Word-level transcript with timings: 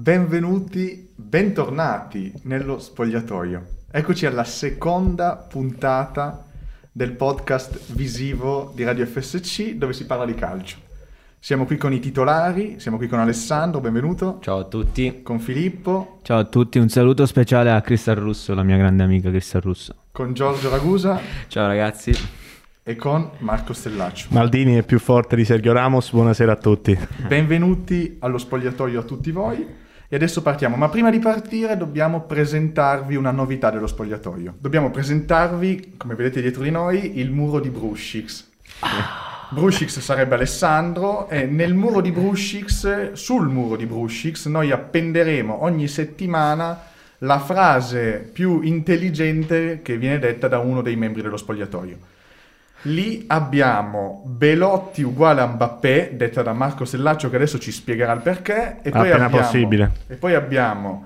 benvenuti, 0.00 1.12
bentornati 1.14 2.32
nello 2.44 2.78
spogliatoio. 2.78 3.66
Eccoci 3.90 4.24
alla 4.24 4.44
seconda 4.44 5.36
puntata 5.36 6.46
del 6.90 7.12
podcast 7.12 7.92
visivo 7.92 8.72
di 8.74 8.82
Radio 8.82 9.04
FSC 9.04 9.72
dove 9.72 9.92
si 9.92 10.06
parla 10.06 10.24
di 10.24 10.32
calcio. 10.32 10.78
Siamo 11.38 11.66
qui 11.66 11.76
con 11.76 11.92
i 11.92 12.00
titolari, 12.00 12.80
siamo 12.80 12.96
qui 12.96 13.08
con 13.08 13.18
Alessandro, 13.18 13.80
benvenuto. 13.80 14.38
Ciao 14.40 14.60
a 14.60 14.64
tutti. 14.64 15.20
Con 15.22 15.38
Filippo. 15.38 16.20
Ciao 16.22 16.38
a 16.38 16.44
tutti, 16.44 16.78
un 16.78 16.88
saluto 16.88 17.26
speciale 17.26 17.70
a 17.70 17.82
Cristal 17.82 18.16
Russo, 18.16 18.54
la 18.54 18.62
mia 18.62 18.78
grande 18.78 19.02
amica 19.02 19.28
Cristal 19.28 19.60
Russo. 19.60 19.94
Con 20.12 20.32
Giorgio 20.32 20.70
Ragusa. 20.70 21.20
Ciao 21.48 21.66
ragazzi. 21.66 22.14
E 22.82 22.96
con 22.96 23.32
Marco 23.40 23.74
Stellaccio. 23.74 24.28
Maldini 24.30 24.76
è 24.76 24.82
più 24.82 24.98
forte 24.98 25.36
di 25.36 25.44
Sergio 25.44 25.74
Ramos, 25.74 26.10
buonasera 26.10 26.52
a 26.52 26.56
tutti. 26.56 26.98
Benvenuti 27.26 28.16
allo 28.20 28.38
spogliatoio 28.38 29.00
a 29.00 29.02
tutti 29.02 29.30
voi. 29.30 29.88
E 30.12 30.16
adesso 30.16 30.42
partiamo, 30.42 30.74
ma 30.74 30.88
prima 30.88 31.08
di 31.08 31.20
partire 31.20 31.76
dobbiamo 31.76 32.22
presentarvi 32.22 33.14
una 33.14 33.30
novità 33.30 33.70
dello 33.70 33.86
spogliatoio. 33.86 34.56
Dobbiamo 34.58 34.90
presentarvi, 34.90 35.94
come 35.96 36.16
vedete 36.16 36.40
dietro 36.40 36.64
di 36.64 36.72
noi, 36.72 37.20
il 37.20 37.30
muro 37.30 37.60
di 37.60 37.68
Brushix. 37.68 38.44
Ah. 38.80 39.46
Brushix 39.50 40.00
sarebbe 40.00 40.34
Alessandro 40.34 41.28
e 41.28 41.44
nel 41.46 41.74
muro 41.74 42.00
di 42.00 42.10
Brushix, 42.10 43.12
sul 43.12 43.46
muro 43.46 43.76
di 43.76 43.86
Brushix, 43.86 44.46
noi 44.46 44.72
appenderemo 44.72 45.62
ogni 45.62 45.86
settimana 45.86 46.76
la 47.18 47.38
frase 47.38 48.28
più 48.32 48.62
intelligente 48.62 49.78
che 49.80 49.96
viene 49.96 50.18
detta 50.18 50.48
da 50.48 50.58
uno 50.58 50.82
dei 50.82 50.96
membri 50.96 51.22
dello 51.22 51.36
spogliatoio. 51.36 51.98
Lì 52.82 53.24
abbiamo 53.26 54.22
Belotti 54.24 55.02
uguale 55.02 55.42
a 55.42 55.46
Mbappé, 55.46 56.12
detta 56.14 56.42
da 56.42 56.52
Marco 56.52 56.84
Sellaccio 56.84 57.28
che 57.28 57.36
adesso 57.36 57.58
ci 57.58 57.70
spiegherà 57.70 58.12
il 58.12 58.20
perché. 58.20 58.78
E 58.82 58.90
poi 58.90 59.10
Appena 59.10 59.26
abbiamo, 59.26 59.36
possibile. 59.36 59.90
E 60.06 60.14
poi 60.14 60.34
abbiamo 60.34 61.04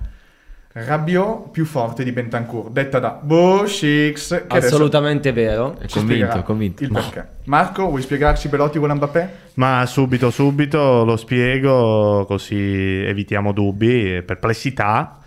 Rabiot 0.77 1.51
più 1.51 1.65
forte 1.65 2.03
di 2.03 2.11
Bentancur, 2.11 2.71
detta 2.71 2.99
da 2.99 3.19
Bushix. 3.21 4.45
Assolutamente 4.49 5.33
vero. 5.33 5.77
È 5.79 5.87
convinto, 5.89 6.43
convinto. 6.43 6.83
Il 6.83 6.91
perché. 6.91 7.27
Marco, 7.45 7.89
vuoi 7.89 8.03
spiegarci 8.03 8.49
Belotti 8.49 8.77
uguale 8.77 8.95
a 8.95 8.97
Mbappé? 8.97 9.29
Ma 9.55 9.85
subito, 9.87 10.31
subito 10.31 11.05
lo 11.05 11.17
spiego 11.17 12.25
così 12.27 13.03
evitiamo 13.05 13.53
dubbi 13.53 14.17
e 14.17 14.23
perplessità. 14.23 15.19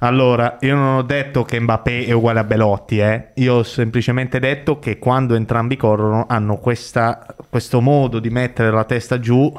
Allora, 0.00 0.58
io 0.60 0.76
non 0.76 0.96
ho 0.98 1.02
detto 1.02 1.42
che 1.42 1.58
Mbappé 1.58 2.06
è 2.06 2.12
uguale 2.12 2.38
a 2.38 2.44
Belotti, 2.44 2.98
eh. 2.98 3.30
io 3.34 3.54
ho 3.54 3.62
semplicemente 3.64 4.38
detto 4.38 4.78
che 4.78 4.98
quando 4.98 5.34
entrambi 5.34 5.76
corrono 5.76 6.26
hanno 6.28 6.58
questa, 6.58 7.26
questo 7.50 7.80
modo 7.80 8.20
di 8.20 8.30
mettere 8.30 8.70
la 8.70 8.84
testa 8.84 9.18
giù 9.18 9.52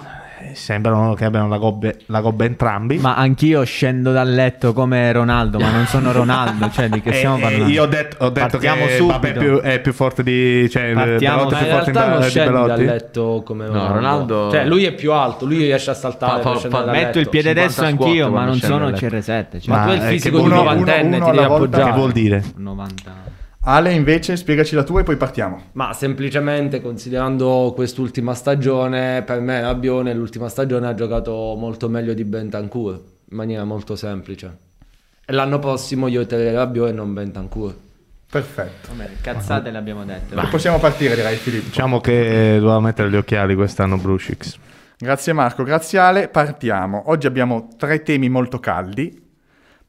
sembrano 0.54 1.14
che 1.14 1.26
abbiano 1.26 1.48
la 1.48 1.58
gobba, 1.58 1.90
la 2.08 2.22
gobba 2.22 2.46
entrambi. 2.46 2.98
Ma 2.98 3.16
anch'io 3.16 3.64
scendo 3.64 4.12
dal 4.12 4.32
letto 4.34 4.74
come 4.74 5.12
Ronaldo, 5.12 5.60
ma 5.60 5.70
non 5.72 5.86
sono 5.86 6.12
Ronaldo, 6.12 6.70
cioè 6.72 6.90
di 6.90 7.02
che 7.02 7.12
stiamo 7.14 7.38
eh, 7.38 7.42
parlando? 7.42 7.68
io 7.72 7.84
ho 7.84 7.88
detto, 7.88 8.26
ho 8.26 8.30
detto 8.30 8.48
Partiamo 8.50 8.86
che 8.86 8.96
subito. 8.96 9.18
Mbappé 9.18 9.30
è 9.30 9.38
più, 9.38 9.60
è 9.62 9.80
più 9.82 9.94
forte 9.94 10.24
di... 10.24 10.70
Cioè, 10.70 10.94
Partiamo, 10.94 11.46
Belotti 11.46 11.54
Ma 11.54 11.60
più 11.60 11.68
in 11.68 11.74
forte 11.74 11.92
realtà 11.92 12.10
non 12.20 12.30
Belotti. 12.52 12.68
dal 12.68 12.84
letto 12.96 13.44
come 13.46 13.66
No, 13.66 13.72
Ronaldo. 13.72 13.94
Ronaldo- 13.94 14.52
Cioè, 14.52 14.66
lui 14.66 14.84
è 14.86 14.94
più 14.94 15.12
alto, 15.14 15.46
lui 15.46 15.58
riesce 15.58 15.90
a 15.92 15.94
saltare. 15.94 16.42
Fa- 16.42 16.56
fa- 16.56 16.70
fa- 16.70 16.86
Metto 16.92 17.20
il 17.20 17.30
piede 17.30 17.50
50 17.50 17.62
destro 17.68 17.86
squat 17.88 18.02
anch'io, 18.08 18.30
ma 18.30 18.44
non 18.46 18.56
scende 18.56 18.76
sono 18.76 18.90
dal 18.92 19.00
letto. 19.02 19.16
CR7. 19.18 19.62
Cioè 19.62 19.76
Ma 19.76 19.84
tu 19.84 19.90
hai 19.90 19.98
Ma, 19.98 20.04
il 20.04 20.10
eh, 20.10 20.12
fisico 20.12 20.38
di 20.38 20.44
un 20.44 20.50
novantenne, 20.50 21.16
uno 21.18 21.26
ti 21.26 21.32
devi 21.32 21.44
appoggiare. 21.44 21.84
Che 21.92 21.98
vuol 21.98 22.12
dire? 22.12 22.44
90. 22.56 23.38
Ale 23.70 23.94
invece 23.94 24.36
spiegaci 24.36 24.74
la 24.74 24.82
tua 24.82 25.02
e 25.02 25.04
poi 25.04 25.16
partiamo. 25.16 25.66
Ma 25.74 25.94
semplicemente 25.94 26.82
considerando 26.82 27.72
quest'ultima 27.76 28.34
stagione, 28.34 29.22
per 29.22 29.42
me 29.42 29.62
Rabiot 29.62 30.02
nell'ultima 30.06 30.50
stagione 30.50 30.88
ha 30.88 30.96
giocato 30.96 31.54
molto 31.56 31.88
meglio 31.88 32.16
di 32.16 32.24
Bentancur, 32.24 32.94
in 33.30 33.38
maniera 33.38 33.66
molto 33.66 33.96
semplice. 33.96 34.58
E 35.24 35.32
l'anno 35.32 35.60
prossimo 35.60 36.08
io 36.08 36.26
terrei 36.26 36.52
Rabiot 36.52 36.90
e 36.90 36.94
non 36.94 37.14
Bentancur. 37.14 37.76
Perfetto. 38.32 38.90
Vabbè, 38.90 39.12
cazzate 39.22 39.70
le 39.70 39.78
abbiamo 39.78 40.04
dette. 40.04 40.34
E 40.34 40.48
possiamo 40.48 40.80
partire 40.80 41.14
direi 41.14 41.36
Filippo. 41.36 41.68
Diciamo 41.68 42.02
che 42.02 42.58
doveva 42.60 42.80
mettere 42.80 43.12
gli 43.12 43.18
occhiali 43.18 43.54
quest'anno 43.54 43.98
Brushix. 43.98 44.58
Grazie 44.98 45.34
Marco, 45.34 45.62
grazie 45.62 46.00
Ale, 46.00 46.28
partiamo. 46.28 47.04
Oggi 47.12 47.28
abbiamo 47.28 47.68
tre 47.78 48.02
temi 48.02 48.30
molto 48.30 48.60
caldi. 48.60 49.29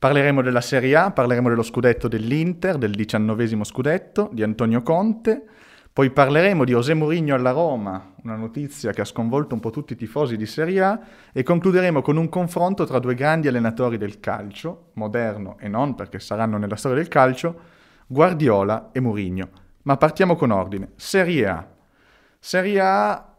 Parleremo 0.00 0.41
della 0.41 0.62
Serie 0.62 0.97
A, 0.97 1.11
parleremo 1.11 1.50
dello 1.50 1.62
scudetto 1.62 2.09
dell'Inter, 2.09 2.78
del 2.78 2.93
diciannovesimo 2.93 3.65
scudetto 3.65 4.31
di 4.33 4.43
Antonio 4.43 4.81
Conte, 4.81 5.44
poi 5.93 6.09
parleremo 6.09 6.65
di 6.65 6.72
José 6.72 6.94
Mourinho 6.94 7.34
alla 7.34 7.50
Roma, 7.50 8.15
una 8.22 8.34
notizia 8.34 8.93
che 8.93 9.03
ha 9.03 9.05
sconvolto 9.05 9.53
un 9.53 9.61
po' 9.61 9.69
tutti 9.69 9.93
i 9.93 9.97
tifosi 9.97 10.38
di 10.38 10.47
Serie 10.47 10.83
A, 10.83 11.00
e 11.34 11.43
concluderemo 11.43 12.00
con 12.00 12.16
un 12.16 12.31
confronto 12.31 12.87
tra 12.87 12.99
due 12.99 13.15
grandi 13.15 13.49
allenatori 13.49 13.99
del 13.99 14.21
calcio, 14.21 14.93
moderno 14.94 15.59
e 15.59 15.69
non 15.69 15.94
perché 15.94 16.19
saranno 16.19 16.56
nella 16.56 16.77
storia 16.77 16.97
del 16.97 17.09
calcio, 17.09 17.61
Guardiola 18.06 18.93
e 18.93 19.00
Mourinho. 19.00 19.49
Ma 19.82 19.99
partiamo 19.99 20.34
con 20.34 20.50
ordine. 20.50 20.93
Serie 20.97 21.47
A. 21.47 21.69
Serie 22.38 22.81
A 22.81 23.30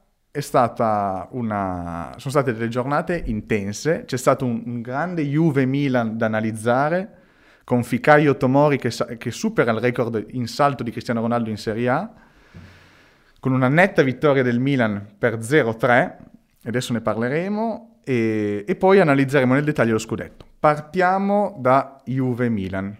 una... 1.31 2.13
sono 2.17 2.31
state 2.31 2.53
delle 2.53 2.69
giornate 2.69 3.21
intense, 3.25 4.03
c'è 4.05 4.17
stato 4.17 4.45
un, 4.45 4.61
un 4.65 4.81
grande 4.81 5.23
Juve-Milan 5.23 6.17
da 6.17 6.27
analizzare, 6.27 7.17
con 7.63 7.83
Ficaio 7.83 8.37
Tomori 8.37 8.77
che, 8.77 8.91
che 9.17 9.31
supera 9.31 9.71
il 9.71 9.79
record 9.79 10.25
in 10.31 10.47
salto 10.47 10.83
di 10.83 10.91
Cristiano 10.91 11.21
Ronaldo 11.21 11.49
in 11.49 11.57
Serie 11.57 11.89
A, 11.89 12.11
con 13.39 13.53
una 13.53 13.69
netta 13.69 14.03
vittoria 14.03 14.43
del 14.43 14.59
Milan 14.59 15.15
per 15.17 15.37
0-3, 15.37 16.15
e 16.63 16.69
adesso 16.69 16.93
ne 16.93 17.01
parleremo, 17.01 17.99
e, 18.03 18.63
e 18.67 18.75
poi 18.75 18.99
analizzeremo 18.99 19.53
nel 19.53 19.63
dettaglio 19.63 19.93
lo 19.93 19.99
scudetto. 19.99 20.45
Partiamo 20.59 21.57
da 21.59 22.01
Juve-Milan. 22.05 22.97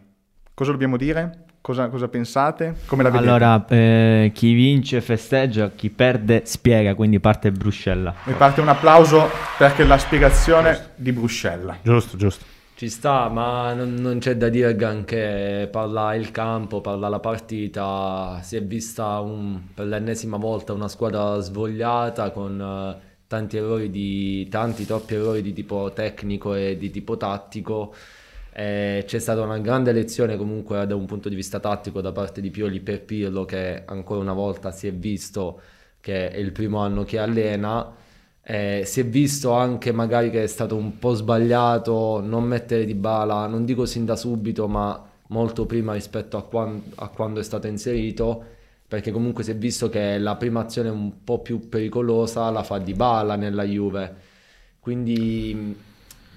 Cosa 0.54 0.72
dobbiamo 0.72 0.98
dire? 0.98 1.46
Cosa, 1.62 1.90
cosa 1.90 2.08
pensate? 2.08 2.76
Come 2.88 3.04
la 3.04 3.12
vedete? 3.12 3.30
Allora, 3.30 3.66
eh, 3.68 4.32
chi 4.34 4.54
vince 4.54 5.00
festeggia, 5.00 5.70
chi 5.70 5.92
perde 5.92 6.42
spiega, 6.46 6.96
quindi 6.96 7.20
parte 7.20 7.52
Bruscella. 7.52 8.16
Mi 8.26 8.34
parte 8.34 8.62
un 8.62 8.68
applauso 8.68 9.30
perché 9.60 9.84
la 9.84 10.00
spiegazione 10.00 10.90
di 10.96 11.12
Bruscella. 11.12 11.78
Giusto, 11.84 12.18
giusto. 12.18 12.46
Ci 12.74 12.90
sta, 12.90 13.30
ma 13.30 13.74
non, 13.74 13.94
non 13.94 14.18
c'è 14.18 14.36
da 14.38 14.50
dire 14.50 14.76
granché. 14.76 15.70
Parla 15.72 16.16
il 16.16 16.32
campo, 16.32 16.82
parla 16.82 17.10
la 17.10 17.20
partita. 17.20 18.40
Si 18.42 18.56
è 18.56 18.64
vista 18.64 19.20
un- 19.20 19.62
per 19.72 19.86
l'ennesima 19.86 20.38
volta 20.38 20.74
una 20.74 20.88
squadra 20.88 21.38
svogliata 21.42 22.32
con 22.32 22.60
eh, 22.60 23.10
tanti 23.28 23.58
errori 23.58 23.92
di 23.92 24.48
tanti 24.50 24.84
troppi 24.88 25.14
errori 25.14 25.44
di 25.44 25.54
tipo 25.54 25.92
tecnico 25.94 26.56
e 26.56 26.76
di 26.76 26.90
tipo 26.90 27.18
tattico. 27.18 27.94
Eh, 28.54 29.04
c'è 29.08 29.20
stata 29.20 29.42
una 29.42 29.60
grande 29.60 29.94
lezione 29.94 30.36
comunque 30.36 30.86
da 30.86 30.96
un 30.96 31.06
punto 31.06 31.30
di 31.30 31.36
vista 31.36 31.60
tattico 31.60 32.02
da 32.02 32.12
parte 32.12 32.42
di 32.42 32.50
Pioli 32.50 32.82
per 32.82 33.02
Pirlo 33.04 33.46
che 33.46 33.84
ancora 33.86 34.20
una 34.20 34.34
volta 34.34 34.72
si 34.72 34.88
è 34.88 34.92
visto 34.94 35.62
che 36.02 36.30
è 36.30 36.38
il 36.38 36.52
primo 36.52 36.80
anno 36.80 37.04
che 37.04 37.20
allena. 37.20 37.96
Eh, 38.44 38.84
si 38.86 39.02
è 39.02 39.06
visto 39.06 39.52
anche 39.54 39.92
magari 39.92 40.30
che 40.32 40.44
è 40.44 40.48
stato 40.48 40.76
un 40.76 40.98
po' 40.98 41.14
sbagliato 41.14 42.20
non 42.22 42.44
mettere 42.44 42.86
di 42.86 42.96
bala, 42.96 43.48
non 43.48 43.66
dico 43.66 43.86
sin 43.86 44.04
da 44.06 44.16
subito, 44.16 44.68
ma 44.68 45.02
molto 45.28 45.66
prima 45.66 45.94
rispetto 45.94 46.38
a, 46.38 46.44
quan- 46.44 46.82
a 46.96 47.08
quando 47.10 47.40
è 47.40 47.44
stato 47.44 47.68
inserito, 47.68 48.44
perché 48.88 49.12
comunque 49.12 49.44
si 49.44 49.52
è 49.52 49.56
visto 49.56 49.90
che 49.90 50.18
la 50.18 50.36
prima 50.36 50.62
azione 50.62 50.90
un 50.90 51.24
po' 51.24 51.40
più 51.40 51.70
pericolosa 51.70 52.50
la 52.50 52.64
fa 52.64 52.80
di 52.80 52.94
bala 52.94 53.36
nella 53.36 53.64
Juve. 53.64 54.16
Quindi 54.80 55.76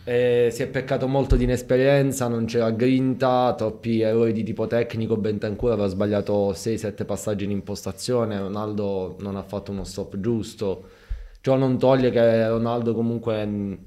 eh, 0.04 0.50
si 0.52 0.62
è 0.62 0.68
peccato 0.68 1.08
molto 1.08 1.34
di 1.34 1.44
inesperienza, 1.44 2.28
non 2.28 2.44
c'era 2.44 2.70
grinta, 2.70 3.54
troppi 3.56 4.02
errori 4.02 4.32
di 4.32 4.42
tipo 4.42 4.66
tecnico. 4.66 5.16
Bentancur 5.16 5.72
aveva 5.72 5.86
sbagliato 5.88 6.52
6-7 6.52 7.06
passaggi 7.06 7.44
in 7.44 7.50
impostazione. 7.50 8.38
Ronaldo 8.38 9.16
non 9.20 9.36
ha 9.36 9.42
fatto 9.42 9.72
uno 9.72 9.84
stop 9.84 10.20
giusto. 10.20 10.88
Ciò 11.40 11.56
non 11.56 11.78
toglie 11.78 12.10
che 12.10 12.48
Ronaldo 12.48 12.94
comunque 12.94 13.46
mh, 13.46 13.78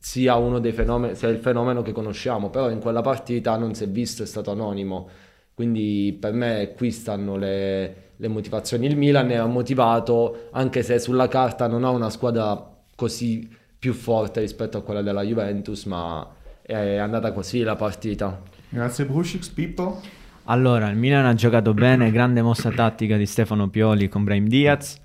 sia 0.00 0.36
uno 0.36 0.58
dei 0.58 0.72
fenomeni, 0.72 1.14
sia 1.14 1.28
il 1.28 1.38
fenomeno 1.38 1.82
che 1.82 1.92
conosciamo, 1.92 2.48
però 2.48 2.70
in 2.70 2.80
quella 2.80 3.02
partita 3.02 3.56
non 3.58 3.74
si 3.74 3.84
è 3.84 3.88
visto, 3.88 4.22
è 4.22 4.26
stato 4.26 4.50
anonimo. 4.50 5.08
Quindi 5.52 6.16
per 6.18 6.32
me 6.32 6.72
qui 6.76 6.90
stanno 6.90 7.36
le, 7.36 8.12
le 8.16 8.28
motivazioni. 8.28 8.86
Il 8.86 8.96
Milan 8.96 9.30
è 9.30 9.42
motivato, 9.44 10.48
anche 10.52 10.82
se 10.82 10.98
sulla 10.98 11.28
carta 11.28 11.66
non 11.66 11.84
ha 11.84 11.90
una 11.90 12.08
squadra 12.10 12.74
così 12.94 13.48
più 13.78 13.92
forte 13.92 14.40
rispetto 14.40 14.78
a 14.78 14.82
quella 14.82 15.02
della 15.02 15.22
Juventus, 15.22 15.84
ma 15.84 16.26
è 16.62 16.96
andata 16.96 17.32
così 17.32 17.62
la 17.62 17.76
partita. 17.76 18.40
Grazie 18.68 19.04
Brushix, 19.06 19.48
Pippo. 19.48 20.00
Allora, 20.44 20.88
il 20.88 20.96
Milan 20.96 21.26
ha 21.26 21.34
giocato 21.34 21.74
bene, 21.74 22.10
grande 22.10 22.42
mossa 22.42 22.70
tattica 22.70 23.16
di 23.16 23.26
Stefano 23.26 23.68
Pioli 23.68 24.08
con 24.08 24.24
Brahim 24.24 24.46
Diaz, 24.46 24.98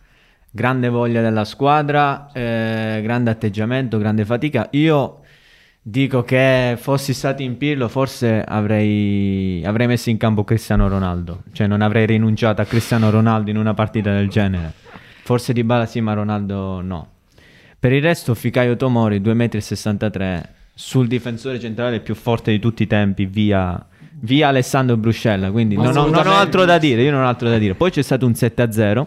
grande 0.49 0.87
voglia 0.87 1.21
della 1.21 1.43
squadra, 1.43 2.31
eh, 2.31 3.01
grande 3.03 3.29
atteggiamento, 3.29 3.97
grande 3.97 4.23
fatica. 4.23 4.69
Io 4.71 5.19
dico 5.81 6.23
che 6.23 6.75
fossi 6.79 7.13
stato 7.13 7.41
in 7.41 7.57
Pirlo 7.57 7.89
forse 7.89 8.41
avrei, 8.41 9.61
avrei 9.65 9.87
messo 9.87 10.09
in 10.09 10.17
campo 10.17 10.45
Cristiano 10.45 10.87
Ronaldo, 10.87 11.43
cioè 11.51 11.67
non 11.67 11.81
avrei 11.81 12.05
rinunciato 12.05 12.61
a 12.61 12.65
Cristiano 12.65 13.09
Ronaldo 13.09 13.49
in 13.49 13.57
una 13.57 13.73
partita 13.73 14.13
del 14.13 14.29
genere. 14.29 14.71
Forse 15.23 15.51
di 15.51 15.63
Bala 15.63 15.85
sì, 15.85 15.99
ma 15.99 16.13
Ronaldo 16.13 16.79
no. 16.81 17.12
Per 17.83 17.91
il 17.91 18.01
resto 18.01 18.33
Ficaio 18.33 18.77
Tomori 18.77 19.19
2,63 19.19 20.37
m 20.37 20.41
sul 20.73 21.05
difensore 21.05 21.59
centrale 21.59 21.99
più 21.99 22.15
forte 22.15 22.51
di 22.51 22.57
tutti 22.57 22.83
i 22.83 22.87
tempi, 22.87 23.25
via, 23.25 23.85
via 24.21 24.47
Alessandro 24.47 24.95
Bruscella. 24.95 25.51
Quindi 25.51 25.75
non 25.75 25.87
ho, 25.97 26.07
non 26.07 26.25
ho 26.25 26.31
altro 26.31 26.63
da 26.63 26.77
dire. 26.77 27.01
Io 27.01 27.11
non 27.11 27.23
ho 27.23 27.27
altro 27.27 27.49
da 27.49 27.57
dire. 27.57 27.75
Poi 27.75 27.91
c'è 27.91 28.01
stato 28.01 28.25
un 28.25 28.31
7-0. 28.31 29.05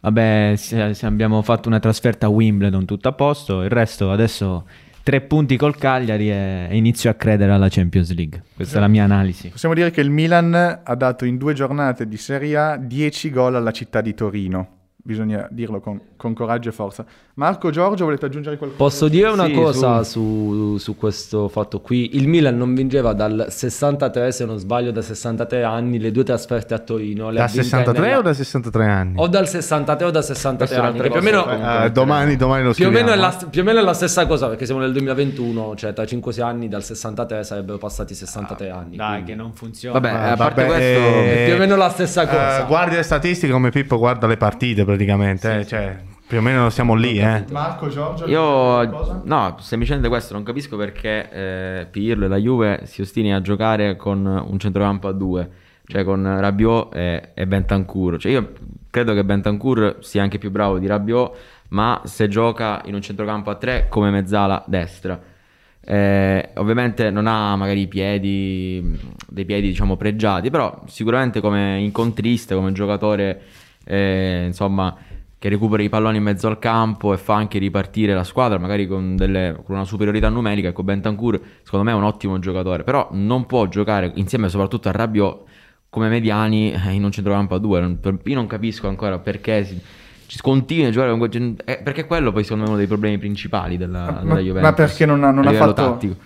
Vabbè, 0.00 0.52
se- 0.58 0.92
se 0.92 1.06
abbiamo 1.06 1.40
fatto 1.40 1.68
una 1.68 1.80
trasferta 1.80 2.26
a 2.26 2.28
Wimbledon, 2.28 2.84
tutto 2.84 3.08
a 3.08 3.12
posto. 3.12 3.62
Il 3.62 3.70
resto 3.70 4.10
adesso 4.12 4.66
tre 5.02 5.22
punti 5.22 5.56
col 5.56 5.78
Cagliari 5.78 6.30
e, 6.30 6.66
e 6.68 6.76
inizio 6.76 7.08
a 7.08 7.14
credere 7.14 7.52
alla 7.52 7.70
Champions 7.70 8.14
League. 8.14 8.42
Questa 8.56 8.76
è 8.76 8.80
la 8.80 8.88
mia 8.88 9.04
analisi. 9.04 9.48
Possiamo 9.48 9.74
dire 9.74 9.90
che 9.90 10.02
il 10.02 10.10
Milan 10.10 10.82
ha 10.84 10.94
dato 10.94 11.24
in 11.24 11.38
due 11.38 11.54
giornate 11.54 12.06
di 12.06 12.18
Serie 12.18 12.56
A 12.58 12.76
10 12.76 13.30
gol 13.30 13.54
alla 13.54 13.72
città 13.72 14.02
di 14.02 14.12
Torino. 14.12 14.77
Bisogna 15.08 15.48
dirlo 15.50 15.80
con, 15.80 15.98
con 16.18 16.34
coraggio 16.34 16.68
e 16.68 16.72
forza. 16.72 17.02
Marco 17.36 17.70
Giorgio, 17.70 18.04
volete 18.04 18.26
aggiungere 18.26 18.58
qualcosa? 18.58 18.82
Posso 18.84 19.08
dire 19.08 19.28
una 19.28 19.46
Sì, 19.46 19.52
cosa 19.52 20.04
su... 20.04 20.76
su 20.78 20.96
questo 20.98 21.48
fatto 21.48 21.80
qui? 21.80 22.14
Il 22.18 22.28
Milan 22.28 22.58
non 22.58 22.74
vinceva 22.74 23.14
dal 23.14 23.46
63, 23.48 24.30
se 24.32 24.44
non 24.44 24.58
sbaglio, 24.58 24.90
da 24.90 25.00
63 25.00 25.62
anni, 25.64 25.98
le 25.98 26.10
due 26.10 26.24
trasferte 26.24 26.74
a 26.74 26.78
Torino. 26.78 27.30
le 27.30 27.38
Da 27.38 27.44
ha 27.44 27.46
vinte 27.46 27.62
63 27.62 28.04
nella- 28.04 28.18
o 28.18 28.20
da 28.20 28.34
63 28.34 28.84
anni? 28.86 29.12
O 29.16 29.26
dal 29.28 29.48
63 29.48 30.06
o 30.06 30.10
da 30.10 30.20
63 30.20 30.66
Questa 30.66 30.84
è 30.84 30.86
anni. 30.86 31.00
Più 31.00 31.10
o 31.10 31.14
cosa, 31.14 31.56
meno. 31.56 31.84
Eh, 31.84 31.90
domani, 31.90 32.36
domani 32.36 32.64
lo 32.64 32.72
più 32.74 32.86
o 32.86 32.90
meno 32.90 33.10
è 33.10 33.16
la, 33.16 33.34
più 33.48 33.62
o 33.62 33.64
meno 33.64 33.78
è 33.78 33.82
la 33.82 33.94
stessa 33.94 34.26
cosa, 34.26 34.48
perché 34.48 34.66
siamo 34.66 34.82
nel 34.82 34.92
2021, 34.92 35.74
cioè 35.74 35.94
tra 35.94 36.04
5-6 36.04 36.42
anni 36.42 36.68
dal 36.68 36.82
63 36.84 37.44
sarebbero 37.44 37.78
passati 37.78 38.12
63 38.14 38.68
anni. 38.68 38.96
Dai, 38.96 39.12
quindi- 39.12 39.30
che 39.30 39.36
non 39.38 39.54
funziona. 39.54 39.98
Vabbè, 39.98 40.14
Ah, 40.14 40.32
a 40.32 40.36
parte 40.36 40.64
vabbè, 40.64 40.74
questo, 40.74 40.98
eh, 41.00 41.42
È 41.42 41.44
più 41.46 41.54
o 41.54 41.58
meno 41.58 41.76
la 41.76 41.88
stessa 41.88 42.26
cosa. 42.26 42.62
Eh, 42.64 42.66
guardi 42.66 42.96
le 42.96 43.02
statistiche 43.04 43.50
come 43.54 43.70
Pippo 43.70 43.96
guarda 43.96 44.26
le 44.26 44.36
partite 44.36 44.84
praticamente, 44.98 45.60
eh, 45.60 45.66
cioè 45.66 45.96
più 46.26 46.38
o 46.38 46.40
meno 46.40 46.68
siamo 46.70 46.94
lì, 46.94 47.18
eh. 47.18 47.44
Marco 47.52 47.88
Giorgio, 47.88 48.26
io 48.26 49.22
no, 49.24 49.56
semplicemente 49.60 50.08
questo 50.08 50.34
non 50.34 50.42
capisco 50.42 50.76
perché 50.76 51.30
eh, 51.30 51.86
Pirlo 51.86 52.26
e 52.26 52.28
la 52.28 52.36
Juve 52.36 52.80
si 52.84 53.00
ostini 53.00 53.32
a 53.32 53.40
giocare 53.40 53.96
con 53.96 54.26
un 54.26 54.58
centrocampo 54.58 55.06
a 55.08 55.12
due, 55.12 55.48
cioè 55.86 56.04
con 56.04 56.22
Rabiot 56.22 56.94
e, 56.94 57.30
e 57.32 57.46
Bentancur. 57.46 58.18
Cioè 58.18 58.32
io 58.32 58.52
credo 58.90 59.14
che 59.14 59.24
Bentancur 59.24 59.98
sia 60.00 60.22
anche 60.22 60.38
più 60.38 60.50
bravo 60.50 60.78
di 60.78 60.86
Rabiot, 60.86 61.36
ma 61.68 62.02
se 62.04 62.28
gioca 62.28 62.82
in 62.84 62.94
un 62.94 63.00
centrocampo 63.00 63.50
a 63.50 63.54
tre 63.54 63.86
come 63.88 64.10
mezzala 64.10 64.64
destra. 64.66 65.18
Eh, 65.80 66.50
ovviamente 66.56 67.08
non 67.10 67.26
ha 67.26 67.56
magari 67.56 67.82
i 67.82 67.88
piedi, 67.88 68.98
dei 69.26 69.46
piedi 69.46 69.68
diciamo 69.68 69.96
pregiati, 69.96 70.50
però 70.50 70.82
sicuramente 70.86 71.40
come 71.40 71.78
incontrista, 71.78 72.54
come 72.54 72.72
giocatore 72.72 73.40
eh, 73.88 74.44
insomma 74.46 74.94
che 75.38 75.48
recupera 75.48 75.82
i 75.82 75.88
palloni 75.88 76.16
in 76.16 76.24
mezzo 76.24 76.48
al 76.48 76.58
campo 76.58 77.12
e 77.12 77.16
fa 77.16 77.34
anche 77.34 77.58
ripartire 77.58 78.12
la 78.12 78.24
squadra, 78.24 78.58
magari 78.58 78.88
con, 78.88 79.14
delle- 79.14 79.60
con 79.64 79.76
una 79.76 79.84
superiorità 79.84 80.28
numerica. 80.28 80.68
Ecco, 80.68 80.82
Bentancur 80.82 81.40
secondo 81.62 81.84
me 81.86 81.92
è 81.92 81.94
un 81.94 82.02
ottimo 82.02 82.38
giocatore, 82.40 82.82
però 82.82 83.08
non 83.12 83.46
può 83.46 83.66
giocare 83.68 84.10
insieme 84.16 84.48
soprattutto 84.48 84.88
a 84.88 84.92
Rabiot 84.92 85.46
come 85.90 86.08
mediani 86.08 86.72
eh, 86.72 86.90
in 86.90 87.04
un 87.04 87.12
centrocampo 87.12 87.54
a 87.54 87.58
due. 87.58 87.98
Io 88.24 88.34
non 88.34 88.46
capisco 88.46 88.88
ancora 88.88 89.20
perché 89.20 89.64
si, 89.64 89.80
ci 90.26 90.38
continui 90.40 90.86
a 90.86 90.90
giocare 90.90 91.10
con 91.16 91.20
quel 91.20 91.56
eh, 91.64 91.80
perché 91.84 92.04
quello 92.04 92.32
poi 92.32 92.42
secondo 92.42 92.62
me 92.64 92.68
è 92.68 92.72
uno 92.72 92.78
dei 92.80 92.88
problemi 92.88 93.16
principali 93.18 93.76
della, 93.76 94.10
Ma- 94.10 94.20
della 94.22 94.40
Juventus. 94.40 94.62
ma 94.62 94.72
perché 94.72 95.06
non 95.06 95.22
ha, 95.22 95.30
non 95.30 95.46
ha 95.46 95.52
fatto, 95.52 95.72
tattico. 95.72 96.16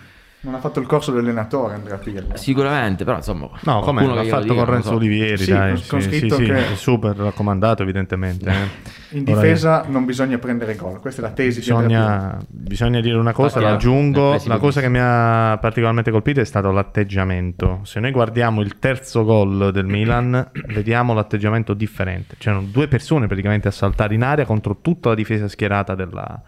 Non 0.43 0.55
ha 0.55 0.59
fatto 0.59 0.79
il 0.79 0.85
corso 0.87 1.11
dell'allenatore 1.11 1.73
Andrea 1.73 1.97
Pirlo? 1.97 2.35
Sicuramente, 2.35 3.03
però 3.05 3.17
insomma, 3.17 3.49
No, 3.61 3.79
come 3.79 4.05
l'ha 4.05 4.23
fatto 4.25 4.43
dica, 4.43 4.55
con 4.55 4.65
Renzo 4.65 4.89
so. 4.89 4.95
Olivieri, 4.95 5.37
Sì, 5.37 5.51
dai, 5.51 5.81
con- 5.87 6.01
sì, 6.01 6.11
sì, 6.19 6.29
sì, 6.29 6.43
che- 6.43 6.75
super 6.75 7.15
raccomandato 7.15 7.81
evidentemente. 7.81 8.49
eh. 8.49 8.91
In 9.17 9.23
Ora 9.27 9.41
difesa 9.41 9.85
non 9.87 10.05
bisogna 10.05 10.39
prendere 10.39 10.75
gol, 10.75 10.99
questa 10.99 11.21
è 11.21 11.23
la 11.25 11.31
tesi. 11.31 11.59
Bisogna, 11.59 12.37
bisogna 12.47 12.99
dire 12.99 13.15
una 13.15 13.31
cosa, 13.31 13.57
Infatti, 13.59 13.65
la 13.65 13.73
aggiungo, 13.73 14.29
presi 14.31 14.47
la 14.47 14.57
cosa 14.57 14.81
che 14.81 14.89
mi 14.89 14.97
ha 14.99 15.57
particolarmente 15.61 16.09
colpito 16.11 16.39
è 16.41 16.45
stato 16.45 16.71
l'atteggiamento. 16.71 17.81
Se 17.83 17.99
noi 17.99 18.11
guardiamo 18.11 18.61
il 18.61 18.79
terzo 18.79 19.23
gol 19.23 19.71
del 19.71 19.85
Milan, 19.85 20.49
vediamo 20.73 21.13
l'atteggiamento 21.13 21.73
differente. 21.75 22.35
C'erano 22.39 22.63
due 22.69 22.87
persone 22.87 23.27
praticamente 23.27 23.67
a 23.67 23.71
saltare 23.71 24.15
in 24.15 24.23
aria 24.23 24.45
contro 24.45 24.79
tutta 24.81 25.09
la 25.09 25.15
difesa 25.15 25.47
schierata 25.47 25.93
della, 25.93 26.41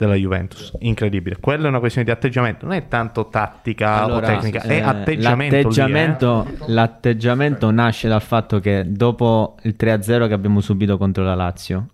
della 0.00 0.14
Juventus. 0.14 0.72
Incredibile. 0.80 1.36
Quella 1.38 1.66
è 1.66 1.68
una 1.68 1.78
questione 1.78 2.06
di 2.06 2.12
atteggiamento, 2.12 2.64
non 2.64 2.74
è 2.74 2.88
tanto 2.88 3.28
tattica 3.28 4.02
Allora, 4.02 4.26
o 4.26 4.30
tecnica, 4.30 4.62
è 4.62 4.76
eh, 4.76 4.80
atteggiamento. 4.80 5.54
lì, 5.54 5.58
eh. 5.58 5.62
l'atteggiamento, 5.62 6.46
l'atteggiamento 6.66 7.70
nasce 7.70 8.08
dal 8.08 8.22
fatto 8.22 8.60
che 8.60 8.84
dopo 8.86 9.56
il 9.62 9.76
3-0 9.78 10.26
che 10.26 10.32
abbiamo 10.32 10.60
subito 10.60 10.96
contro 10.96 11.22
la 11.22 11.34
Lazio, 11.34 11.86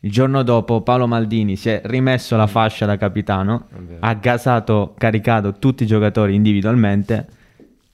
il 0.00 0.10
giorno 0.10 0.42
dopo 0.42 0.80
Paolo 0.80 1.06
Maldini 1.06 1.56
si 1.56 1.68
è 1.68 1.82
rimesso 1.84 2.36
la 2.36 2.46
fascia 2.46 2.86
da 2.86 2.96
capitano, 2.96 3.66
ha 4.00 4.14
gasato, 4.14 4.94
caricato 4.96 5.58
tutti 5.58 5.82
i 5.82 5.86
giocatori 5.86 6.34
individualmente, 6.34 7.26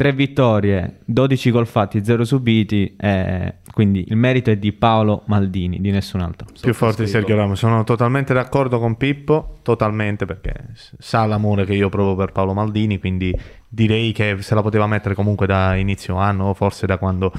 tre 0.02 0.12
vittorie, 0.12 0.98
12 1.04 1.50
gol 1.52 1.64
fatti, 1.68 2.04
0 2.04 2.24
subiti, 2.24 2.96
e 2.98 3.54
quindi 3.72 4.04
il 4.08 4.16
merito 4.16 4.50
è 4.50 4.56
di 4.56 4.72
Paolo 4.72 5.22
Maldini, 5.26 5.80
di 5.80 5.92
nessun 5.92 6.22
altro. 6.22 6.48
più 6.60 6.74
forte 6.74 7.04
di 7.04 7.08
Sergio 7.08 7.36
Ramos. 7.36 7.60
Sono 7.60 7.84
totalmente 7.84 8.34
d'accordo 8.34 8.80
con 8.80 8.96
Pippo, 8.96 9.58
totalmente 9.62 10.24
perché 10.24 10.54
sa 10.98 11.24
l'amore 11.24 11.64
che 11.64 11.74
io 11.74 11.88
provo 11.88 12.16
per 12.16 12.32
Paolo 12.32 12.52
Maldini, 12.52 12.98
quindi 12.98 13.32
direi 13.68 14.10
che 14.10 14.38
se 14.40 14.56
la 14.56 14.62
poteva 14.62 14.88
mettere 14.88 15.14
comunque 15.14 15.46
da 15.46 15.76
inizio 15.76 16.16
anno, 16.16 16.46
o 16.46 16.54
forse 16.54 16.84
da 16.86 16.98
quando 16.98 17.32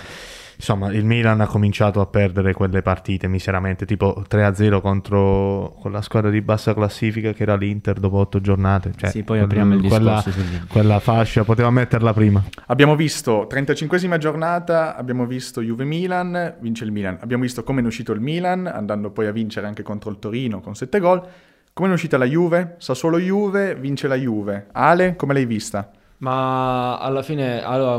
insomma 0.56 0.92
il 0.92 1.06
Milan 1.06 1.42
ha 1.42 1.48
cominciato 1.48 2.02
a 2.02 2.06
perdere 2.06 2.54
quelle 2.54 2.82
partite 2.82 3.28
miseramente, 3.28 3.86
tipo 3.86 4.24
3-0 4.30 4.82
contro 4.82 5.76
con 5.80 5.92
la 5.92 6.02
squadra 6.02 6.30
di 6.30 6.42
bassa 6.42 6.74
classifica 6.74 7.34
che 7.34 7.44
era 7.44 7.56
l'Inter 7.56 8.00
dopo 8.00 8.18
otto 8.18 8.42
giornate. 8.42 8.92
Cioè, 8.96 9.10
Sì, 9.10 9.24
poi 9.24 9.40
apriamo 9.40 9.76
il 9.76 9.88
quella, 9.88 10.24
quella 10.68 11.00
fascia 11.00 11.44
poteva 11.44 11.70
metterla 11.70 12.14
prima. 12.14 12.44
Abbiamo 12.68 12.96
visto 12.96 13.48
35esima 13.50 14.18
giornata, 14.18 14.96
abbiamo 14.96 15.26
visto 15.26 15.62
Juve-Milan, 15.62 16.56
vince 16.60 16.84
il 16.84 16.92
Milan. 16.92 17.18
Abbiamo 17.22 17.44
visto 17.44 17.64
come 17.64 17.82
è 17.82 17.86
uscito 17.86 18.12
il 18.12 18.22
Milan, 18.22 18.68
andando 18.68 19.12
poi 19.12 19.28
a 19.28 19.32
vincere 19.32 19.68
anche 19.68 19.84
contro 19.84 20.10
il 20.10 20.20
Torino 20.20 20.62
con 20.62 20.76
7 20.76 21.00
gol. 21.00 21.22
Come 21.74 21.90
è 21.90 21.94
uscita 21.94 22.18
la 22.18 22.26
Juve? 22.26 22.76
Sassuolo 22.78 23.18
Juve, 23.18 23.76
vince 23.76 24.08
la 24.08 24.16
Juve. 24.16 24.68
Ale, 24.74 25.16
come 25.16 25.34
l'hai 25.34 25.46
vista? 25.46 25.90
Ma 26.18 27.00
alla 27.00 27.24
fine, 27.24 27.64
allora, 27.64 27.98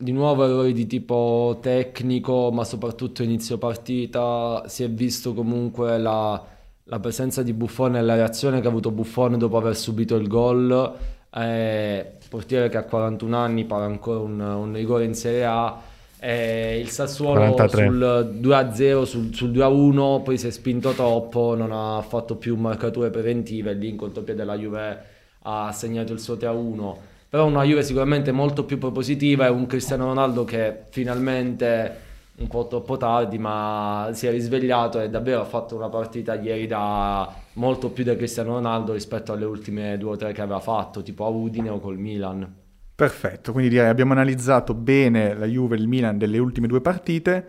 di 0.00 0.12
nuovo 0.12 0.44
errori 0.44 0.72
di 0.72 0.86
tipo 0.86 1.58
tecnico, 1.60 2.50
ma 2.50 2.64
soprattutto 2.64 3.22
inizio 3.22 3.58
partita, 3.58 4.64
si 4.66 4.82
è 4.82 4.88
visto 4.88 5.34
comunque 5.34 5.98
la, 5.98 6.42
la 6.84 7.00
presenza 7.00 7.42
di 7.42 7.52
Buffon 7.52 7.96
e 7.96 8.02
la 8.02 8.14
reazione 8.14 8.60
che 8.60 8.66
ha 8.66 8.70
avuto 8.70 8.90
Buffon 8.90 9.36
dopo 9.36 9.58
aver 9.58 9.76
subito 9.76 10.16
il 10.16 10.26
gol. 10.26 10.94
Eh, 11.32 12.12
portiere 12.30 12.70
che 12.70 12.78
a 12.78 12.84
41 12.84 13.36
anni 13.36 13.64
para 13.66 13.84
ancora 13.84 14.20
un, 14.20 14.40
un 14.40 14.72
rigore 14.72 15.04
in 15.04 15.14
Serie 15.14 15.44
A. 15.44 15.78
Eh, 16.18 16.78
il 16.78 16.88
Sassuolo 16.88 17.52
43. 17.52 17.86
sul 17.86 18.38
2-0, 18.40 19.02
sul, 19.04 19.34
sul 19.34 19.50
2-1, 19.50 20.22
poi 20.22 20.38
si 20.38 20.46
è 20.46 20.50
spinto 20.50 20.92
troppo, 20.92 21.54
non 21.54 21.72
ha 21.72 22.00
fatto 22.00 22.36
più 22.36 22.56
marcature 22.56 23.10
preventive, 23.10 23.74
lì 23.74 23.88
in 23.88 23.96
contropiede 23.96 24.44
la 24.44 24.56
Juve 24.56 25.02
ha 25.42 25.72
segnato 25.72 26.14
il 26.14 26.20
suo 26.20 26.36
3-1. 26.36 26.96
Però 27.30 27.46
una 27.46 27.62
Juve 27.62 27.84
sicuramente 27.84 28.32
molto 28.32 28.64
più 28.64 28.76
propositiva 28.76 29.46
e 29.46 29.50
un 29.50 29.66
Cristiano 29.66 30.06
Ronaldo 30.06 30.44
che 30.44 30.80
finalmente, 30.90 31.96
un 32.38 32.48
po' 32.48 32.66
troppo 32.66 32.96
tardi, 32.96 33.38
ma 33.38 34.10
si 34.14 34.26
è 34.26 34.32
risvegliato 34.32 35.00
e 35.00 35.08
davvero 35.08 35.42
ha 35.42 35.44
fatto 35.44 35.76
una 35.76 35.88
partita 35.88 36.34
ieri 36.34 36.66
da 36.66 37.32
molto 37.52 37.90
più 37.90 38.02
da 38.02 38.16
Cristiano 38.16 38.54
Ronaldo 38.54 38.94
rispetto 38.94 39.32
alle 39.32 39.44
ultime 39.44 39.96
due 39.96 40.10
o 40.10 40.16
tre 40.16 40.32
che 40.32 40.40
aveva 40.40 40.58
fatto, 40.58 41.04
tipo 41.04 41.24
a 41.24 41.28
Udine 41.28 41.68
o 41.68 41.78
col 41.78 41.98
Milan. 41.98 42.52
Perfetto, 42.96 43.52
quindi 43.52 43.70
direi 43.70 43.88
abbiamo 43.88 44.10
analizzato 44.10 44.74
bene 44.74 45.32
la 45.34 45.46
Juve 45.46 45.76
e 45.76 45.78
il 45.78 45.86
Milan 45.86 46.18
delle 46.18 46.38
ultime 46.38 46.66
due 46.66 46.80
partite. 46.80 47.46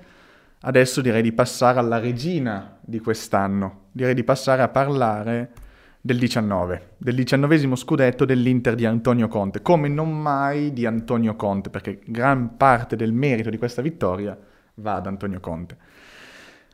Adesso 0.61 1.01
direi 1.01 1.23
di 1.23 1.31
passare 1.31 1.79
alla 1.79 1.97
regina 1.97 2.77
di 2.79 2.99
quest'anno. 2.99 3.85
Direi 3.91 4.13
di 4.13 4.23
passare 4.23 4.61
a 4.61 4.67
parlare 4.67 5.53
del 6.01 6.17
19, 6.17 6.95
del 6.97 7.13
diciannovesimo 7.13 7.75
scudetto 7.75 8.25
dell'Inter 8.25 8.73
di 8.73 8.85
Antonio 8.85 9.27
Conte, 9.27 9.61
come 9.61 9.87
non 9.87 10.19
mai 10.19 10.73
di 10.73 10.85
Antonio 10.87 11.35
Conte, 11.35 11.69
perché 11.69 11.99
gran 12.03 12.57
parte 12.57 12.95
del 12.95 13.13
merito 13.13 13.51
di 13.51 13.57
questa 13.57 13.83
vittoria 13.83 14.37
va 14.75 14.95
ad 14.95 15.05
Antonio 15.05 15.39
Conte. 15.39 15.77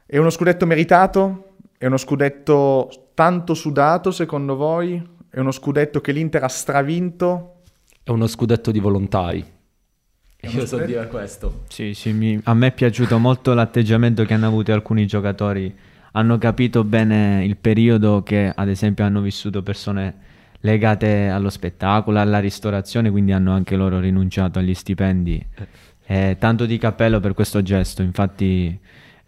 È 0.06 0.18
uno 0.18 0.30
scudetto 0.30 0.66
meritato? 0.66 1.56
È 1.78 1.86
uno 1.86 1.98
scudetto 1.98 3.10
tanto 3.14 3.54
sudato 3.54 4.12
secondo 4.12 4.56
voi? 4.56 5.16
È 5.30 5.40
uno 5.40 5.52
scudetto 5.52 6.00
che 6.00 6.14
l'Inter 6.14 6.44
ha 6.44 6.48
stravinto? 6.48 7.62
È 8.02 8.10
uno 8.10 8.28
scudetto 8.28 8.72
di 8.72 8.80
volontari. 8.80 9.46
Io 10.40 10.66
so 10.66 10.78
dire 10.78 11.08
questo. 11.08 11.64
Sì, 11.68 11.94
sì, 11.94 12.14
mi- 12.14 12.40
a 12.44 12.54
me 12.54 12.68
è 12.68 12.72
piaciuto 12.72 13.18
molto 13.18 13.54
l'atteggiamento 13.54 14.24
che 14.24 14.34
hanno 14.34 14.48
avuto 14.48 14.72
alcuni 14.72 15.06
giocatori. 15.06 15.76
Hanno 16.18 16.40
capito 16.40 16.84
bene 16.84 17.46
il 17.46 17.58
periodo 17.58 18.24
che, 18.24 18.52
ad 18.54 18.70
esempio, 18.70 19.06
hanno 19.06 19.22
vissuto 19.22 19.62
persone 19.62 20.16
legate 20.62 21.28
allo 21.28 21.52
spettacolo, 21.52 22.20
alla 22.20 22.40
ristorazione, 22.40 23.12
quindi 23.12 23.34
hanno 23.34 23.54
anche 23.54 23.76
loro 23.76 24.00
rinunciato 24.00 24.58
agli 24.58 24.74
stipendi. 24.74 25.46
Eh, 26.08 26.38
tanto 26.40 26.66
di 26.66 26.80
cappello 26.80 27.20
per 27.20 27.36
questo 27.36 27.62
gesto, 27.62 28.02
infatti 28.02 28.80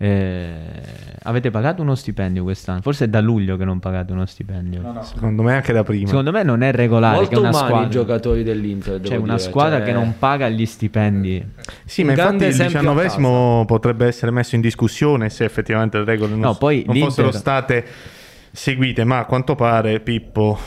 Eh, 0.02 0.50
avete 1.24 1.52
pagato 1.52 1.82
uno 1.82 1.94
stipendio 1.94 2.44
quest'anno? 2.44 2.80
Forse 2.80 3.04
è 3.06 3.08
da 3.10 3.20
luglio 3.20 3.58
che 3.58 3.66
non 3.66 3.80
pagate 3.80 4.14
uno 4.14 4.26
stipendio. 4.26 4.80
No, 4.82 4.94
no. 4.94 5.04
Secondo 5.04 5.44
me 5.44 5.54
anche 5.56 5.74
da 5.74 5.84
prima. 5.84 6.08
Secondo 6.08 6.32
me 6.32 6.42
non 6.44 6.62
è 6.62 6.72
regolare 6.72 7.28
che 7.28 7.36
Molto 7.36 7.40
una 7.42 7.50
umani 7.50 7.66
squadra, 7.68 7.86
i 7.88 7.90
giocatori 7.92 8.44
dell'Inter. 8.44 9.02
c'è 9.02 9.10
devo 9.10 9.24
una 9.24 9.36
dire, 9.36 9.50
squadra 9.50 9.78
cioè- 9.80 9.86
che 9.88 9.92
non 9.92 10.14
paga 10.18 10.48
gli 10.48 10.66
stipendi. 10.66 11.46
Sì, 11.84 12.06
ma 12.06 12.12
infatti 12.14 12.46
il 12.46 12.56
diciannovesimo 12.56 13.66
potrebbe 13.68 14.06
essere 14.08 14.32
messo 14.32 14.56
in 14.56 14.62
discussione 14.62 15.30
se 15.30 15.44
effettivamente 15.44 15.98
le 15.98 16.06
regole 16.06 16.32
non, 16.32 16.40
No, 16.40 16.56
poi 16.56 16.84
non 16.86 16.96
l'Inter- 16.96 17.14
fossero 17.14 17.32
state 17.38 17.86
seguite, 18.52 19.04
ma 19.04 19.20
a 19.20 19.26
quanto 19.26 19.56
pare 19.56 20.00
Pippo, 20.00 20.58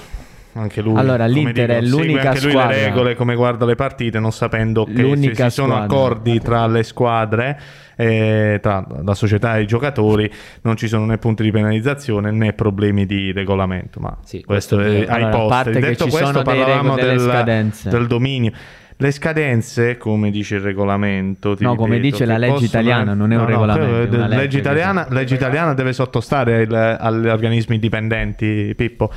anche 0.54 0.80
lui, 0.82 0.99
Allora, 0.99 1.26
l'Inter 1.26 1.66
dico, 1.66 1.78
è 1.78 1.80
l'unica 1.80 2.28
anche 2.30 2.40
lui 2.42 2.50
squadra- 2.50 2.71
le 2.76 2.85
regole, 2.85 3.14
come 3.14 3.35
guarda 3.35 3.64
le 3.64 3.75
partite, 3.75 4.18
non 4.18 4.32
sapendo 4.32 4.85
che 4.85 4.94
se 4.97 5.02
L'unica 5.02 5.44
ci 5.44 5.50
sono 5.50 5.76
accordi 5.76 6.40
tra 6.40 6.66
le 6.66 6.82
squadre, 6.82 7.59
eh, 7.97 8.59
tra 8.61 8.87
la 9.02 9.14
società 9.14 9.56
e 9.56 9.62
i 9.62 9.66
giocatori, 9.66 10.30
non 10.62 10.76
ci 10.76 10.88
sono 10.88 11.04
né 11.06 11.16
punti 11.18 11.42
di 11.42 11.50
penalizzazione 11.50 12.30
né 12.30 12.52
problemi 12.52 13.06
di 13.06 13.32
regolamento. 13.32 13.99
Ma 14.00 14.16
Sì, 14.25 14.42
questo 14.42 14.76
questo 14.76 14.92
è 14.92 15.06
ai 15.11 15.23
Allora, 15.23 15.37
a 15.44 15.62
posti. 15.62 15.78
Detto 15.80 16.06
questo, 16.09 16.42
parlavamo 16.42 16.97
rego- 16.97 17.42
del, 17.42 17.73
del 17.85 18.06
dominio. 18.06 18.52
Le 18.94 19.11
scadenze, 19.11 19.97
come 19.97 20.30
dice 20.30 20.56
il 20.56 20.61
regolamento, 20.61 21.56
No, 21.59 21.75
come 21.75 21.97
ripeto, 21.97 22.11
dice 22.12 22.25
la 22.26 22.37
legge 22.37 22.52
possono- 22.52 22.68
italiana, 22.68 23.14
non 23.14 23.32
è 23.32 23.37
un 23.37 23.47
regolamento, 23.47 23.90
quello 23.90 24.04
è 24.04 24.16
una 24.16 24.26
legge, 24.28 24.40
legge 24.42 24.59
italiana, 24.59 25.06
legge 25.09 25.35
italiana 25.35 25.75
deve 25.75 25.92
sottostare 25.92 26.66
agli 26.66 27.26
organismi 27.26 27.78
dipendenti, 27.80 28.73
Pippo, 28.76 29.11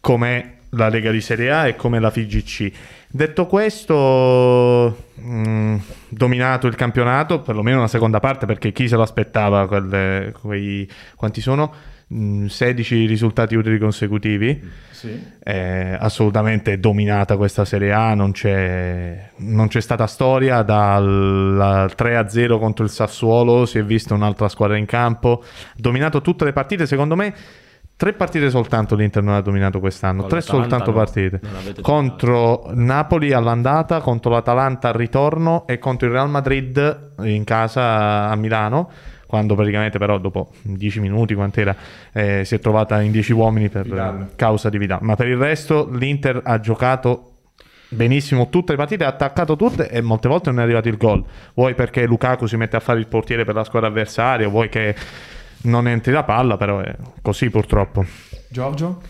come 0.00 0.54
la 0.74 0.88
Lega 0.88 1.10
di 1.10 1.20
Serie 1.20 1.50
A 1.50 1.66
e 1.66 1.76
come 1.76 2.00
la 2.00 2.10
FIGC. 2.10 2.72
Detto 3.08 3.46
questo, 3.46 5.04
mh, 5.14 5.76
dominato 6.08 6.66
il 6.66 6.76
campionato, 6.76 7.40
perlomeno 7.40 7.80
la 7.80 7.88
seconda 7.88 8.20
parte, 8.20 8.46
perché 8.46 8.72
chi 8.72 8.88
se 8.88 8.96
lo 8.96 9.02
aspettava, 9.02 9.66
quelle- 9.66 10.32
quei, 10.40 10.88
quanti 11.14 11.42
sono? 11.42 11.72
Mh, 12.06 12.46
16 12.46 13.04
risultati 13.04 13.54
utili 13.54 13.78
consecutivi. 13.78 14.60
Sì. 14.90 15.20
È 15.38 15.96
assolutamente 15.98 16.78
dominata 16.78 17.36
questa 17.36 17.66
Serie 17.66 17.92
A, 17.92 18.14
non 18.14 18.32
c'è, 18.32 19.30
non 19.38 19.68
c'è 19.68 19.80
stata 19.80 20.06
storia 20.06 20.62
dal 20.62 21.92
3-0 21.94 22.58
contro 22.58 22.84
il 22.84 22.90
Sassuolo, 22.90 23.66
si 23.66 23.78
è 23.78 23.84
vista 23.84 24.14
un'altra 24.14 24.48
squadra 24.48 24.78
in 24.78 24.86
campo, 24.86 25.44
dominato 25.76 26.22
tutte 26.22 26.44
le 26.44 26.52
partite, 26.52 26.86
secondo 26.86 27.14
me 27.14 27.34
tre 28.02 28.14
partite 28.14 28.50
soltanto 28.50 28.96
l'Inter 28.96 29.22
non 29.22 29.34
ha 29.34 29.40
dominato 29.40 29.78
quest'anno, 29.78 30.26
tre 30.26 30.40
soltanto 30.40 30.92
partite, 30.92 31.40
contro 31.82 32.64
Napoli 32.74 33.32
all'andata, 33.32 34.00
contro 34.00 34.32
l'Atalanta 34.32 34.88
al 34.88 34.94
ritorno 34.94 35.68
e 35.68 35.78
contro 35.78 36.08
il 36.08 36.12
Real 36.12 36.28
Madrid 36.28 37.12
in 37.22 37.44
casa 37.44 38.28
a 38.28 38.34
Milano 38.34 38.90
quando 39.24 39.54
praticamente 39.54 39.98
però 39.98 40.18
dopo 40.18 40.50
10 40.62 40.98
minuti 40.98 41.34
quant'era 41.34 41.76
eh, 42.12 42.44
si 42.44 42.56
è 42.56 42.58
trovata 42.58 43.00
in 43.02 43.12
10 43.12 43.32
uomini 43.34 43.68
per 43.68 43.84
Vidal. 43.84 44.30
causa 44.34 44.68
di 44.68 44.78
Vidal. 44.78 44.98
Ma 45.02 45.14
per 45.14 45.28
il 45.28 45.36
resto 45.36 45.88
l'Inter 45.88 46.40
ha 46.42 46.58
giocato 46.58 47.28
benissimo 47.88 48.48
tutte 48.48 48.72
le 48.72 48.78
partite 48.78 49.04
ha 49.04 49.08
attaccato 49.08 49.54
tutte 49.54 49.88
e 49.88 50.00
molte 50.00 50.26
volte 50.26 50.50
non 50.50 50.58
è 50.58 50.64
arrivato 50.64 50.88
il 50.88 50.96
gol. 50.96 51.24
Vuoi 51.54 51.74
perché 51.74 52.04
Lukaku 52.04 52.46
si 52.46 52.56
mette 52.56 52.76
a 52.76 52.80
fare 52.80 52.98
il 52.98 53.06
portiere 53.06 53.44
per 53.44 53.54
la 53.54 53.62
squadra 53.62 53.88
avversaria 53.88 54.48
vuoi 54.48 54.68
che 54.68 54.96
non 55.62 55.88
entri 55.88 56.12
la 56.12 56.24
palla 56.24 56.56
però 56.56 56.80
è 56.80 56.94
così 57.20 57.50
purtroppo 57.50 58.04
Giorgio? 58.48 59.00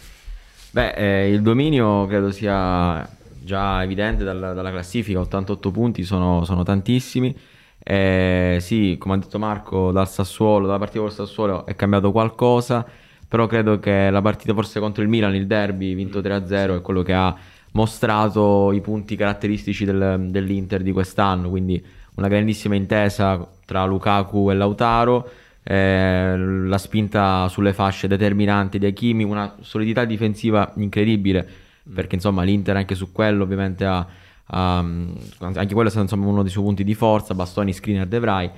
Beh, 0.71 0.92
eh, 0.94 1.30
il 1.30 1.42
dominio 1.42 2.06
credo 2.06 2.30
sia 2.30 3.06
già 3.44 3.82
evidente 3.82 4.25
dalla, 4.25 4.52
dalla 4.52 4.71
classifica, 4.71 5.21
88 5.21 5.71
punti 5.71 6.02
sono, 6.04 6.44
sono 6.44 6.62
tantissimi. 6.62 7.37
Eh, 7.85 8.59
sì, 8.61 8.97
come 8.99 9.14
ha 9.14 9.16
detto 9.18 9.38
Marco, 9.38 9.90
dal 9.90 10.09
Sassuolo, 10.09 10.66
dalla 10.66 10.78
partita 10.78 11.00
col 11.00 11.12
Sassuolo 11.12 11.66
è 11.66 11.75
cambiato 11.75 12.12
qualcosa, 12.12 12.87
però 13.26 13.47
credo 13.47 13.80
che 13.80 14.09
la 14.11 14.23
partita 14.23 14.54
forse 14.54 14.80
contro 14.80 15.02
il 15.02 15.09
Milan, 15.09 15.35
il 15.35 15.47
derby 15.47 15.94
vinto 15.94 16.21
3-0, 16.21 16.76
è 16.76 16.80
quello 16.80 17.02
che 17.02 17.12
ha 17.12 17.37
mostrato 17.73 18.71
i 18.73 18.80
punti 18.80 19.16
caratteristici 19.16 19.85
del- 19.85 20.28
dell'Inter 20.30 20.82
di 20.82 20.92
quest'anno, 20.92 21.50
quindi 21.50 21.85
una 22.14 22.28
grandissima 22.28 22.76
intesa 22.76 23.47
tra 23.64 23.85
Lukaku 23.85 24.50
e 24.50 24.54
Lautaro, 24.54 25.28
eh, 25.64 26.37
la 26.37 26.78
spinta 26.78 27.49
sulle 27.49 27.73
fasce 27.73 28.09
determinante 28.09 28.78
di 28.78 28.87
Hakimi, 28.87 29.25
una 29.25 29.57
solidità 29.61 30.04
difensiva 30.04 30.73
incredibile, 30.76 31.47
perché 31.92 32.16
insomma 32.16 32.42
l'Inter 32.42 32.76
anche 32.76 32.95
su 32.95 33.12
quello 33.12 33.45
ovviamente 33.45 33.85
ha, 33.85 34.07
ha- 34.47 34.78
anche 34.78 35.75
quello 35.75 35.88
è 35.88 35.90
stato 35.90 36.04
insomma, 36.04 36.26
uno 36.26 36.42
dei 36.42 36.50
suoi 36.50 36.64
punti 36.64 36.85
di 36.85 36.95
forza, 36.95 37.35
bastoni, 37.35 37.73
screener, 37.73 38.07
De 38.07 38.19
Vrij. 38.19 38.50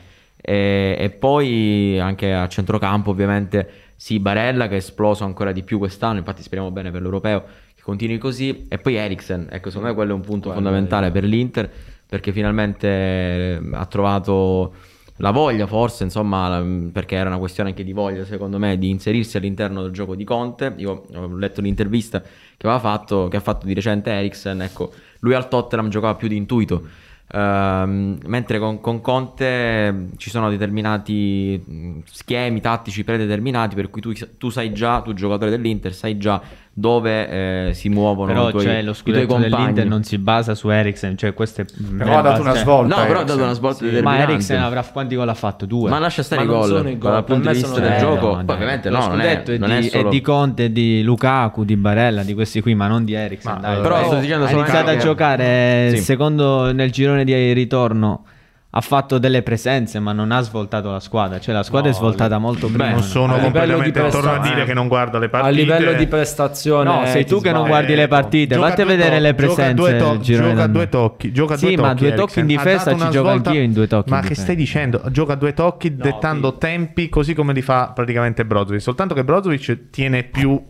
E, 0.46 0.96
e 0.98 1.10
poi 1.10 1.98
anche 1.98 2.34
a 2.34 2.46
centrocampo 2.48 3.10
ovviamente 3.10 3.70
sì, 3.96 4.18
Barella 4.18 4.68
che 4.68 4.74
è 4.74 4.78
esploso 4.78 5.24
ancora 5.24 5.52
di 5.52 5.62
più 5.62 5.78
quest'anno, 5.78 6.18
infatti 6.18 6.42
speriamo 6.42 6.70
bene 6.70 6.90
per 6.90 7.00
l'Europeo 7.00 7.44
che 7.74 7.80
continui 7.82 8.18
così, 8.18 8.66
e 8.68 8.76
poi 8.76 8.96
Eriksen, 8.96 9.48
ecco 9.50 9.68
secondo 9.68 9.88
me 9.88 9.94
quello 9.94 10.12
è 10.12 10.14
un 10.14 10.20
punto 10.20 10.50
Quello 10.50 10.62
fondamentale 10.62 11.10
per 11.10 11.24
l'Inter 11.24 11.70
perché 12.06 12.32
finalmente 12.32 12.86
eh, 12.86 13.60
ha 13.72 13.86
trovato 13.86 14.74
la 15.18 15.30
voglia 15.30 15.66
forse, 15.66 16.04
insomma, 16.04 16.62
perché 16.92 17.14
era 17.14 17.28
una 17.28 17.38
questione 17.38 17.70
anche 17.70 17.84
di 17.84 17.92
voglia 17.92 18.24
secondo 18.24 18.58
me 18.58 18.76
di 18.78 18.90
inserirsi 18.90 19.36
all'interno 19.36 19.82
del 19.82 19.92
gioco 19.92 20.14
di 20.14 20.24
Conte. 20.24 20.74
Io 20.78 21.06
ho 21.14 21.36
letto 21.36 21.60
l'intervista 21.60 22.20
che 22.20 22.66
aveva 22.66 22.80
fatto, 22.80 23.28
che 23.28 23.36
ha 23.36 23.40
fatto 23.40 23.66
di 23.66 23.74
recente 23.74 24.10
Eriksen, 24.10 24.62
ecco, 24.62 24.92
lui 25.20 25.34
al 25.34 25.48
Tottenham 25.48 25.88
giocava 25.88 26.14
più 26.16 26.28
di 26.28 26.36
intuito. 26.36 26.82
Ehm, 27.32 28.18
mentre 28.26 28.58
con, 28.58 28.80
con 28.80 29.00
Conte 29.00 30.08
ci 30.16 30.30
sono 30.30 30.50
determinati 30.50 31.62
mh, 31.64 32.00
schemi 32.04 32.60
tattici 32.60 33.02
predeterminati 33.02 33.74
per 33.74 33.90
cui 33.90 34.00
tu, 34.02 34.12
tu 34.36 34.50
sai 34.50 34.72
già, 34.72 35.00
tu 35.00 35.14
giocatore 35.14 35.50
dell'Inter, 35.50 35.94
sai 35.94 36.18
già 36.18 36.40
dove 36.76 37.68
eh, 37.68 37.74
si 37.74 37.88
muovono 37.88 38.32
Però 38.32 38.48
i 38.48 38.50
tuoi, 38.50 38.64
cioè, 38.64 38.82
lo 38.82 38.92
scudetto 38.92 39.36
dell'Inter 39.36 39.86
non 39.86 40.02
si 40.02 40.18
basa 40.18 40.56
su 40.56 40.68
Eriksen, 40.68 41.16
cioè 41.16 41.32
questo 41.32 41.60
è... 41.60 41.64
Però 41.96 42.18
ha 42.18 42.20
dato 42.20 42.40
una 42.40 42.56
svolta. 42.56 42.96
No, 42.96 43.06
però 43.06 43.20
ha 43.20 43.22
dato 43.22 43.42
una 43.42 43.52
svolta 43.52 43.84
Ma 43.84 43.90
determinante. 43.90 44.32
Eriksen 44.32 44.60
avrà 44.60 44.82
quanti 44.82 45.14
gol 45.14 45.28
ha 45.28 45.34
fatto? 45.34 45.66
Due. 45.66 45.88
Ma 45.88 46.00
lascia 46.00 46.24
stare 46.24 46.44
Ma 46.44 46.52
i 46.52 46.54
gol 46.56 46.66
sono 46.68 46.88
i 46.88 46.98
gol, 46.98 47.12
dal 47.12 47.24
punto 47.24 47.48
di 47.48 47.54
vista 47.56 47.78
del 47.80 47.98
gioco. 47.98 48.42
no, 48.42 48.52
ovviamente 48.52 48.90
no, 48.90 49.06
non 49.06 49.20
è, 49.20 49.42
è, 49.42 49.56
non 49.56 49.70
è 49.70 49.80
di, 49.80 49.88
solo... 49.88 50.08
è 50.08 50.10
di 50.10 50.20
Conte, 50.20 50.72
di 50.72 51.02
Lukaku, 51.04 51.64
di 51.64 51.76
Barella, 51.76 52.24
di 52.24 52.34
questi 52.34 52.60
qui, 52.60 52.74
ma 52.74 52.88
non 52.88 53.04
di 53.04 53.12
Eriksen. 53.12 53.52
Ma, 53.52 53.58
dai. 53.60 53.78
eh, 53.78 53.80
però 53.80 53.94
Dai. 53.94 54.04
sto 54.06 54.16
dicendo 54.16 54.44
ha 54.46 54.50
iniziato 54.50 54.90
a 54.90 54.96
giocare 54.96 55.90
Sì. 55.94 55.98
secondo 55.98 56.72
nel 56.72 56.90
girone 56.90 57.24
di 57.24 57.52
ritorno. 57.52 58.24
Ha 58.76 58.80
fatto 58.80 59.18
delle 59.18 59.42
presenze, 59.44 60.00
ma 60.00 60.12
non 60.12 60.32
ha 60.32 60.40
svoltato 60.40 60.90
la 60.90 60.98
squadra. 60.98 61.38
Cioè, 61.38 61.54
la 61.54 61.62
squadra 61.62 61.90
No, 61.90 61.94
è 61.94 61.98
svoltata 61.98 62.38
molto 62.38 62.66
prima. 62.66 62.90
non 62.90 63.02
sono 63.02 63.36
a 63.36 63.38
completamente 63.38 64.08
torno 64.08 64.32
a 64.32 64.38
dire 64.40 64.64
che 64.64 64.74
non 64.74 64.88
guarda 64.88 65.20
le 65.20 65.28
partite 65.28 65.52
A 65.52 65.54
livello 65.54 65.92
di 65.92 66.06
prestazione, 66.08 66.90
No, 66.90 67.06
sei 67.06 67.22
ti 67.24 67.30
tu 67.30 67.40
che 67.40 67.52
non 67.52 67.68
guardi 67.68 67.94
le 67.94 68.08
partite. 68.08 68.56
Gioca 68.56 68.66
Vatti 68.68 68.80
a 68.82 68.84
vedere 68.86 69.16
to- 69.16 69.22
le 69.22 69.28
gioca 69.34 69.34
presenze 69.46 69.74
due 69.74 69.96
to- 69.96 70.18
gioca 70.18 70.66
due 70.66 70.88
tocchi 70.88 71.32
gioca 71.32 71.56
Sì, 71.56 71.66
due 71.66 71.76
ma 71.76 71.88
tocchi, 71.90 72.00
due 72.02 72.14
tocchi 72.14 72.40
in 72.40 72.46
difesa 72.46 72.90
ci 72.96 73.06
svolta- 73.12 73.50
anch'io 73.50 73.62
in 73.62 73.72
due 73.72 73.86
tocchi 73.86 74.10
ma 74.10 74.20
che 74.20 74.34
stai 74.34 74.56
dicendo 74.56 75.02
gioca 75.12 75.36
due 75.36 75.54
tocchi 75.54 75.94
dettando 75.94 76.50
sì. 76.50 76.58
tempi 76.58 77.08
così 77.08 77.32
come 77.32 77.52
li 77.52 77.62
fa 77.62 77.92
praticamente 77.94 78.44
Brozovic 78.44 78.80
soltanto 78.80 79.14
che 79.14 79.22
Brozovic 79.22 79.90
tiene 79.90 80.24
più 80.24 80.60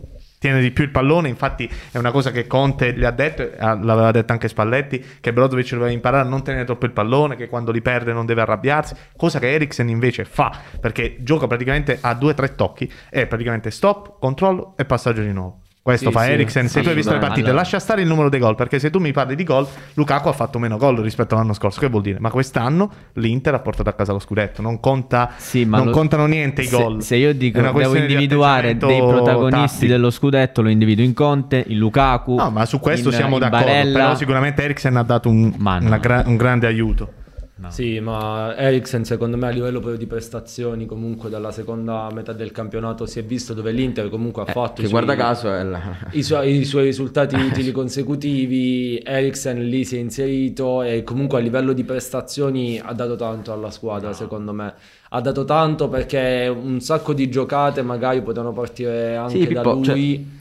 tiene 0.44 0.60
di 0.60 0.72
più 0.72 0.84
il 0.84 0.90
pallone 0.90 1.30
infatti 1.30 1.66
è 1.90 1.96
una 1.96 2.10
cosa 2.10 2.30
che 2.30 2.46
Conte 2.46 2.92
gli 2.92 3.04
ha 3.04 3.10
detto 3.10 3.50
eh, 3.50 3.56
l'aveva 3.58 4.10
detto 4.10 4.32
anche 4.32 4.48
Spalletti 4.48 5.02
che 5.18 5.32
Brozovic 5.32 5.70
doveva 5.70 5.90
imparare 5.90 6.26
a 6.26 6.28
non 6.28 6.44
tenere 6.44 6.66
troppo 6.66 6.84
il 6.84 6.92
pallone 6.92 7.34
che 7.34 7.48
quando 7.48 7.72
li 7.72 7.80
perde 7.80 8.12
non 8.12 8.26
deve 8.26 8.42
arrabbiarsi 8.42 8.94
cosa 9.16 9.38
che 9.38 9.50
Eriksen 9.50 9.88
invece 9.88 10.26
fa 10.26 10.54
perché 10.78 11.16
gioca 11.20 11.46
praticamente 11.46 11.96
a 11.98 12.12
due 12.12 12.32
o 12.32 12.34
tre 12.34 12.54
tocchi 12.54 12.92
e 13.08 13.26
praticamente 13.26 13.70
stop, 13.70 14.18
controllo 14.18 14.74
e 14.76 14.84
passaggio 14.84 15.22
di 15.22 15.32
nuovo 15.32 15.63
questo 15.84 16.06
Sì, 16.06 16.12
fa 16.14 16.22
sì. 16.24 16.30
Eriksen 16.30 16.66
se 16.68 16.80
tu 16.80 16.88
hai 16.88 16.94
visto 16.94 17.12
le 17.12 17.18
partite 17.18 17.40
Allora- 17.48 17.56
lascia 17.56 17.78
stare 17.78 18.00
il 18.00 18.08
numero 18.08 18.30
dei 18.30 18.40
gol 18.40 18.54
perché 18.54 18.78
se 18.78 18.88
tu 18.88 19.00
mi 19.00 19.12
parli 19.12 19.34
di 19.34 19.44
gol 19.44 19.66
Lukaku 19.92 20.28
ha 20.28 20.32
fatto 20.32 20.58
meno 20.58 20.78
gol 20.78 20.96
rispetto 21.00 21.34
all'anno 21.34 21.52
scorso 21.52 21.78
che 21.78 21.88
vuol 21.88 22.00
dire? 22.00 22.18
ma 22.20 22.30
quest'anno 22.30 22.90
l'Inter 23.14 23.52
ha 23.52 23.58
portato 23.58 23.90
a 23.90 23.92
casa 23.92 24.12
lo 24.12 24.18
scudetto 24.18 24.62
non, 24.62 24.80
conta, 24.80 25.32
Sì, 25.36 25.66
non 25.66 25.84
lo- 25.84 25.90
contano 25.90 26.24
niente 26.24 26.62
i 26.62 26.66
se- 26.68 26.74
gol 26.82 27.02
Se, 27.02 27.16
io 27.16 27.34
dico 27.34 27.58
una 27.58 27.70
devo 27.72 27.96
individuare 27.96 28.78
dei 28.78 28.98
protagonisti 28.98 29.60
tattico. 29.74 29.92
dello 29.92 30.10
scudetto, 30.10 30.62
lo 30.62 30.70
individuo 30.70 31.04
in 31.04 31.12
Conte, 31.12 31.62
in 31.68 31.76
Lukaku. 31.76 32.34
No, 32.36 32.50
ma 32.50 32.64
su 32.64 32.80
questo 32.80 33.10
in- 33.10 33.14
siamo 33.14 33.38
d'accordo. 33.38 33.66
Barella. 33.66 33.98
Però 33.98 34.14
sicuramente 34.16 34.62
Eriksen 34.62 34.96
ha 34.96 35.02
dato 35.02 35.28
un, 35.28 35.52
no. 35.58 35.98
gra- 36.00 36.22
un 36.24 36.36
grande 36.36 36.66
aiuto. 36.66 37.12
Sì, 37.68 38.00
ma 38.00 38.56
Eriksen 38.56 39.04
secondo 39.04 39.36
me 39.36 39.46
a 39.46 39.50
livello 39.50 39.78
proprio 39.78 39.96
di 39.96 40.06
prestazioni 40.08 40.86
comunque 40.86 41.30
dalla 41.30 41.52
seconda 41.52 42.10
metà 42.12 42.32
del 42.32 42.50
campionato 42.50 43.06
si 43.06 43.20
è 43.20 43.24
visto 43.24 43.54
dove 43.54 43.70
l'Inter 43.70 44.08
comunque 44.08 44.42
ha 44.42 44.46
Eh, 44.46 44.52
fatto 44.52 44.82
che 44.82 44.88
i 44.88 44.88
guarda 44.88 45.14
suoi, 45.34 45.64
la... 45.64 45.80
i, 46.10 46.22
suoi, 46.24 46.56
i 46.58 46.64
suoi 46.64 46.82
risultati 46.84 47.36
utili 47.38 47.70
consecutivi, 47.70 48.98
Eriksen 49.04 49.68
lì 49.68 49.84
si 49.84 49.96
è 49.96 50.00
inserito 50.00 50.82
e 50.82 51.04
comunque 51.04 51.38
a 51.38 51.42
livello 51.42 51.72
di 51.72 51.84
prestazioni 51.84 52.80
ha 52.80 52.92
dato 52.92 53.14
tanto 53.14 53.52
alla 53.52 53.70
squadra 53.70 54.12
secondo 54.12 54.52
me. 54.52 54.74
Ha 55.10 55.20
dato 55.20 55.44
tanto 55.44 55.88
perché 55.88 56.48
un 56.54 56.80
sacco 56.80 57.14
di 57.14 57.30
giocate 57.30 57.82
magari 57.82 58.20
potevano 58.22 58.52
partire 58.52 59.14
anche 59.16 59.46
Sì, 59.46 59.52
da 59.52 59.62
Pippo, 59.62 59.72
lui. 59.74 59.84
cioè- 59.84 60.33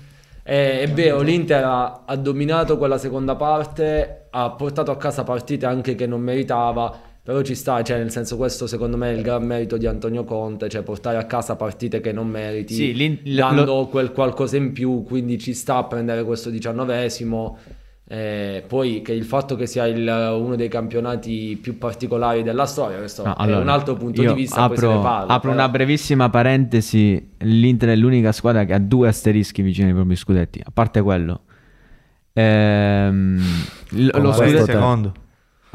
Eh, 0.46 0.82
è 0.82 0.90
vero, 0.92 1.22
l'Inter 1.22 1.64
ha, 1.64 2.04
ha 2.06 2.16
dominato 2.18 2.78
quella 2.78 2.98
seconda 2.98 3.36
parte, 3.36 4.28
ha 4.30 4.52
portato 4.52 4.92
a 4.92 4.98
casa 4.98 5.24
partite 5.24 5.66
anche 5.66 5.96
che 5.96 6.06
non 6.06 6.22
meritava, 6.22 7.12
Però 7.24 7.42
ci 7.42 7.56
sta, 7.56 7.82
cioè 7.84 8.00
nel 8.00 8.12
senso 8.12 8.36
questo 8.36 8.68
secondo 8.68 8.98
me 8.98 9.10
è 9.10 9.14
il 9.16 9.22
gran 9.22 9.46
merito 9.46 9.78
di 9.78 9.86
Antonio 9.88 10.26
Conte, 10.26 10.68
cioè 10.68 10.82
portare 10.82 11.16
a 11.16 11.24
casa 11.26 11.56
partite 11.56 12.02
che 12.02 12.12
non 12.12 12.28
meriti, 12.28 12.74
Sì, 12.74 12.94
l'in- 12.94 13.20
lo- 13.24 13.36
dando 13.38 13.88
quel 13.88 14.12
qualcosa 14.12 14.58
in 14.58 14.74
più, 14.74 15.04
quindi 15.04 15.38
ci 15.40 15.54
sta 15.54 15.78
a 15.78 15.86
prendere 15.86 16.26
questo 16.26 16.50
diciannovesimo. 16.50 17.58
Eh, 18.06 18.64
poi 18.68 19.02
che 19.02 19.14
il 19.14 19.24
fatto 19.24 19.56
che 19.56 19.66
sia 19.66 19.86
il- 19.88 20.08
uno 20.38 20.56
dei 20.56 20.68
campionati 20.68 21.58
più 21.60 21.78
particolari 21.78 22.44
della 22.44 22.66
storia, 22.66 22.98
questo 22.98 23.24
No, 23.24 23.32
è 23.32 23.36
allora, 23.38 23.62
un 23.62 23.70
altro 23.70 23.96
punto 23.96 24.22
di 24.22 24.34
vista, 24.34 24.68
poi 24.68 24.78
se 24.78 24.86
apro, 24.86 24.98
ne 24.98 25.04
parla, 25.04 25.34
apro 25.34 25.52
una 25.52 25.70
brevissima 25.70 26.30
parentesi. 26.30 27.30
L'Inter 27.40 27.90
è 27.90 27.96
l'unica 27.96 28.32
squadra 28.34 28.66
che 28.66 28.74
ha 28.74 28.80
due 28.80 29.08
asterischi 29.08 29.62
vicino 29.62 29.88
ai 29.88 29.94
propri 29.94 30.16
scudetti. 30.16 30.60
A 30.64 30.70
parte 30.74 31.02
quello, 31.02 31.42
Ehm, 32.36 33.40
Oh, 34.12 34.20
lo 34.20 34.30
il 34.30 34.34
scudetto 34.34 34.66
secondo. 34.66 35.14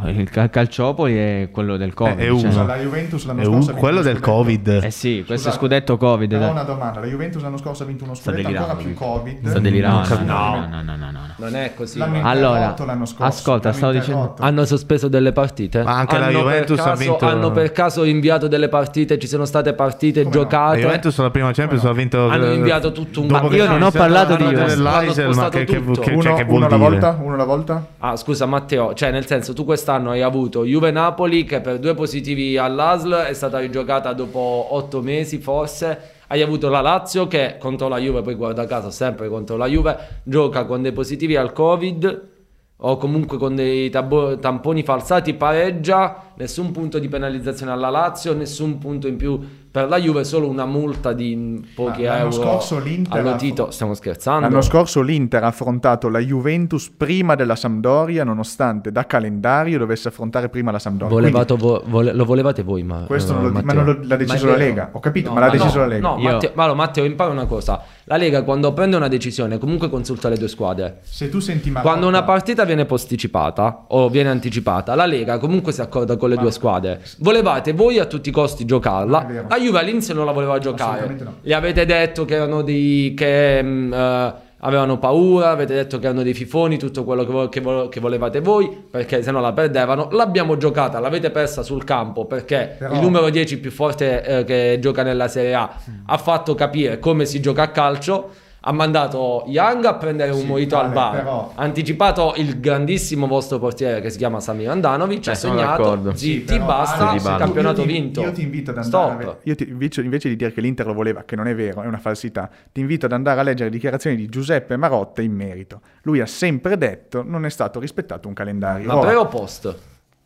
Il 0.06 0.30
Cal- 0.30 0.48
Calciopoli 0.50 1.16
è 1.16 1.48
quello 1.50 1.76
del 1.76 1.92
Covid. 1.94 2.16
è 2.18 2.20
cioè- 2.22 2.30
uno. 2.30 2.40
Scusa, 2.40 2.62
la 2.64 2.76
Juventus 2.76 3.24
l'anno 3.26 3.40
È 3.40 3.44
scorso 3.44 3.56
un- 3.58 3.62
ha 3.62 3.66
vinto 3.66 3.80
quello 3.80 4.02
del 4.02 4.16
scudetto. 4.16 4.30
Covid. 4.32 4.68
Eh 4.84 4.90
sì, 4.90 5.24
questo 5.26 5.32
è 5.32 5.36
Scusate, 5.52 5.56
scudetto 5.56 5.96
Covid. 5.96 6.38
Dai. 6.38 6.50
una 6.50 6.62
domanda, 6.62 7.00
la 7.00 7.06
Juventus 7.06 7.42
l'anno 7.42 7.56
scorso 7.58 7.82
ha 7.82 7.86
vinto 7.86 8.04
uno 8.04 8.14
Sta 8.14 8.30
scudetto 8.30 8.48
ancora 8.48 8.74
più. 8.74 8.94
Covid. 8.94 9.48
Sta 9.48 9.58
delirando. 9.58 10.08
No, 10.08 10.20
no, 10.20 10.24
No. 10.24 10.66
no, 10.66 10.66
no, 10.68 10.82
no, 10.82 10.96
no, 10.96 11.10
no. 11.10 11.18
Non 11.36 11.56
è 11.56 11.72
così. 11.74 12.00
Allora, 12.00 12.74
scorso. 12.76 13.16
ascolta, 13.18 13.72
stavo 13.72 13.92
dicendo-. 13.92 14.34
Hanno 14.38 14.64
sospeso 14.64 15.08
delle 15.08 15.32
partite? 15.32 15.82
Ma 15.82 15.96
anche 15.98 16.18
la 16.18 16.26
Hanno 16.26 16.42
per 16.42 16.52
Juventus 16.52 16.78
ha 16.78 16.82
caso- 16.84 17.02
vinto- 17.02 17.26
Hanno 17.26 17.50
per 17.50 17.72
caso 17.72 18.04
inviato 18.04 18.48
delle 18.48 18.68
partite? 18.68 19.18
Ci 19.18 19.26
sono 19.26 19.44
state 19.44 19.72
partite 19.74 20.22
Come 20.22 20.34
no? 20.34 20.40
giocate? 20.42 20.76
La 20.76 20.82
Juventus 20.82 21.18
la 21.18 21.30
prima 21.30 21.52
Champions 21.52 21.84
ha 21.84 21.92
vinto 21.92 22.28
Hanno 22.28 22.46
eh, 22.46 22.54
inviato 22.54 22.92
tutto 22.92 23.20
un- 23.20 23.26
Ma 23.28 23.42
io 23.50 23.66
non 23.68 23.82
ho 23.82 23.90
parlato 23.90 24.36
di 24.36 24.44
la 24.44 24.50
Juventus. 24.50 24.76
ma 24.76 25.48
che, 25.48 25.76
uno, 25.76 25.94
cioè, 26.22 26.44
vuol 26.44 26.56
uno 26.62 26.66
alla 26.66 26.76
dire? 26.76 26.88
volta? 26.88 27.18
Uno 27.20 27.34
alla 27.34 27.44
volta? 27.44 27.86
Ah, 27.98 28.16
scusa 28.16 28.46
Matteo, 28.46 28.94
cioè 28.94 29.10
nel 29.10 29.26
senso 29.26 29.52
tu 29.52 29.64
quest'anno 29.88 30.10
hai 30.10 30.20
avuto 30.20 30.66
Juve-Napoli 30.66 31.44
che 31.44 31.62
per 31.62 31.78
due 31.78 31.94
positivi 31.94 32.58
all'ASL 32.58 33.14
è 33.24 33.32
stata 33.32 33.58
rigiocata 33.58 34.12
dopo 34.12 34.66
otto 34.70 35.00
mesi 35.00 35.38
forse, 35.38 36.16
hai 36.26 36.42
avuto 36.42 36.68
la 36.68 36.82
Lazio 36.82 37.26
che 37.26 37.56
contro 37.58 37.88
la 37.88 37.96
Juve, 37.96 38.20
poi 38.20 38.34
guarda 38.34 38.66
caso 38.66 38.90
sempre 38.90 39.30
contro 39.30 39.56
la 39.56 39.66
Juve, 39.66 39.96
gioca 40.24 40.66
con 40.66 40.82
dei 40.82 40.92
positivi 40.92 41.36
al 41.36 41.54
Covid 41.54 42.28
o 42.76 42.96
comunque 42.98 43.38
con 43.38 43.54
dei 43.54 43.88
tabbo- 43.88 44.38
tamponi 44.38 44.82
falsati, 44.82 45.32
pareggia, 45.32 46.27
nessun 46.38 46.70
punto 46.72 46.98
di 46.98 47.08
penalizzazione 47.08 47.72
alla 47.72 47.90
Lazio, 47.90 48.32
nessun 48.34 48.78
punto 48.78 49.06
in 49.08 49.16
più 49.16 49.38
per 49.70 49.86
la 49.88 49.98
Juve, 49.98 50.24
solo 50.24 50.48
una 50.48 50.64
multa 50.64 51.12
di 51.12 51.62
pochi 51.74 52.06
Ah, 52.06 52.12
l'anno 52.14 52.30
euro 52.30 52.32
scorso 52.32 52.78
l'Inter 52.78 53.20
allo 53.20 53.30
ha- 53.32 53.36
Tito, 53.36 53.70
stiamo 53.70 53.92
scherzando? 53.94 54.40
L'anno 54.48 54.62
scorso 54.62 55.02
l'Inter 55.02 55.44
ha 55.44 55.48
affrontato 55.48 56.08
la 56.08 56.20
Juventus 56.20 56.88
prima 56.88 57.34
della 57.34 57.54
Sampdoria, 57.54 58.24
nonostante 58.24 58.90
da 58.90 59.04
calendario 59.06 59.78
dovesse 59.78 60.08
affrontare 60.08 60.48
prima 60.48 60.70
la 60.70 60.78
Sampdoria. 60.78 61.14
Volevato 61.14 61.56
vo- 61.56 61.82
vole- 61.86 62.12
lo 62.14 62.24
volevate 62.24 62.62
voi, 62.62 62.82
ma 62.82 63.04
Questo 63.06 63.32
eh, 63.32 63.34
non 63.34 63.44
lo- 63.44 63.52
ma 63.52 63.60
Matteo. 63.62 63.82
non 63.82 63.94
lo- 63.94 64.00
l'ha 64.06 64.16
deciso 64.16 64.46
è 64.46 64.50
la. 64.50 64.56
Lega. 64.56 64.88
Ho 64.92 65.00
capito, 65.00 65.32
ma 65.32 65.40
l'ha 65.40 65.50
deciso 65.50 65.74
no, 65.74 65.80
la 65.82 65.86
Lega. 65.86 66.08
No, 66.08 66.18
Io- 66.18 66.30
Matteo, 66.32 66.50
ma 66.54 66.74
Matteo, 66.74 67.04
impara 67.04 67.30
una 67.30 67.46
cosa. 67.46 67.82
La 68.04 68.16
Lega 68.16 68.42
quando 68.44 68.72
prende 68.72 68.96
una 68.96 69.08
decisione 69.08 69.58
comunque 69.58 69.90
consulta 69.90 70.30
le 70.30 70.38
due 70.38 70.48
squadre. 70.48 70.84
Quindi, 70.92 71.08
se 71.08 71.28
tu 71.28 71.40
senti 71.40 71.68
Marotta, 71.70 71.90
Quando 71.92 72.08
una 72.08 72.22
partita 72.24 72.64
viene 72.64 72.86
posticipata 72.86 73.84
o 73.88 74.08
viene 74.08 74.30
anticipata, 74.30 74.94
la 74.94 75.04
Lega 75.04 75.36
comunque 75.38 75.72
si 75.72 75.82
accorda 75.82 76.16
con 76.16 76.27
le 76.28 76.36
due 76.36 76.50
squadre. 76.50 77.00
Volevate 77.18 77.72
voi 77.72 77.98
a 77.98 78.04
tutti 78.04 78.28
i 78.28 78.32
costi 78.32 78.64
giocarla. 78.64 79.26
La 79.48 79.58
Juve 79.58 79.78
all'inizio 79.80 80.14
non 80.14 80.24
la 80.26 80.32
voleva 80.32 80.58
giocare. 80.58 81.16
No. 81.20 81.34
Gli 81.42 81.52
avete 81.52 81.84
detto 81.84 82.24
che 82.24 82.34
erano 82.34 82.62
dei 82.62 83.14
che 83.16 83.62
mm, 83.62 83.92
eh, 83.92 84.34
avevano 84.60 84.98
paura, 84.98 85.50
avete 85.50 85.72
detto 85.74 85.98
che 85.98 86.06
erano 86.06 86.22
dei 86.22 86.34
fifoni, 86.34 86.78
tutto 86.78 87.04
quello 87.04 87.24
che, 87.24 87.30
vo- 87.32 87.48
che 87.48 87.60
vo- 87.60 87.88
che 87.88 88.00
volevate 88.00 88.40
voi, 88.40 88.68
perché 88.90 89.22
se 89.22 89.30
no 89.30 89.40
la 89.40 89.52
perdevano. 89.52 90.08
L'abbiamo 90.12 90.56
giocata, 90.56 90.98
l'avete 90.98 91.30
persa 91.30 91.62
sul 91.62 91.84
campo 91.84 92.24
perché 92.24 92.74
Però- 92.78 92.94
il 92.94 93.00
numero 93.00 93.30
10 93.30 93.58
più 93.60 93.70
forte 93.70 94.22
eh, 94.24 94.44
che 94.44 94.78
gioca 94.80 95.02
nella 95.02 95.28
Serie 95.28 95.54
A 95.54 95.70
ha 96.06 96.18
fatto 96.18 96.54
capire 96.54 96.98
come 96.98 97.24
si 97.24 97.40
gioca 97.40 97.62
a 97.62 97.68
calcio. 97.70 98.30
Ha 98.68 98.72
mandato 98.72 99.44
Young 99.46 99.82
a 99.86 99.94
prendere 99.94 100.30
un 100.30 100.40
Sì, 100.40 100.46
morito 100.46 100.76
al 100.76 100.92
vale, 100.92 100.94
bar. 100.94 101.16
però- 101.24 101.52
Ha 101.54 101.62
anticipato 101.62 102.34
il 102.36 102.60
grandissimo 102.60 103.26
vostro 103.26 103.58
portiere 103.58 104.02
che 104.02 104.10
si 104.10 104.18
chiama 104.18 104.40
Samir 104.40 104.68
Andanovic. 104.68 105.26
Eh, 105.26 105.30
ha 105.30 105.34
segnato. 105.34 106.12
Sì, 106.14 106.32
Zitti, 106.34 106.52
però, 106.52 106.66
basta. 106.66 107.14
Il 107.14 107.22
campionato 107.38 107.80
io 107.80 107.86
ti- 107.86 107.92
vinto. 107.94 108.20
Io 108.20 108.32
ti 108.32 108.42
invito 108.42 108.70
ad 108.72 108.76
andare. 108.76 109.14
a 109.14 109.20
Stop. 109.20 109.36
io 109.44 109.54
ti- 109.54 109.68
invece, 109.70 110.02
invece 110.02 110.28
di 110.28 110.36
dire 110.36 110.52
che 110.52 110.60
l'Inter 110.60 110.84
lo 110.84 110.92
voleva, 110.92 111.22
che 111.24 111.34
non 111.34 111.46
è 111.48 111.54
vero, 111.54 111.80
è 111.80 111.86
una 111.86 111.96
falsità, 111.96 112.50
ti 112.70 112.80
invito 112.80 113.06
ad 113.06 113.12
andare 113.12 113.40
a 113.40 113.42
leggere 113.42 113.70
le 113.70 113.74
dichiarazioni 113.74 114.16
di 114.16 114.28
Giuseppe 114.28 114.76
Marotta 114.76 115.22
in 115.22 115.32
merito. 115.32 115.80
Lui 116.02 116.20
ha 116.20 116.26
sempre 116.26 116.76
detto 116.76 117.22
non 117.26 117.46
è 117.46 117.50
stato 117.50 117.80
rispettato 117.80 118.28
un 118.28 118.34
calendario. 118.34 118.86
Ma 118.86 118.98
Ora, 118.98 119.06
pre 119.06 119.16
o 119.16 119.26
post? 119.28 119.74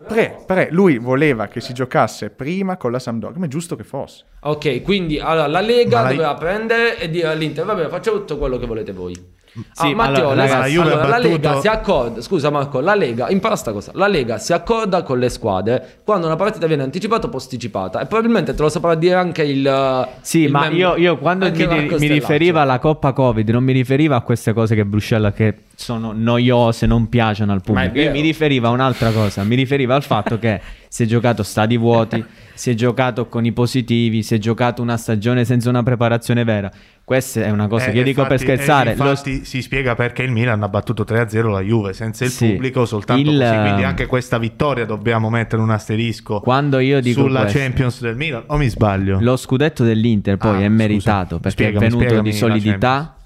Pre, 0.06 0.42
pre, 0.46 0.68
lui 0.70 0.98
voleva 0.98 1.46
che 1.46 1.60
si 1.60 1.72
giocasse 1.72 2.30
prima 2.30 2.76
con 2.76 2.90
la 2.92 2.98
Sampdoria, 2.98 3.34
come 3.34 3.46
è 3.46 3.50
giusto 3.50 3.76
che 3.76 3.84
fosse. 3.84 4.24
Ok, 4.40 4.82
quindi 4.82 5.18
allora, 5.18 5.46
la 5.46 5.60
Lega 5.60 5.98
Ma 5.98 6.02
la- 6.04 6.10
doveva 6.10 6.34
prendere 6.34 6.98
e 6.98 7.08
dire 7.10 7.28
all'Inter, 7.28 7.64
vabbè, 7.64 7.88
facciamo 7.88 8.18
tutto 8.18 8.38
quello 8.38 8.58
che 8.58 8.66
volete 8.66 8.92
voi. 8.92 9.40
Sì, 9.54 9.90
ah, 9.90 9.94
Matteo, 9.94 10.30
allora, 10.30 10.46
la, 10.46 10.58
la 10.58 10.64
allora, 10.64 10.92
ha 10.92 10.96
la 10.96 11.06
battuto- 11.08 11.28
Lega 11.28 11.60
si 11.60 11.68
accorda, 11.68 12.20
scusa 12.22 12.48
Marco, 12.48 12.80
la 12.80 12.94
Lega, 12.94 13.28
impara 13.28 13.54
sta 13.54 13.70
cosa, 13.72 13.90
la 13.94 14.06
Lega 14.06 14.38
si 14.38 14.54
accorda 14.54 15.02
con 15.02 15.18
le 15.18 15.28
squadre 15.28 15.98
quando 16.04 16.24
una 16.24 16.36
partita 16.36 16.66
viene 16.66 16.82
anticipata 16.84 17.26
o 17.26 17.28
posticipata 17.28 18.00
e 18.00 18.06
probabilmente 18.06 18.54
te 18.54 18.62
lo 18.62 18.70
saprà 18.70 18.94
dire 18.94 19.14
anche 19.14 19.42
il... 19.42 20.08
Sì, 20.22 20.44
il 20.44 20.50
ma 20.52 20.60
membro- 20.60 20.78
io, 20.78 20.96
io 20.96 21.18
quando 21.18 21.50
mi, 21.50 21.86
mi 21.98 22.06
riferiva 22.06 22.62
alla 22.62 22.78
Coppa 22.78 23.12
Covid, 23.12 23.46
non 23.50 23.62
mi 23.62 23.72
riferiva 23.74 24.16
a 24.16 24.22
queste 24.22 24.54
cose 24.54 24.74
che 24.74 24.86
Bruscella 24.86 25.32
che 25.32 25.54
sono 25.74 26.12
noiose, 26.14 26.86
non 26.86 27.08
piacciono 27.08 27.52
al 27.52 27.60
pubblico. 27.62 27.98
Io 27.98 28.10
mi 28.10 28.20
riferiva 28.20 28.68
a 28.68 28.70
un'altra 28.70 29.10
cosa, 29.10 29.42
mi 29.44 29.54
riferiva 29.56 29.94
al 29.94 30.02
fatto 30.02 30.38
che 30.38 30.60
si 30.88 31.04
è 31.04 31.06
giocato 31.06 31.42
stadi 31.42 31.76
vuoti, 31.76 32.22
si 32.54 32.70
è 32.70 32.74
giocato 32.74 33.26
con 33.26 33.44
i 33.44 33.52
positivi, 33.52 34.22
si 34.22 34.34
è 34.34 34.38
giocato 34.38 34.82
una 34.82 34.96
stagione 34.96 35.44
senza 35.44 35.68
una 35.68 35.82
preparazione 35.82 36.44
vera. 36.44 36.70
Questa 37.04 37.42
è 37.42 37.50
una 37.50 37.66
cosa 37.66 37.86
Eh, 37.86 37.90
che 37.92 37.98
io 37.98 38.04
dico 38.04 38.22
per 38.22 38.40
infatti- 38.40 38.52
scherzare. 38.52 38.92
eh, 38.92 38.96
Lo- 38.96 39.08
infatti 39.10 39.44
si 39.44 39.60
spiega 39.60 39.94
perché 39.96 40.22
il 40.22 40.30
Milan 40.30 40.62
ha 40.62 40.68
battuto 40.68 41.04
3-0 41.04 41.50
la 41.50 41.60
Juve 41.60 41.92
senza 41.94 42.24
il 42.24 42.30
Sì. 42.30 42.50
pubblico, 42.52 42.86
soltanto 42.86 43.28
Il- 43.28 43.38
così. 43.38 43.60
Quindi 43.60 43.82
anche 43.82 44.06
questa 44.06 44.38
vittoria 44.38 44.84
dobbiamo 44.86 45.28
mettere 45.28 45.60
un 45.62 45.70
asterisco 45.70 46.38
Quando 46.40 46.78
io 46.78 47.00
dico 47.00 47.22
sulla 47.22 47.40
questo, 47.40 47.58
Champions 47.58 48.00
del 48.00 48.16
Milan. 48.16 48.44
O 48.46 48.56
mi 48.56 48.68
sbaglio? 48.68 49.18
Lo 49.20 49.36
scudetto 49.36 49.82
dell'Inter 49.82 50.36
poi 50.36 50.50
Ah, 50.50 50.58
è 50.58 50.68
scusa. 50.68 50.68
meritato 50.70 51.40
perché 51.40 51.50
Spiegami, 51.64 51.86
è 51.86 51.88
venuto 51.90 52.20
di 52.22 52.32
solidità, 52.32 53.16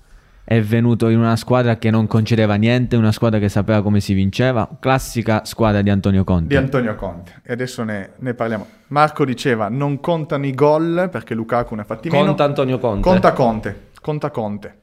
è 0.48 0.62
venuto 0.62 1.08
in 1.08 1.18
una 1.18 1.34
squadra 1.34 1.76
che 1.76 1.90
non 1.90 2.06
concedeva 2.06 2.54
niente, 2.54 2.94
una 2.94 3.10
squadra 3.10 3.40
che 3.40 3.48
sapeva 3.48 3.82
come 3.82 3.98
si 3.98 4.14
vinceva, 4.14 4.68
classica 4.78 5.44
squadra 5.44 5.82
di 5.82 5.90
Antonio 5.90 6.22
Conte. 6.22 6.46
Di 6.46 6.54
Antonio 6.54 6.94
Conte. 6.94 7.40
E 7.42 7.52
adesso 7.52 7.82
ne, 7.82 8.10
ne 8.18 8.32
parliamo. 8.32 8.64
Marco 8.88 9.24
diceva 9.24 9.68
non 9.68 9.98
contano 9.98 10.46
i 10.46 10.54
gol 10.54 11.08
perché 11.10 11.34
Lukaku 11.34 11.74
ne 11.74 11.80
ha 11.80 11.84
fatti 11.84 12.10
meno. 12.10 12.26
Conta 12.26 12.44
Antonio 12.44 12.78
Conte. 12.78 13.00
Conta 13.02 13.32
Conte, 13.32 13.80
conta 14.00 14.30
Conte. 14.30 14.74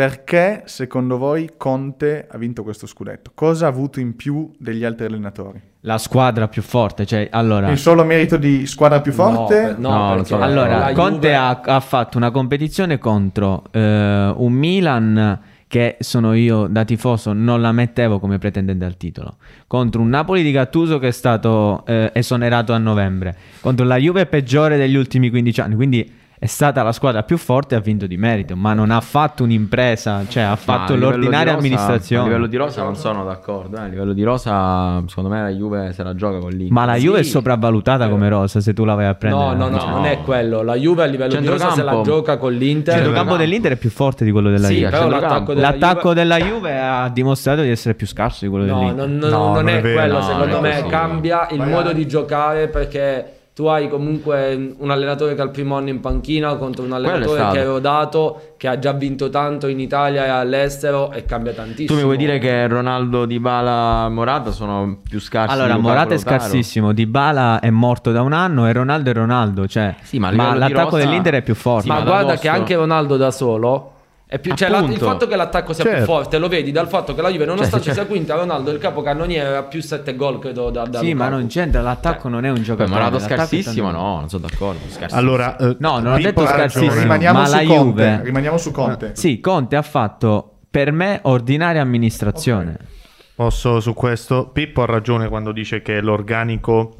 Perché 0.00 0.62
secondo 0.64 1.18
voi 1.18 1.50
Conte 1.58 2.26
ha 2.26 2.38
vinto 2.38 2.62
questo 2.62 2.86
scudetto? 2.86 3.32
Cosa 3.34 3.66
ha 3.66 3.68
avuto 3.68 4.00
in 4.00 4.16
più 4.16 4.50
degli 4.56 4.82
altri 4.82 5.04
allenatori? 5.04 5.60
La 5.80 5.98
squadra 5.98 6.48
più 6.48 6.62
forte, 6.62 7.04
cioè 7.04 7.28
allora... 7.30 7.68
Il 7.68 7.76
solo 7.76 8.02
merito 8.02 8.38
di 8.38 8.64
squadra 8.64 9.02
più 9.02 9.12
forte? 9.12 9.74
No, 9.76 9.90
No, 9.90 10.14
perché 10.14 10.14
non 10.14 10.24
so. 10.24 10.38
Allora, 10.38 10.92
Conte 10.94 11.28
Juve- 11.28 11.34
ha, 11.34 11.60
ha 11.60 11.80
fatto 11.80 12.16
una 12.16 12.30
competizione 12.30 12.96
contro 12.96 13.64
eh, 13.72 14.32
un 14.34 14.52
Milan 14.54 15.38
che 15.68 15.98
sono 16.00 16.32
io 16.32 16.66
da 16.66 16.86
tifoso 16.86 17.34
non 17.34 17.60
la 17.60 17.70
mettevo 17.70 18.18
come 18.20 18.38
pretendente 18.38 18.86
al 18.86 18.96
titolo, 18.96 19.36
contro 19.66 20.00
un 20.00 20.08
Napoli 20.08 20.42
di 20.42 20.50
Gattuso 20.50 20.98
che 20.98 21.08
è 21.08 21.12
stato 21.12 21.84
eh, 21.86 22.10
esonerato 22.14 22.72
a 22.72 22.78
novembre, 22.78 23.36
contro 23.60 23.84
la 23.84 23.96
Juve 23.96 24.24
peggiore 24.24 24.78
degli 24.78 24.96
ultimi 24.96 25.28
15 25.28 25.60
anni, 25.60 25.74
quindi 25.74 26.18
è 26.42 26.46
stata 26.46 26.82
la 26.82 26.92
squadra 26.92 27.22
più 27.22 27.36
forte 27.36 27.74
e 27.74 27.78
ha 27.78 27.82
vinto 27.82 28.06
di 28.06 28.16
merito, 28.16 28.56
ma 28.56 28.72
non 28.72 28.90
ha 28.90 29.02
fatto 29.02 29.42
un'impresa, 29.42 30.24
cioè 30.26 30.44
ha 30.44 30.56
fatto 30.56 30.96
l'ordinaria 30.96 31.52
rosa- 31.52 31.58
amministrazione. 31.58 32.22
A 32.22 32.26
livello 32.28 32.46
di 32.46 32.56
rosa 32.56 32.82
non 32.82 32.96
sono 32.96 33.24
d'accordo. 33.24 33.76
eh. 33.76 33.80
A 33.80 33.84
livello 33.84 34.14
di 34.14 34.22
rosa, 34.22 35.02
secondo 35.06 35.28
me 35.28 35.42
la 35.42 35.48
Juve 35.50 35.92
se 35.92 36.02
la 36.02 36.14
gioca 36.14 36.38
con 36.38 36.48
l'Inter. 36.48 36.70
Ma 36.72 36.86
la 36.86 36.94
Sì. 36.94 37.00
Juve 37.02 37.18
è 37.18 37.22
sopravvalutata 37.24 38.08
come 38.08 38.30
rosa 38.30 38.60
se 38.62 38.72
tu 38.72 38.84
la 38.86 38.94
vai 38.94 39.04
a 39.04 39.14
prendere. 39.14 39.44
No, 39.44 39.52
no, 39.54 39.68
no, 39.68 39.84
No. 39.84 39.90
non 39.96 40.06
è 40.06 40.22
quello. 40.22 40.62
La 40.62 40.76
Juve 40.76 41.02
a 41.02 41.06
livello 41.06 41.38
di 41.38 41.46
rosa 41.46 41.72
se 41.72 41.82
la 41.82 42.00
gioca 42.00 42.38
con 42.38 42.52
l'Inter. 42.54 42.70
Il 42.70 42.72
centrocampo 42.72 43.02
Centrocampo. 43.02 43.36
dell'Inter 43.36 43.72
è 43.72 43.76
più 43.76 43.90
forte 43.90 44.24
di 44.24 44.30
quello 44.30 44.48
della 44.48 44.66
Sì, 44.68 44.76
Juve. 44.78 44.88
però 44.90 45.08
l'attacco 45.10 45.52
della 45.52 45.70
L'attacco 45.72 46.00
Juve... 46.00 46.14
della 46.14 46.38
Juve 46.38 46.78
ha 46.80 47.08
dimostrato 47.10 47.60
di 47.60 47.68
essere 47.68 47.92
più 47.94 48.06
scarso 48.06 48.46
di 48.46 48.50
quello 48.50 48.64
No, 48.64 48.78
dell'Inter. 48.78 49.06
non, 49.08 49.16
non- 49.18 49.28
No, 49.30 49.44
non 49.44 49.52
non 49.56 49.68
è, 49.68 49.76
è 49.76 49.80
quello, 49.92 50.14
No, 50.14 50.22
secondo 50.22 50.46
non 50.54 50.64
è 50.64 50.82
me 50.82 50.88
cambia 50.88 51.48
il 51.50 51.58
Magari. 51.58 51.76
modo 51.76 51.92
di 51.92 52.06
giocare 52.08 52.68
perché 52.68 53.34
tu 53.60 53.66
hai 53.66 53.90
comunque 53.90 54.74
un 54.78 54.90
allenatore 54.90 55.34
che 55.34 55.42
al 55.42 55.50
primo 55.50 55.76
anno 55.76 55.90
in 55.90 56.00
panchina 56.00 56.54
contro 56.54 56.82
un 56.82 56.92
allenatore 56.92 57.48
che 57.52 57.60
è 57.60 57.64
rodato, 57.66 58.54
che 58.56 58.68
ha 58.68 58.78
già 58.78 58.92
vinto 58.92 59.28
tanto 59.28 59.66
in 59.66 59.78
Italia 59.78 60.24
e 60.24 60.28
all'estero 60.30 61.12
e 61.12 61.26
cambia 61.26 61.52
tantissimo. 61.52 61.88
Tu 61.88 61.94
mi 61.96 62.02
vuoi 62.02 62.16
dire 62.16 62.38
che 62.38 62.66
Ronaldo, 62.66 63.26
Dybala, 63.26 64.08
Morata 64.08 64.50
sono 64.50 65.00
più 65.06 65.20
scarsi? 65.20 65.52
Allora, 65.54 65.76
Morata 65.76 66.14
è 66.14 66.16
scarsissimo, 66.18 66.92
Dybala 66.94 67.60
è 67.60 67.68
morto 67.68 68.12
da 68.12 68.22
un 68.22 68.32
anno 68.32 68.66
e 68.66 68.72
Ronaldo 68.72 69.10
è 69.10 69.12
Ronaldo, 69.12 69.66
cioè, 69.66 69.94
Sì, 70.00 70.18
ma 70.18 70.30
ma 70.30 70.56
l'attacco 70.56 70.96
rosa- 70.96 71.04
dell'Inter 71.04 71.34
è 71.34 71.42
più 71.42 71.54
forte. 71.54 71.82
Sì, 71.82 71.88
ma 71.88 71.98
ma 71.98 72.04
guarda 72.04 72.36
che 72.38 72.48
anche 72.48 72.76
Ronaldo 72.76 73.18
da 73.18 73.30
solo 73.30 73.92
più, 74.38 74.54
cioè, 74.54 74.68
la- 74.68 74.78
il 74.78 74.96
fatto 74.98 75.26
che 75.26 75.34
l'attacco 75.34 75.72
sia 75.72 75.82
più 75.82 75.92
Certo. 75.92 76.06
forte 76.12 76.38
lo 76.38 76.46
vedi 76.48 76.70
dal 76.70 76.86
fatto 76.88 77.14
che 77.14 77.20
la 77.22 77.30
Juve, 77.30 77.46
nonostante 77.46 77.86
cioè- 77.86 77.94
sia 77.94 78.06
quinta, 78.06 78.36
Ronaldo 78.36 78.70
il 78.70 78.78
capocannoniere 78.78 79.44
aveva 79.46 79.62
più 79.64 79.82
7 79.82 80.14
gol, 80.14 80.38
credo, 80.38 80.70
da, 80.70 80.84
da 80.84 81.00
Sì, 81.00 81.14
ma 81.14 81.24
Lukaku. 81.24 81.38
non 81.40 81.46
c'entra, 81.48 81.80
l'attacco 81.82 82.28
non 82.28 82.44
è 82.44 82.48
un 82.48 82.54
Beh, 82.54 82.60
giocatore. 82.62 82.88
ma 82.90 83.04
Ronaldo 83.04 83.18
scarsissimo, 83.18 83.90
tanto- 83.90 84.00
no, 84.06 84.18
non 84.20 84.28
sono 84.28 84.46
d'accordo. 84.48 84.80
scarsissimo. 84.88 85.18
Allora, 85.18 85.56
eh, 85.56 85.76
No, 85.80 85.98
non 85.98 86.12
ho 86.12 86.18
detto 86.18 86.40
ha 86.42 86.44
ragione. 86.44 86.68
scarsissimo. 86.68 87.00
Rimaniamo 87.02 87.38
ma 87.40 87.46
su 87.46 87.52
la 87.56 87.64
Conte. 87.64 88.02
Juve- 88.04 88.20
Rimaniamo 88.22 88.56
su 88.58 88.70
Conte. 88.70 89.10
Sì, 89.14 89.40
Conte 89.40 89.76
ha 89.76 89.82
fatto 89.82 90.58
per 90.70 90.92
me 90.92 91.18
ordinaria 91.22 91.80
amministrazione. 91.82 92.76
Posso 93.34 93.80
su 93.80 93.94
questo? 93.94 94.48
Pippo 94.52 94.82
ha 94.82 94.86
ragione 94.86 95.28
quando 95.28 95.50
dice 95.50 95.82
che 95.82 96.00
l'organico 96.00 96.94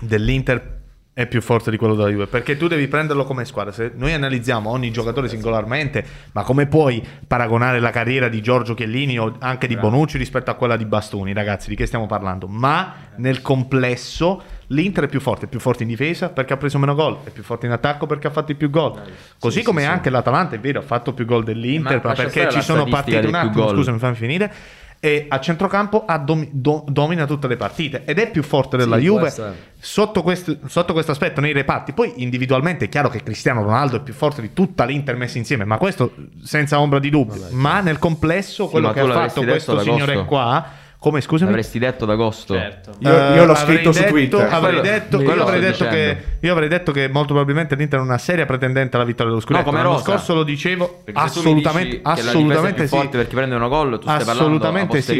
dell'Inter 0.00 0.77
è 1.18 1.26
più 1.26 1.40
forte 1.40 1.72
di 1.72 1.76
quello 1.76 1.96
della 1.96 2.10
Juve, 2.10 2.28
perché 2.28 2.56
tu 2.56 2.68
devi 2.68 2.86
prenderlo 2.86 3.24
come 3.24 3.44
squadra. 3.44 3.72
Se 3.72 3.90
noi 3.96 4.12
analizziamo 4.12 4.70
ogni 4.70 4.92
giocatore 4.92 5.26
singolarmente, 5.26 6.04
ma 6.30 6.44
come 6.44 6.66
puoi 6.66 7.04
paragonare 7.26 7.80
la 7.80 7.90
carriera 7.90 8.28
di 8.28 8.40
Giorgio 8.40 8.74
Chiellini 8.74 9.18
o 9.18 9.34
anche 9.40 9.66
di 9.66 9.74
Bonucci 9.74 10.16
rispetto 10.16 10.52
a 10.52 10.54
quella 10.54 10.76
di 10.76 10.84
Bastoni, 10.84 11.32
ragazzi, 11.32 11.70
di 11.70 11.74
che 11.74 11.86
stiamo 11.86 12.06
parlando? 12.06 12.46
Ma 12.46 12.94
nel 13.16 13.42
complesso 13.42 14.40
l'Inter 14.68 15.06
è 15.06 15.08
più 15.08 15.18
forte, 15.18 15.46
è 15.46 15.48
più 15.48 15.58
forte 15.58 15.82
in 15.82 15.88
difesa 15.88 16.28
perché 16.28 16.52
ha 16.52 16.56
preso 16.56 16.78
meno 16.78 16.94
gol, 16.94 17.18
è 17.24 17.30
più 17.30 17.42
forte 17.42 17.66
in 17.66 17.72
attacco 17.72 18.06
perché 18.06 18.28
ha 18.28 18.30
fatto 18.30 18.54
più 18.54 18.70
gol. 18.70 19.02
Così 19.40 19.64
come 19.64 19.86
anche 19.86 20.10
l'Atalanta, 20.10 20.54
è 20.54 20.60
vero, 20.60 20.78
ha 20.78 20.82
fatto 20.82 21.14
più 21.14 21.24
gol 21.24 21.42
dell'Inter, 21.42 22.00
Ma 22.00 22.12
perché 22.12 22.48
ci 22.48 22.62
sono 22.62 22.84
partite 22.84 23.26
un 23.26 23.34
attimo, 23.34 23.64
gol. 23.64 23.74
scusami, 23.74 23.98
fammi 23.98 24.14
finire. 24.14 24.52
E 25.00 25.26
a 25.28 25.38
centrocampo 25.38 26.04
domi- 26.24 26.48
do- 26.52 26.84
domina 26.88 27.24
tutte 27.24 27.46
le 27.46 27.56
partite 27.56 28.02
ed 28.04 28.18
è 28.18 28.30
più 28.30 28.42
forte 28.42 28.76
della 28.76 28.96
Sì, 28.96 29.04
Juve 29.04 29.32
sotto, 29.78 30.22
quest- 30.22 30.66
sotto 30.66 30.92
questo 30.92 31.12
aspetto 31.12 31.40
nei 31.40 31.52
reparti. 31.52 31.92
Poi 31.92 32.14
individualmente 32.16 32.86
è 32.86 32.88
chiaro 32.88 33.08
che 33.08 33.22
Cristiano 33.22 33.62
Ronaldo 33.62 33.98
è 33.98 34.00
più 34.00 34.12
forte 34.12 34.40
di 34.40 34.52
tutta 34.52 34.84
l'Inter 34.84 35.16
messa 35.16 35.38
insieme, 35.38 35.64
ma 35.64 35.78
questo 35.78 36.12
senza 36.42 36.80
ombra 36.80 36.98
di 36.98 37.10
dubbio. 37.10 37.46
ma 37.50 37.80
nel 37.80 37.98
complesso 38.00 38.66
quello 38.68 38.88
ma 38.88 38.92
che 38.92 39.00
ha 39.00 39.06
fatto 39.06 39.44
questo 39.44 39.78
signore 39.80 40.24
qua, 40.24 40.66
come 41.08 41.20
scusami? 41.20 41.50
L'avresti 41.50 41.78
detto 41.78 42.04
ad 42.04 42.10
agosto. 42.10 42.54
Certo. 42.54 42.94
Io- 43.00 43.34
io 43.34 43.44
l'ho 43.44 43.52
Eh, 43.52 43.56
scritto 43.56 43.92
su 43.92 43.98
detto- 44.00 44.10
Twitter. 44.12 44.48
Avrei 44.52 44.80
detto, 44.80 45.20
io, 45.20 45.42
avrei 45.42 45.60
detto 45.60 45.86
che, 45.88 46.16
io 46.40 46.52
avrei 46.52 46.68
detto 46.68 46.92
che 46.92 47.08
molto 47.08 47.32
probabilmente 47.34 47.74
l'Inter 47.74 47.98
è 47.98 48.02
una 48.02 48.18
seria 48.18 48.46
pretendente 48.46 48.96
alla 48.96 49.04
vittoria 49.04 49.30
dello 49.32 49.40
scudetto. 49.42 49.64
No, 49.64 49.70
come 49.70 49.82
L'anno 49.82 49.92
rosa. 49.96 50.04
scorso 50.04 50.34
lo 50.34 50.42
dicevo, 50.42 51.00
Perché 51.04 51.20
mi 51.20 51.26
dici 51.26 51.38
assolutamente, 51.38 51.96
che 51.96 52.02
la 52.02 52.14
è 52.14 52.18
assolutamente 52.18 52.74
più 52.82 52.88
sì. 52.88 52.96
forte 52.96 53.16
perché 53.16 53.34
prendono 53.34 53.68
gol, 53.68 53.90
tu 53.98 54.02
stai 54.02 54.24
parlando 54.24 54.30
a 54.30 54.32
assolutamente 54.44 55.00
sì. 55.00 55.12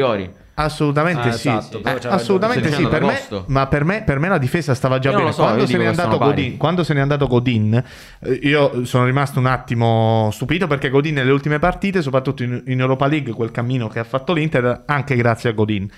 Assolutamente 0.60 1.28
Ah, 1.28 1.32
sì. 1.32 1.48
esatto, 1.48 1.80
Eh, 1.84 1.98
assolutamente 2.08 2.72
sì. 2.72 2.86
Per 2.88 3.02
me, 3.04 3.20
ma 3.46 3.66
per 3.68 3.84
me, 3.84 4.02
per 4.02 4.18
me 4.18 4.28
la 4.28 4.38
difesa 4.38 4.74
stava 4.74 4.98
già 4.98 5.10
Io 5.10 5.18
bene. 5.18 5.30
so, 5.32 5.42
quando, 5.42 5.66
se. 5.66 5.76
Godin, 6.18 6.56
quando 6.56 6.82
se 6.82 6.94
n'è 6.94 7.00
andato 7.00 7.28
Godin, 7.28 7.80
eh, 8.20 8.32
io 8.42 8.84
sono 8.84 9.04
rimasto 9.04 9.38
un 9.38 9.46
attimo 9.46 10.30
stupito 10.32 10.66
perché 10.66 10.90
Godin 10.90 11.14
nelle 11.14 11.30
ultime 11.30 11.60
partite, 11.60 12.02
soprattutto 12.02 12.42
in, 12.42 12.60
in 12.66 12.80
Europa 12.80 13.06
League, 13.06 13.32
quel 13.34 13.52
cammino 13.52 13.86
che 13.86 14.00
ha 14.00 14.04
fatto 14.04 14.32
l'Inter, 14.32 14.82
anche 14.86 15.14
grazie 15.14 15.50
a 15.50 15.52
Godin. 15.52 15.88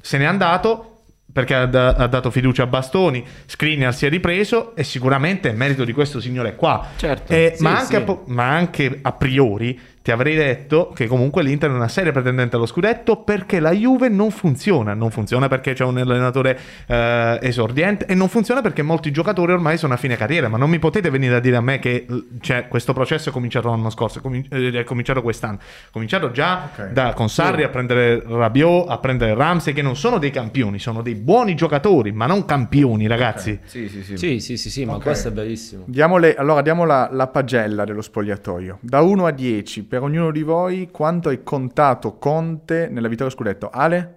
Se 0.00 0.18
n'è 0.18 0.24
andato 0.24 0.86
perché 1.32 1.54
ha, 1.54 1.66
da- 1.66 1.90
ha 1.94 2.08
dato 2.08 2.32
fiducia 2.32 2.64
a 2.64 2.66
Bastoni, 2.66 3.24
Skriniar 3.46 3.94
si 3.94 4.04
è 4.04 4.08
ripreso 4.08 4.74
e 4.74 4.82
sicuramente 4.82 5.50
è 5.50 5.52
merito 5.52 5.84
di 5.84 5.92
questo 5.92 6.18
signore 6.20 6.56
qua. 6.56 6.84
Certo. 6.96 7.32
Eh, 7.32 7.52
Sì, 7.56 7.62
ma, 7.62 7.78
anche 7.78 8.04
sì. 8.04 8.10
a 8.10 8.16
ma 8.26 8.48
anche 8.48 8.98
a 9.02 9.12
priori 9.12 9.78
ti 10.10 10.16
avrei 10.16 10.34
detto 10.34 10.90
che 10.92 11.06
comunque 11.06 11.40
l'Inter 11.44 11.70
è 11.70 11.72
una 11.72 11.86
seria 11.86 12.10
pretendente 12.10 12.56
allo 12.56 12.66
scudetto 12.66 13.18
perché 13.18 13.60
la 13.60 13.70
Juve 13.70 14.08
non 14.08 14.32
funziona. 14.32 14.92
Non 14.92 15.12
funziona 15.12 15.46
perché 15.46 15.72
c'è 15.72 15.84
un 15.84 15.98
allenatore 15.98 16.58
eh, 16.86 17.38
esordiente 17.42 18.06
e 18.06 18.16
non 18.16 18.28
funziona 18.28 18.60
perché 18.60 18.82
molti 18.82 19.12
giocatori 19.12 19.52
ormai 19.52 19.78
sono 19.78 19.94
a 19.94 19.96
fine 19.96 20.16
carriera. 20.16 20.48
Ma 20.48 20.56
non 20.58 20.68
mi 20.68 20.80
potete 20.80 21.10
venire 21.10 21.36
a 21.36 21.38
dire 21.40 21.54
a 21.54 21.60
me 21.60 21.78
che 21.78 22.06
cioè, 22.40 22.66
questo 22.66 22.92
processo 22.92 23.28
è 23.28 23.32
cominciato 23.32 23.68
l'anno 23.68 23.88
scorso, 23.88 24.20
è 24.20 24.42
eh, 24.50 24.70
è 24.80 24.82
cominciato 24.84 25.22
quest'anno. 25.22 25.58
È 25.58 25.90
cominciato 25.92 26.32
già 26.32 26.68
Ok. 26.72 26.90
da, 26.90 27.12
con 27.12 27.28
Sarri 27.28 27.62
a 27.62 27.68
prendere 27.68 28.20
Rabiot, 28.26 28.90
a 28.90 28.98
prendere 28.98 29.34
Ramsey, 29.34 29.72
che 29.72 29.82
non 29.82 29.94
sono 29.94 30.18
dei 30.18 30.30
campioni, 30.32 30.80
sono 30.80 31.02
dei 31.02 31.14
buoni 31.14 31.54
giocatori, 31.54 32.10
ma 32.10 32.26
non 32.26 32.44
campioni, 32.44 33.06
ragazzi. 33.06 33.60
Sì, 33.64 33.88
sì, 33.88 34.02
sì. 34.02 34.16
Sì, 34.16 34.40
sì, 34.40 34.56
sì, 34.56 34.70
sì, 34.70 34.84
ma 34.84 34.94
Ok. 34.96 35.02
questo 35.02 35.28
è 35.28 35.32
verissimo. 35.32 35.84
Diamo 35.86 36.16
le- 36.16 36.34
allora 36.34 36.62
diamo 36.62 36.84
la, 36.84 37.08
la 37.12 37.28
pagella 37.28 37.84
dello 37.84 38.02
spogliatoio. 38.02 38.78
Da 38.80 39.02
1 39.02 39.26
a 39.26 39.30
10, 39.30 39.84
per 40.00 40.08
ognuno 40.08 40.30
di 40.30 40.42
voi, 40.42 40.88
quanto 40.90 41.28
hai 41.28 41.42
contato 41.42 42.16
Conte 42.16 42.88
nella 42.88 43.06
vittoria 43.08 43.30
scudetto? 43.30 43.68
Ale? 43.68 44.16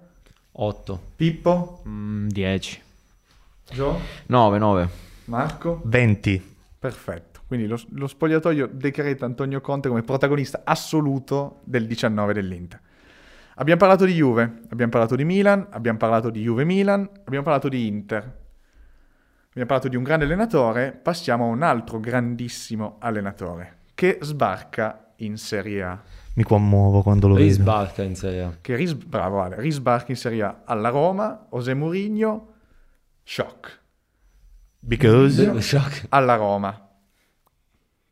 8. 0.53 1.01
Pippo? 1.17 1.83
Mm, 1.85 2.29
10. 2.29 2.81
Gio? 3.69 3.99
9, 4.27 4.57
9. 4.59 4.89
Marco? 5.25 5.81
20. 5.83 6.55
Perfetto. 6.79 7.41
Quindi 7.47 7.67
lo, 7.67 7.77
lo 7.95 8.07
spogliatoio 8.07 8.69
decreta 8.71 9.25
Antonio 9.25 9.59
Conte 9.59 9.89
come 9.89 10.03
protagonista 10.03 10.61
assoluto 10.63 11.59
del 11.65 11.85
19 11.85 12.31
dell'Inter. 12.31 12.79
Abbiamo 13.55 13.79
parlato 13.79 14.05
di 14.05 14.13
Juve, 14.13 14.61
abbiamo 14.69 14.91
parlato 14.91 15.15
di 15.17 15.25
Milan, 15.25 15.67
abbiamo 15.69 15.97
parlato 15.97 16.29
di 16.29 16.41
Juve-Milan, 16.43 17.09
abbiamo 17.25 17.43
parlato 17.43 17.67
di 17.67 17.87
Inter. 17.87 18.19
Abbiamo 19.49 19.67
parlato 19.67 19.89
di 19.89 19.97
un 19.97 20.03
grande 20.03 20.23
allenatore, 20.23 20.93
passiamo 20.93 21.43
a 21.43 21.47
un 21.49 21.61
altro 21.61 21.99
grandissimo 21.99 22.95
allenatore 22.99 23.79
che 23.93 24.17
sbarca 24.21 25.02
in 25.23 25.37
Serie 25.37 25.83
A. 25.83 26.01
Mi 26.35 26.43
commuovo 26.43 27.01
quando 27.01 27.27
lo 27.27 27.35
vedo. 27.35 27.45
Risbarca 27.47 28.01
in 28.01 28.15
Serie 28.15 28.43
A. 28.43 28.57
Che 28.59 28.75
ris- 28.75 28.93
bravo 28.93 29.41
Ale, 29.41 29.59
risbarca 29.59 30.11
in 30.11 30.17
Serie 30.17 30.43
A 30.43 30.61
alla 30.65 30.89
Roma, 30.89 31.47
José 31.51 31.73
Mourinho, 31.73 32.53
shock. 33.23 33.81
Because... 34.79 35.61
Shock. 35.61 36.05
Alla 36.09 36.35
Roma. 36.35 36.89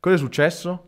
Cosa 0.00 0.14
è 0.14 0.18
successo? 0.18 0.86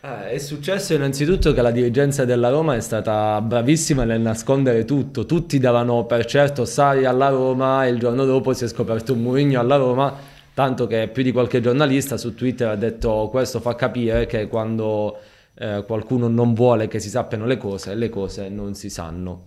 Eh, 0.00 0.30
è 0.30 0.38
successo 0.38 0.94
innanzitutto 0.94 1.52
che 1.52 1.62
la 1.62 1.70
dirigenza 1.70 2.24
della 2.24 2.50
Roma 2.50 2.76
è 2.76 2.80
stata 2.80 3.40
bravissima 3.40 4.04
nel 4.04 4.20
nascondere 4.20 4.84
tutto. 4.84 5.26
Tutti 5.26 5.58
davano 5.58 6.04
per 6.04 6.24
certo 6.26 6.64
Sari 6.64 7.04
alla 7.04 7.30
Roma 7.30 7.86
e 7.86 7.88
il 7.88 7.98
giorno 7.98 8.24
dopo 8.24 8.52
si 8.52 8.64
è 8.64 8.68
scoperto 8.68 9.14
un 9.14 9.22
Mourinho 9.22 9.58
alla 9.58 9.76
Roma, 9.76 10.14
tanto 10.54 10.86
che 10.86 11.08
più 11.08 11.22
di 11.22 11.32
qualche 11.32 11.60
giornalista 11.60 12.16
su 12.16 12.34
Twitter 12.34 12.68
ha 12.68 12.76
detto 12.76 13.28
questo 13.30 13.60
fa 13.60 13.74
capire 13.74 14.26
che 14.26 14.46
quando 14.46 15.18
eh, 15.58 15.84
qualcuno 15.86 16.28
non 16.28 16.54
vuole 16.54 16.88
che 16.88 17.00
si 17.00 17.08
sappiano 17.08 17.44
le 17.44 17.56
cose, 17.56 17.94
le 17.94 18.08
cose 18.08 18.48
non 18.48 18.74
si 18.74 18.90
sanno. 18.90 19.44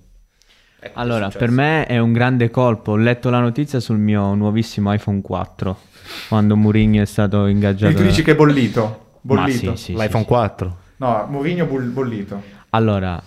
Ecco, 0.79 0.99
Allora, 0.99 1.25
successo. 1.25 1.37
per 1.37 1.51
me 1.51 1.85
è 1.85 1.99
un 1.99 2.11
grande 2.11 2.49
colpo. 2.49 2.91
Ho 2.93 2.95
letto 2.97 3.29
la 3.29 3.39
notizia 3.39 3.79
sul 3.79 3.97
mio 3.97 4.33
nuovissimo 4.33 4.91
iPhone 4.93 5.21
4 5.21 5.77
quando 6.27 6.55
Mourinho 6.55 7.01
è 7.01 7.05
stato 7.05 7.45
ingaggiato. 7.45 7.93
E 7.93 7.95
tu 7.95 8.03
dici 8.03 8.23
che 8.23 8.31
è 8.31 8.35
bollito? 8.35 9.09
Ma 9.21 9.35
Bollito. 9.43 9.75
sì, 9.75 9.83
sì, 9.83 9.93
L'iPhone 9.93 10.23
sì, 10.23 10.27
4. 10.29 10.77
No, 10.97 11.27
Mourinho 11.29 11.65
bollito. 11.65 12.41
Allora, 12.71 13.21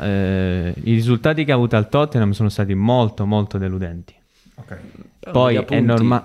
eh, 0.00 0.74
i 0.82 0.94
risultati 0.94 1.44
che 1.44 1.52
ha 1.52 1.54
avuto 1.54 1.76
al 1.76 1.88
Tottenham 1.88 2.32
sono 2.32 2.48
stati 2.48 2.74
molto, 2.74 3.26
molto 3.26 3.58
deludenti. 3.58 4.14
Ok. 4.56 4.76
Però 5.20 5.32
Poi 5.32 5.56
è 5.56 5.80
normale. 5.80 6.24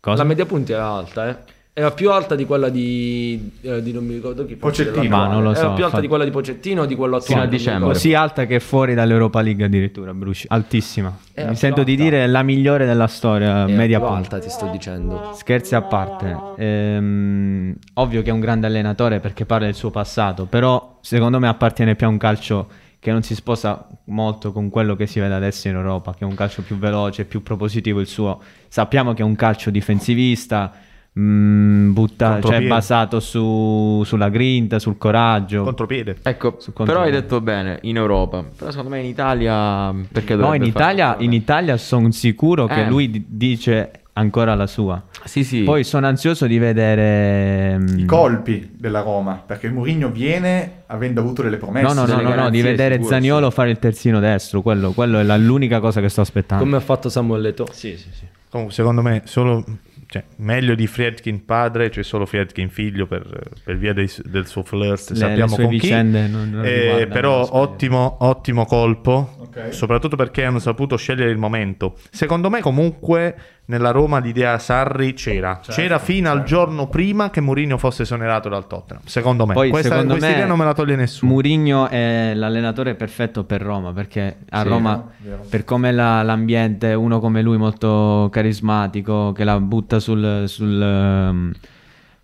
La 0.00 0.24
media 0.24 0.46
punti 0.46 0.72
era 0.72 0.88
alta, 0.88 1.28
eh. 1.28 1.36
Era 1.74 1.90
più 1.92 2.10
alta 2.10 2.34
di 2.34 2.44
quella 2.44 2.68
di, 2.68 3.50
eh, 3.62 3.82
di 3.82 3.92
non 3.92 4.04
mi 4.04 4.12
ricordo 4.12 4.44
chi 4.44 4.58
dell'attuale. 4.60 5.08
Ma 5.08 5.26
non 5.26 5.42
lo 5.42 5.52
Era 5.52 5.58
so, 5.58 5.60
più 5.60 5.70
alta 5.70 5.84
infatti. 5.84 6.00
di 6.02 6.08
quella 6.08 6.24
di 6.24 6.30
Pocettino 6.30 6.82
o 6.82 6.84
di 6.84 6.94
quello 6.94 7.18
Fino 7.18 7.40
attuale. 7.40 7.40
a 7.40 7.44
non 7.44 7.50
mi 7.50 7.56
dicembre. 7.58 7.92
Così 7.94 8.12
alta 8.14 8.44
che 8.44 8.56
è 8.56 8.58
fuori 8.58 8.92
dall'Europa 8.92 9.40
League 9.40 9.64
addirittura, 9.64 10.12
Bruci. 10.12 10.46
Altissima. 10.50 11.16
Era 11.32 11.48
Mi 11.48 11.56
sento 11.56 11.82
di 11.82 11.92
alta. 11.92 12.02
dire 12.04 12.26
la 12.26 12.42
migliore 12.42 12.84
della 12.84 13.06
storia, 13.06 13.48
Era 13.64 13.66
media 13.68 13.98
più 14.00 14.08
alta, 14.08 14.38
ti 14.38 14.50
sto 14.50 14.66
dicendo. 14.66 15.30
Scherzi 15.34 15.74
a 15.74 15.80
parte, 15.80 16.36
ehm, 16.58 17.74
ovvio 17.94 18.20
che 18.20 18.28
è 18.28 18.32
un 18.34 18.40
grande 18.40 18.66
allenatore 18.66 19.20
perché 19.20 19.46
parla 19.46 19.64
del 19.64 19.74
suo 19.74 19.90
passato, 19.90 20.44
però 20.44 20.98
secondo 21.00 21.38
me 21.38 21.48
appartiene 21.48 21.94
più 21.96 22.06
a 22.06 22.10
un 22.10 22.18
calcio 22.18 22.68
che 22.98 23.10
non 23.10 23.22
si 23.22 23.34
sposa 23.34 23.88
molto 24.04 24.52
con 24.52 24.68
quello 24.68 24.94
che 24.94 25.06
si 25.06 25.20
vede 25.20 25.32
adesso 25.32 25.68
in 25.68 25.74
Europa, 25.74 26.12
che 26.12 26.20
è 26.20 26.24
un 26.24 26.34
calcio 26.34 26.60
più 26.60 26.76
veloce, 26.76 27.24
più 27.24 27.42
propositivo 27.42 27.98
il 27.98 28.06
suo. 28.06 28.42
Sappiamo 28.68 29.14
che 29.14 29.22
è 29.22 29.24
un 29.24 29.36
calcio 29.36 29.70
difensivista, 29.70 30.70
mm, 31.18 31.92
butta- 31.92 32.24
cioè 32.26 32.32
Contropiede. 32.40 32.68
basato 32.68 33.20
su- 33.20 34.02
sulla 34.04 34.28
grinta, 34.28 34.78
sul 34.78 34.96
coraggio. 34.98 35.62
Contropiede. 35.64 36.16
Ecco, 36.22 36.56
Su 36.58 36.72
però 36.72 37.00
hai 37.00 37.10
detto 37.10 37.40
bene, 37.40 37.78
in 37.82 37.96
Europa. 37.96 38.42
Però 38.56 38.70
secondo 38.70 38.90
me 38.90 39.00
in 39.00 39.06
Italia... 39.06 39.94
Perché 40.10 40.34
No, 40.36 40.54
in 40.54 40.62
Italia, 40.64 41.16
in 41.18 41.32
Italia 41.32 41.76
sono 41.76 42.10
sicuro 42.10 42.66
che 42.66 42.82
Eh. 42.84 42.88
lui 42.88 43.10
di- 43.10 43.24
dice 43.28 43.90
ancora 44.14 44.54
la 44.54 44.66
sua. 44.66 45.02
Sì, 45.24 45.42
sì. 45.42 45.62
Poi 45.62 45.84
sono 45.84 46.06
ansioso 46.06 46.46
di 46.46 46.58
vedere... 46.58 47.78
mm, 47.78 47.98
I 48.00 48.04
colpi 48.04 48.70
della 48.76 49.00
Roma, 49.00 49.42
perché 49.44 49.70
Mourinho 49.70 50.10
viene 50.10 50.82
avendo 50.86 51.20
avuto 51.20 51.42
delle 51.42 51.56
promesse. 51.56 51.94
No, 51.94 52.04
no, 52.04 52.14
no, 52.14 52.20
no, 52.20 52.34
no, 52.34 52.50
di 52.50 52.60
vedere 52.60 52.94
sicure, 52.96 53.14
Zaniolo 53.14 53.50
fare 53.50 53.70
il 53.70 53.78
terzino 53.78 54.20
destro, 54.20 54.60
quello, 54.60 54.92
quello 54.92 55.18
è 55.18 55.22
la- 55.22 55.36
l'unica 55.38 55.80
cosa 55.80 56.00
che 56.02 56.08
sto 56.10 56.20
aspettando. 56.20 56.62
Come 56.64 56.76
ha 56.76 56.80
fatto 56.80 57.08
Samuel 57.08 57.40
Leto. 57.40 57.66
Sì, 57.72 57.96
sì, 57.96 58.08
sì. 58.12 58.24
Comunque, 58.50 58.74
secondo 58.74 59.00
me, 59.00 59.22
solo 59.24 59.64
cioè, 60.12 60.22
meglio 60.36 60.74
di 60.74 60.86
Friedkin 60.86 61.46
padre, 61.46 61.88
c'è 61.88 62.02
solo 62.02 62.26
Friedkin 62.26 62.68
figlio 62.68 63.06
per, 63.06 63.24
per 63.64 63.78
via 63.78 63.94
dei- 63.94 64.10
del 64.24 64.46
suo 64.46 64.62
flirt. 64.62 65.08
Le- 65.10 65.16
sappiamo 65.16 65.48
le 65.50 65.54
sue 65.54 65.64
con 65.64 65.72
chi. 65.78 65.88
non- 66.28 66.50
non 66.50 66.64
Eh, 66.66 67.06
però 67.10 67.48
ottimo, 67.52 68.18
ottimo 68.20 68.66
colpo. 68.66 69.36
Ok. 69.52 69.72
soprattutto 69.74 70.16
perché 70.16 70.44
hanno 70.44 70.58
saputo 70.58 70.96
scegliere 70.96 71.30
il 71.30 71.36
momento. 71.36 71.96
Secondo 72.10 72.48
me 72.48 72.60
comunque 72.60 73.36
nella 73.64 73.90
Roma 73.90 74.18
l'idea 74.18 74.58
Sarri 74.58 75.14
c'era. 75.14 75.60
Certo, 75.62 75.72
c'era 75.80 75.98
fino 75.98 76.28
al 76.30 76.38
certo. 76.38 76.48
giorno 76.50 76.88
prima 76.88 77.30
che 77.30 77.40
Mourinho 77.40 77.78
fosse 77.78 78.02
esonerato 78.02 78.48
dal 78.48 78.66
Tottenham. 78.66 79.02
Secondo 79.06 79.46
me. 79.46 79.54
Poi, 79.54 79.70
Questa, 79.70 79.90
secondo 79.90 80.10
questa 80.14 80.28
me, 80.28 80.34
idea 80.34 80.46
non 80.46 80.58
me 80.58 80.64
la 80.64 80.74
toglie 80.74 80.96
nessuno. 80.96 81.32
Mourinho 81.32 81.88
è 81.88 82.32
l'allenatore 82.34 82.94
perfetto 82.94 83.44
per 83.44 83.62
Roma 83.62 83.92
perché 83.92 84.38
a 84.50 84.62
Sì, 84.62 84.68
Roma, 84.68 85.04
vero, 85.18 85.44
per 85.48 85.64
come 85.64 85.92
la- 85.92 86.22
l'ambiente, 86.22 86.92
uno 86.94 87.20
come 87.20 87.40
lui 87.42 87.56
molto 87.56 88.28
carismatico, 88.30 89.32
che 89.32 89.44
la 89.44 89.58
butta 89.60 90.00
sul, 90.00 90.44
sul, 90.46 90.82
ehm, 90.82 91.52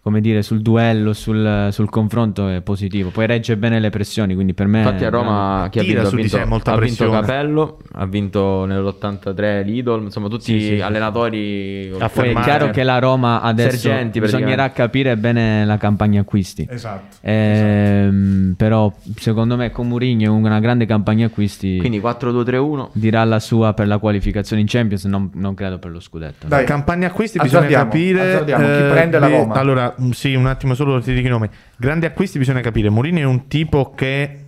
come 0.09 0.23
dire, 0.23 0.41
sul 0.41 0.63
duello, 0.63 1.13
sul, 1.13 1.69
sul 1.71 1.91
confronto 1.91 2.49
è 2.49 2.63
positivo. 2.63 3.11
Poi 3.11 3.27
regge 3.27 3.59
bene 3.59 3.79
le 3.79 3.91
pressioni, 3.91 4.33
quindi 4.33 4.55
per 4.55 4.67
me... 4.67 4.79
Infatti 4.79 5.05
a 5.05 5.11
Roma 5.11 5.69
chi 5.71 5.81
ha 5.81 5.83
vinto? 5.83 6.07
Ha 6.07 6.11
vinto, 6.11 6.47
molta 6.47 6.73
ha 6.73 6.79
vinto. 6.79 7.11
Capello, 7.11 7.79
ha 7.93 8.07
vinto 8.07 8.65
nell'83 8.65 9.65
Lidl, 9.67 10.01
insomma 10.05 10.29
tutti 10.29 10.45
Sì, 10.45 10.61
sì, 10.61 10.75
sì. 10.77 10.81
allenatori... 10.81 11.93
Poi 12.15 12.31
è 12.31 12.41
chiaro 12.41 12.71
che 12.71 12.85
la 12.85 12.99
Roma 12.99 13.43
adesso 13.43 13.77
Sergenti, 13.77 14.19
bisognerà 14.19 14.71
capire 14.71 15.15
bene 15.19 15.67
la 15.67 15.77
campagna 15.77 16.23
acquisti. 16.23 16.67
Esatto. 16.71 17.17
Ehm, 17.21 18.55
Però 18.57 18.91
secondo 19.17 19.57
me 19.57 19.71
con 19.71 19.89
Mourinho 19.89 20.33
una 20.35 20.59
grande 20.59 20.87
campagna 20.87 21.27
acquisti 21.27 21.77
Quindi 21.79 22.01
4-2-3-1. 22.01 22.89
dirà 22.93 23.25
la 23.25 23.41
sua 23.41 23.75
per 23.75 23.87
la 23.87 23.99
qualificazione 23.99 24.63
in 24.63 24.69
Champions, 24.69 25.05
non, 25.05 25.31
non 25.35 25.53
credo 25.55 25.79
per 25.79 25.91
lo 25.91 26.01
scudetto. 26.01 26.47
Dai, 26.47 26.65
Campagna 26.65 27.09
acquisti 27.09 27.39
bisogna 27.39 27.67
Azzardiamo, 27.67 27.91
capire. 27.91 28.19
eh, 28.23 28.29
azzardiamo, 28.33 28.65
chi 28.65 28.83
prende 28.95 29.19
la 29.19 29.27
bi- 29.27 29.33
Roma? 29.33 29.55
Allora, 29.55 29.95
sì, 30.11 30.35
un 30.35 30.47
attimo 30.47 30.75
solo 30.75 31.01
ti 31.01 31.13
dico 31.13 31.27
i 31.27 31.31
nomi. 31.31 31.49
Grandi 31.77 32.07
acquisti 32.07 32.39
bisogna 32.39 32.61
capire. 32.61 32.91
Mourinho 32.91 33.19
è 33.19 33.25
un 33.25 33.49
tipo 33.49 33.93
che 33.95 34.45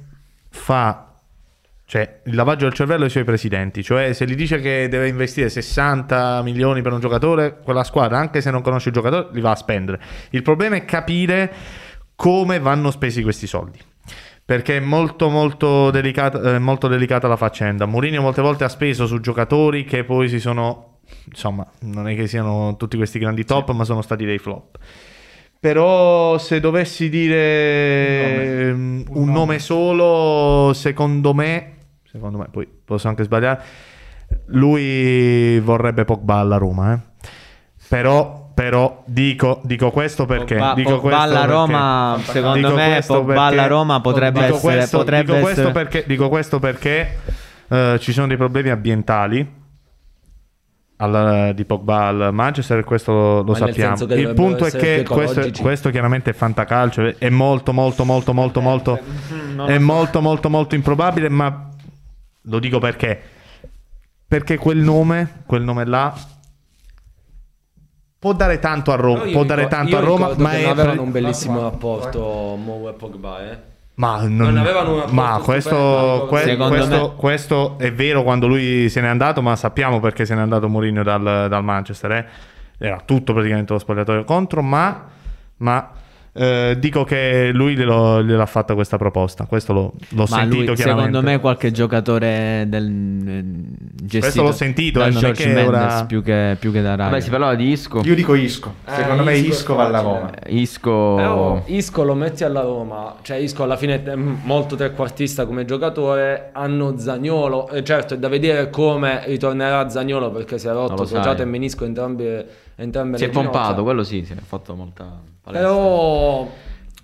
fa 0.48 1.10
cioè 1.90 2.20
il 2.26 2.36
lavaggio 2.36 2.66
del 2.66 2.72
cervello 2.72 3.02
ai 3.02 3.10
suoi 3.10 3.24
presidenti, 3.24 3.82
cioè 3.82 4.12
se 4.12 4.24
gli 4.24 4.36
dice 4.36 4.60
che 4.60 4.86
deve 4.88 5.08
investire 5.08 5.48
60 5.48 6.40
milioni 6.42 6.82
per 6.82 6.92
un 6.92 7.00
giocatore, 7.00 7.58
quella 7.64 7.82
squadra, 7.82 8.16
anche 8.16 8.40
se 8.40 8.52
non 8.52 8.62
conosce 8.62 8.90
il 8.90 8.94
giocatore, 8.94 9.26
li 9.32 9.40
va 9.40 9.50
a 9.50 9.56
spendere. 9.56 10.00
Il 10.30 10.42
problema 10.42 10.76
è 10.76 10.84
capire 10.84 11.52
come 12.14 12.60
vanno 12.60 12.92
spesi 12.92 13.24
questi 13.24 13.48
soldi. 13.48 13.80
Perché 14.44 14.76
è 14.76 14.80
molto 14.80 15.30
molto 15.30 15.90
delicata, 15.90 16.54
eh, 16.54 16.58
molto 16.60 16.86
delicata 16.86 17.26
la 17.26 17.36
faccenda. 17.36 17.86
Mourinho 17.86 18.22
molte 18.22 18.40
volte 18.40 18.62
ha 18.62 18.68
speso 18.68 19.08
su 19.08 19.18
giocatori 19.18 19.82
che 19.84 20.04
poi 20.04 20.28
si 20.28 20.38
sono 20.38 20.98
insomma, 21.24 21.66
non 21.80 22.08
è 22.08 22.14
che 22.14 22.28
siano 22.28 22.76
tutti 22.76 22.96
questi 22.96 23.18
grandi 23.18 23.44
top, 23.44 23.72
ma 23.72 23.82
sono 23.82 24.02
stati 24.02 24.24
dei 24.24 24.38
flop. 24.38 24.78
Però 25.60 26.38
se 26.38 26.58
dovessi 26.58 27.10
dire 27.10 28.70
Un 28.72 28.78
nome. 28.78 29.04
Un 29.08 29.16
un, 29.16 29.24
nome. 29.26 29.32
nome 29.32 29.58
solo, 29.58 30.72
secondo 30.72 31.34
me, 31.34 31.72
secondo 32.10 32.38
me, 32.38 32.46
poi 32.50 32.66
posso 32.84 33.08
anche 33.08 33.24
sbagliare, 33.24 33.60
lui 34.46 35.60
vorrebbe 35.60 36.04
Pogba 36.06 36.36
alla 36.36 36.56
Roma, 36.56 36.94
eh. 36.94 36.98
Però, 37.88 38.52
però 38.54 39.02
dico, 39.04 39.60
dico 39.64 39.90
questo 39.90 40.24
perché 40.24 40.54
Pogba, 40.56 40.74
dico 40.74 40.90
Pogba 40.92 41.00
questo 41.02 41.20
alla 41.22 41.38
perché- 41.40 41.52
Roma, 41.52 42.18
secondo 42.22 42.56
Dico 42.56 42.74
me 42.74 42.86
questo 42.92 43.14
Pogba 43.14 43.32
perché- 43.34 43.48
alla 43.58 43.66
Roma 43.66 44.00
potrebbe 44.00 44.40
dico 44.44 44.54
essere... 44.56 44.74
questo, 44.76 44.98
potrebbe 44.98 45.24
dico 45.32 45.40
questo 45.44 45.60
essere- 45.60 45.72
perché, 45.74 46.04
dico 46.06 46.28
questo 46.30 46.58
perché 46.58 47.18
eh, 47.68 47.96
ci 48.00 48.12
sono 48.12 48.26
dei 48.28 48.36
problemi 48.38 48.70
ambientali 48.70 49.58
al- 51.00 51.54
di 51.54 51.64
Pogba 51.64 52.06
al 52.06 52.28
Manchester 52.32 52.84
questo 52.84 53.12
lo, 53.12 53.42
lo 53.42 53.54
sappiamo. 53.54 53.96
Il 54.14 54.34
punto 54.34 54.66
è 54.66 54.70
che 54.70 55.04
questo, 55.08 55.50
questo 55.60 55.90
chiaramente 55.90 56.30
è 56.30 56.32
fantacalcio, 56.32 57.18
è 57.18 57.28
molto 57.30 57.72
molto 57.72 58.04
molto 58.04 58.32
molto 58.32 58.60
molto 58.60 58.98
non 59.54 59.68
è 59.68 59.74
lo 59.74 59.78
so. 59.80 59.84
molto 59.84 60.20
molto 60.20 60.50
molto 60.50 60.74
improbabile, 60.74 61.28
ma 61.28 61.68
lo 62.42 62.58
dico 62.58 62.78
perché 62.78 63.20
perché 64.26 64.58
quel 64.58 64.78
nome, 64.78 65.42
quel 65.46 65.62
nome 65.62 65.84
là 65.86 66.14
può 68.18 68.32
dare 68.34 68.58
tanto 68.58 68.92
a 68.92 68.96
Roma, 68.96 69.22
può 69.32 69.44
dare 69.44 69.62
ricor- 69.62 69.68
tanto 69.68 69.96
a 69.96 70.00
Roma, 70.00 70.26
ricordo 70.28 70.42
ma 70.42 70.52
è 70.52 70.64
avevano 70.68 71.02
un 71.02 71.10
bellissimo 71.10 71.60
rapporto 71.62 72.20
Mo 72.62 72.88
e 72.88 72.92
Pogba, 72.92 73.50
eh. 73.50 73.58
Ma, 74.00 74.20
non, 74.22 74.36
Non 74.36 74.56
avevano 74.56 75.04
ma 75.10 75.40
questo, 75.44 76.26
que- 76.30 76.56
questo, 76.56 76.88
me- 76.88 77.12
questo 77.16 77.78
è 77.78 77.92
vero 77.92 78.22
quando 78.22 78.46
lui 78.46 78.88
se 78.88 79.02
n'è 79.02 79.08
andato, 79.08 79.42
ma 79.42 79.54
sappiamo 79.56 80.00
perché 80.00 80.24
se 80.24 80.34
n'è 80.34 80.40
andato 80.40 80.70
Mourinho 80.70 81.02
dal, 81.02 81.46
dal 81.50 81.62
Manchester. 81.62 82.12
eh. 82.12 82.26
Era 82.78 83.02
tutto 83.04 83.34
praticamente 83.34 83.74
lo 83.74 83.78
spogliatoio 83.78 84.24
contro, 84.24 84.62
ma, 84.62 85.04
ma, 85.58 85.90
eh, 86.32 86.76
dico 86.78 87.04
che 87.04 87.50
lui 87.52 87.74
glielo- 87.76 88.22
gliel'ha 88.22 88.46
fatta 88.46 88.74
questa 88.74 88.96
proposta. 88.96 89.46
Questo 89.46 89.72
l'ho, 89.72 89.92
l'ho 90.10 90.26
Ma 90.28 90.38
sentito 90.38 90.64
lui, 90.64 90.74
chiaramente. 90.74 91.06
secondo 91.06 91.22
me 91.22 91.40
qualche 91.40 91.70
giocatore 91.72 92.64
del 92.68 92.86
eh, 93.26 93.44
gestito 93.94 94.18
Questo 94.20 94.42
l'ho 94.42 94.52
sentito, 94.52 95.00
eh, 95.02 95.08
non 95.08 95.16
è 95.16 95.20
George 95.20 95.42
che 95.42 95.48
Mendes 95.52 95.68
ora- 95.68 96.04
più 96.06 96.22
che, 96.22 96.56
più 96.58 96.72
che 96.72 96.82
da 96.82 96.90
Raga. 96.90 97.10
Vabbè, 97.10 97.20
si 97.20 97.30
parlava 97.30 97.54
di 97.54 97.68
Isco. 97.70 98.00
Io 98.04 98.14
dico 98.14 98.34
Isco. 98.34 98.74
Secondo 98.86 99.22
Eh, 99.22 99.24
me 99.24 99.36
Isco 99.36 99.48
Isco 99.50 99.74
va 99.74 99.86
alla. 99.86 100.00
Roma. 100.00 100.30
Eh, 100.34 100.54
Isco... 100.54 101.14
Però 101.16 101.62
Isco 101.66 102.02
lo 102.04 102.14
metti 102.14 102.44
alla 102.44 102.62
Roma, 102.62 103.16
cioè 103.22 103.36
Isco 103.38 103.62
alla 103.64 103.76
fine 103.76 104.02
è 104.02 104.14
molto 104.14 104.76
trequartista 104.76 105.46
come 105.46 105.64
giocatore, 105.64 106.50
hanno 106.52 106.96
Zagnolo, 106.96 107.68
e 107.68 107.82
certo 107.82 108.14
è 108.14 108.18
da 108.18 108.28
vedere 108.28 108.70
come 108.70 109.22
ritornerà 109.26 109.88
Zagnolo 109.88 110.30
perché 110.30 110.58
si 110.58 110.68
è 110.68 110.72
rotto 110.72 111.02
lo 111.02 111.04
crociato 111.08 111.42
e 111.42 111.44
menisco 111.44 111.84
entrambe, 111.84 112.46
entrambe 112.76 113.18
Si 113.18 113.24
è 113.24 113.30
pompato, 113.30 113.82
quello 113.82 114.02
sì, 114.04 114.24
si 114.24 114.32
è 114.32 114.36
fatto 114.36 114.74
molta 114.74 115.20
palestra. 115.50 115.68
Però, 115.68 116.48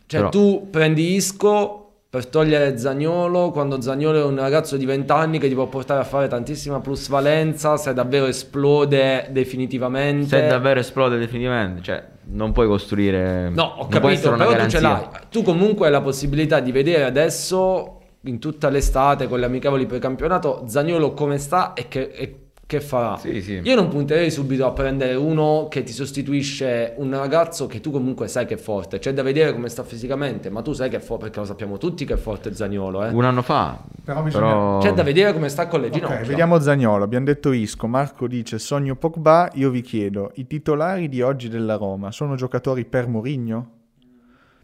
cioè, 0.06 0.20
Però- 0.20 0.28
tu 0.30 0.68
prendi 0.70 1.14
Isco 1.14 1.82
per 2.08 2.26
togliere 2.26 2.78
Zagnolo 2.78 3.50
quando 3.50 3.80
Zagnolo 3.80 4.18
è 4.18 4.24
un 4.24 4.36
ragazzo 4.36 4.76
di 4.76 4.86
20 4.86 5.12
anni 5.12 5.38
che 5.38 5.48
ti 5.48 5.54
può 5.54 5.66
portare 5.66 6.00
a 6.00 6.04
fare 6.04 6.28
tantissima 6.28 6.80
plusvalenza 6.80 7.76
se 7.76 7.92
davvero 7.92 8.26
esplode 8.26 9.28
definitivamente. 9.32 10.28
Se 10.28 10.46
davvero 10.46 10.80
esplode 10.80 11.18
definitivamente, 11.18 11.82
cioè 11.82 12.02
non 12.28 12.52
puoi 12.52 12.66
costruire... 12.68 13.50
No, 13.50 13.74
ho 13.78 13.86
capito, 13.88 14.30
però 14.30 14.36
tu 14.44 14.50
ce 14.50 14.56
garanzia. 14.56 14.80
l'hai. 14.80 15.02
Tu 15.28 15.42
comunque 15.42 15.86
hai 15.86 15.92
la 15.92 16.00
possibilità 16.00 16.60
di 16.60 16.72
vedere 16.72 17.04
adesso, 17.04 18.00
in 18.22 18.38
tutta 18.38 18.70
l'estate, 18.70 19.28
con 19.28 19.38
le 19.38 19.46
amichevoli 19.46 19.84
precampionato, 19.84 20.64
Zagnolo 20.66 21.12
come 21.12 21.36
sta 21.38 21.74
e 21.74 21.86
che, 21.88 22.10
e 22.12 22.45
che 22.66 22.80
farà. 22.80 23.16
Sì, 23.16 23.40
sì. 23.42 23.60
Io 23.62 23.74
non 23.76 23.86
punterei 23.88 24.28
subito 24.30 24.66
a 24.66 24.72
prendere 24.72 25.14
uno 25.14 25.68
che 25.70 25.84
ti 25.84 25.92
sostituisce 25.92 26.94
un 26.96 27.10
ragazzo 27.16 27.66
che 27.66 27.80
tu 27.80 27.92
comunque 27.92 28.26
sai 28.26 28.44
che 28.44 28.54
è 28.54 28.56
forte. 28.56 28.98
C'è 28.98 29.12
da 29.14 29.22
vedere 29.22 29.52
come 29.52 29.68
sta 29.68 29.84
fisicamente, 29.84 30.50
ma 30.50 30.62
tu 30.62 30.72
sai 30.72 30.88
che 30.90 30.96
è 30.96 31.00
forte, 31.00 31.24
perché 31.24 31.38
lo 31.38 31.44
sappiamo 31.46 31.78
tutti 31.78 32.04
che 32.04 32.14
è 32.14 32.16
forte 32.16 32.52
Zagnolo. 32.52 33.04
Eh. 33.04 33.10
Un 33.10 33.24
anno 33.24 33.42
fa, 33.42 33.78
Però 34.04 34.20
bisogna- 34.22 34.44
però... 34.46 34.78
C'è 34.78 34.92
da 34.92 35.02
vedere 35.04 35.32
come 35.32 35.48
sta 35.48 35.68
con 35.68 35.80
le 35.80 35.90
ginocchia. 35.90 36.16
Ok, 36.20 36.26
vediamo 36.26 36.58
Zagnolo. 36.58 37.04
Abbiamo 37.04 37.24
detto 37.26 37.52
Isco. 37.52 37.86
Marco 37.86 38.26
dice 38.26 38.58
sogno 38.58 38.96
Pogba. 38.96 39.48
Io 39.54 39.70
vi 39.70 39.82
chiedo, 39.82 40.32
i 40.34 40.46
titolari 40.48 41.08
di 41.08 41.22
oggi 41.22 41.48
della 41.48 41.76
Roma 41.76 42.10
sono 42.10 42.34
giocatori 42.34 42.84
per 42.84 43.06
Mourinho? 43.06 43.74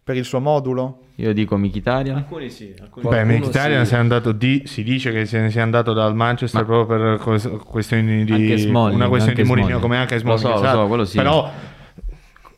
Per 0.05 0.17
il 0.17 0.25
suo 0.25 0.41
modulo? 0.41 0.99
Io 1.17 1.33
dico 1.33 1.57
Mkhitaryan. 1.57 2.17
Alcuni 2.17 2.51
sì, 2.51 2.75
alcuni 2.81 3.07
Beh, 3.09 3.25
Mkhitaryan 3.25 3.83
sì. 3.85 3.91
si 3.91 3.95
è 3.95 3.99
andato 3.99 4.33
di, 4.33 4.63
si 4.67 4.83
dice 4.83 5.13
che 5.13 5.27
se 5.27 5.39
ne 5.41 5.51
sia 5.51 5.63
andato 5.63 5.93
dal 5.93 6.15
Manchester 6.17 6.65
proprio 6.65 6.99
per 6.99 7.19
quest- 7.21 7.57
questioni 7.65 8.25
di 8.25 8.33
Anche 8.33 8.57
Smalling, 8.59 8.97
una 8.97 9.09
questione 9.09 9.41
di 9.41 9.45
Mourinho 9.45 9.79
come 9.79 9.99
anche 9.99 10.15
Lo 10.15 10.37
Smalling 10.37 10.57
so, 10.57 10.61
lo 10.63 10.69
so, 10.81 10.87
quello 10.89 11.05
sì. 11.05 11.17
però 11.19 11.49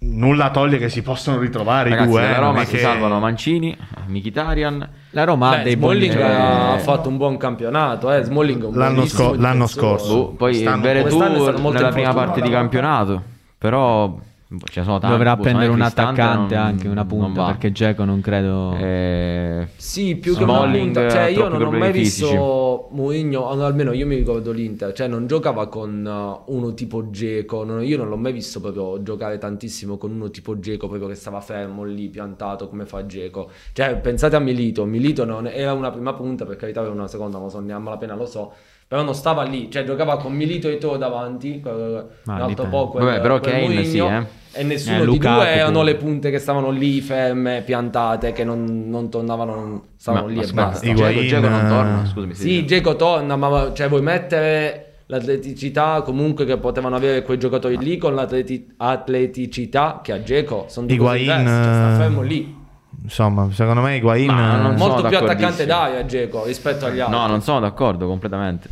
nulla 0.07 0.51
toglie 0.51 0.79
che 0.79 0.89
si 0.89 1.03
possono 1.03 1.39
ritrovare 1.39 1.91
Ragazzi, 1.91 2.09
i 2.09 2.11
due 2.13 2.21
eh, 2.23 2.31
la 2.31 2.37
non 2.39 2.47
Roma 2.49 2.61
è 2.63 2.65
si 2.65 2.73
che- 2.73 2.79
salvano 2.79 3.19
Mmancini, 3.19 3.77
Mkhitaryan. 4.07 4.89
La 5.11 5.25
Roma 5.25 5.51
ha 5.51 5.57
Beh, 5.57 5.63
dei 5.65 5.77
buoni 5.77 6.05
Smalling 6.07 6.23
giocatori. 6.23 6.73
ha 6.73 6.79
fatto 6.79 7.09
un 7.11 7.17
buon 7.19 7.37
campionato. 7.37 8.11
Eh. 8.11 8.23
Smalling 8.23 8.75
L'anno 8.75 9.05
sco- 9.07 9.35
l'anno 9.35 9.67
scorso. 9.67 10.15
Boh, 10.15 10.29
poi 10.33 10.63
Veretù 10.81 11.19
nella 11.19 11.89
prima 11.91 12.13
parte 12.15 12.41
di 12.41 12.49
campionato, 12.51 13.23
però 13.59 14.17
ce 14.65 14.81
ne 14.81 14.87
sono 14.87 14.99
tanti. 14.99 15.17
Dovrà 15.17 15.37
boh, 15.37 15.43
prendere 15.43 15.71
un 15.71 15.81
attaccante 15.81 16.55
non- 16.55 16.65
anche, 16.65 16.89
una 16.89 17.05
punta, 17.05 17.47
perché 17.47 17.71
Dzeko 17.73 18.05
non 18.05 18.21
credo... 18.21 18.75
Eh, 18.77 19.69
Sì, 19.77 20.17
più 20.17 20.37
che 20.37 20.45
una 20.45 20.55
Smalling 20.55 20.95
punta. 20.95 21.11
Cioè, 21.11 21.23
io 21.25 21.49
non 21.49 21.63
ho 21.63 21.71
mai 21.71 21.71
problemi 21.71 21.93
visto 21.93 22.89
Mourinho, 22.91 23.49
almeno 23.49 23.93
io 23.93 24.07
mi 24.07 24.17
ricordo 24.17 24.53
l'Inter, 24.53 24.93
cioè 24.93 25.09
non 25.09 25.27
giocava 25.27 25.69
con 25.69 26.05
uh, 26.47 26.53
uno 26.55 26.75
tipo 26.75 27.11
Geco. 27.11 27.65
io 27.81 27.97
non 27.97 28.09
l'ho 28.09 28.17
mai 28.17 28.33
visto 28.33 28.61
proprio 28.61 29.03
giocare 29.03 29.39
tantissimo 29.39 29.99
con 29.99 30.11
uno 30.13 30.31
tipo 30.31 30.59
Geco, 30.59 30.89
proprio 30.89 31.09
che 31.09 31.15
stava 31.15 31.41
fermo 31.41 31.85
lì, 31.85 32.09
piantato 32.09 32.69
come 32.69 32.87
fa 32.87 33.07
Geco. 33.07 33.51
Cioè, 33.73 33.97
pensate 33.99 34.37
a 34.37 34.41
Milito. 34.41 34.85
Milito 34.85 35.25
non 35.25 35.47
era 35.47 35.73
una 35.73 35.91
prima 35.91 36.13
punta, 36.15 36.45
per 36.45 36.57
carità, 36.57 36.83
era 36.83 36.91
una 36.91 37.09
seconda, 37.09 37.39
ma 37.39 37.49
so, 37.49 37.61
neanche 37.61 37.83
malapena 37.85 38.15
lo 38.15 38.27
so. 38.27 38.53
Però 38.87 39.03
non 39.03 39.15
stava 39.15 39.43
lì, 39.43 39.71
cioè 39.71 39.85
giocava 39.85 40.19
con 40.19 40.33
Milito 40.33 40.69
e 40.69 40.79
Teo 40.79 40.97
davanti, 40.97 41.61
quel- 41.61 42.07
Ma 42.25 42.35
un 42.35 42.41
altro 42.41 42.65
dipende. 42.65 42.71
po' 42.71 42.89
quel, 42.91 43.05
Vabbè, 43.05 43.21
però 43.21 43.41
quel 43.41 43.53
Kane 43.53 43.85
sì, 43.85 43.99
eh. 43.99 44.27
E 44.57 44.63
nessuno 44.63 44.97
Eh, 44.97 45.01
di 45.01 45.07
Lukaku 45.07 45.35
due 45.41 45.49
erano 45.49 45.83
le 45.83 45.95
punte 45.97 46.31
che 46.31 46.39
stavano 46.39 46.71
lì 46.71 47.01
ferme, 47.01 47.63
piantate, 47.65 48.31
che 48.33 48.45
non, 48.45 48.85
non 48.89 49.11
tornavano, 49.11 49.55
non- 49.55 49.83
stavano 49.97 50.27
ma, 50.27 50.31
lì 50.31 50.37
ma 50.37 50.43
e 50.43 50.47
scusa, 50.47 50.65
basta. 50.67 50.87
Higuain, 50.87 51.27
Dzeko 51.27 51.49
non 51.49 51.65
eh, 51.65 51.69
torna, 51.69 52.05
scusami. 52.07 52.35
Sì, 52.35 52.67
Geco 52.67 52.95
torna, 52.97 53.37
ma 53.37 53.73
cioè, 53.75 53.89
vuoi 53.89 54.03
mettere 54.03 54.81
l'atleticità 55.07 56.03
comunque 56.03 56.45
che 56.45 56.57
potevano 56.59 56.95
avere 56.95 57.23
quei 57.23 57.37
giocatori 57.39 57.77
lì 57.79 57.97
con 57.99 58.15
l'atleticità 58.15 60.01
che 60.03 60.13
ha 60.13 60.23
Geco 60.23 60.67
sono 60.69 60.87
due 60.87 60.97
cose 60.97 61.19
Higuain, 61.19 61.39
diverse, 61.39 61.63
cioè, 61.65 61.73
sta 61.75 61.95
eh, 61.95 61.97
fermo 61.99 62.23
lì. 62.23 62.63
Insomma, 63.05 63.49
secondo 63.53 63.83
me 63.83 63.97
Higuain... 63.97 64.35
Non 64.35 64.79
sono 64.79 64.93
Molto 64.93 65.09
più 65.09 65.19
attaccante 65.19 65.67
d'aria 65.67 66.05
Geco 66.07 66.45
rispetto 66.45 66.87
agli 66.87 67.01
altri. 67.01 67.15
No, 67.17 67.27
non 67.27 67.43
sono 67.43 67.61
d'accordo 67.61 68.07
completamente. 68.07 68.69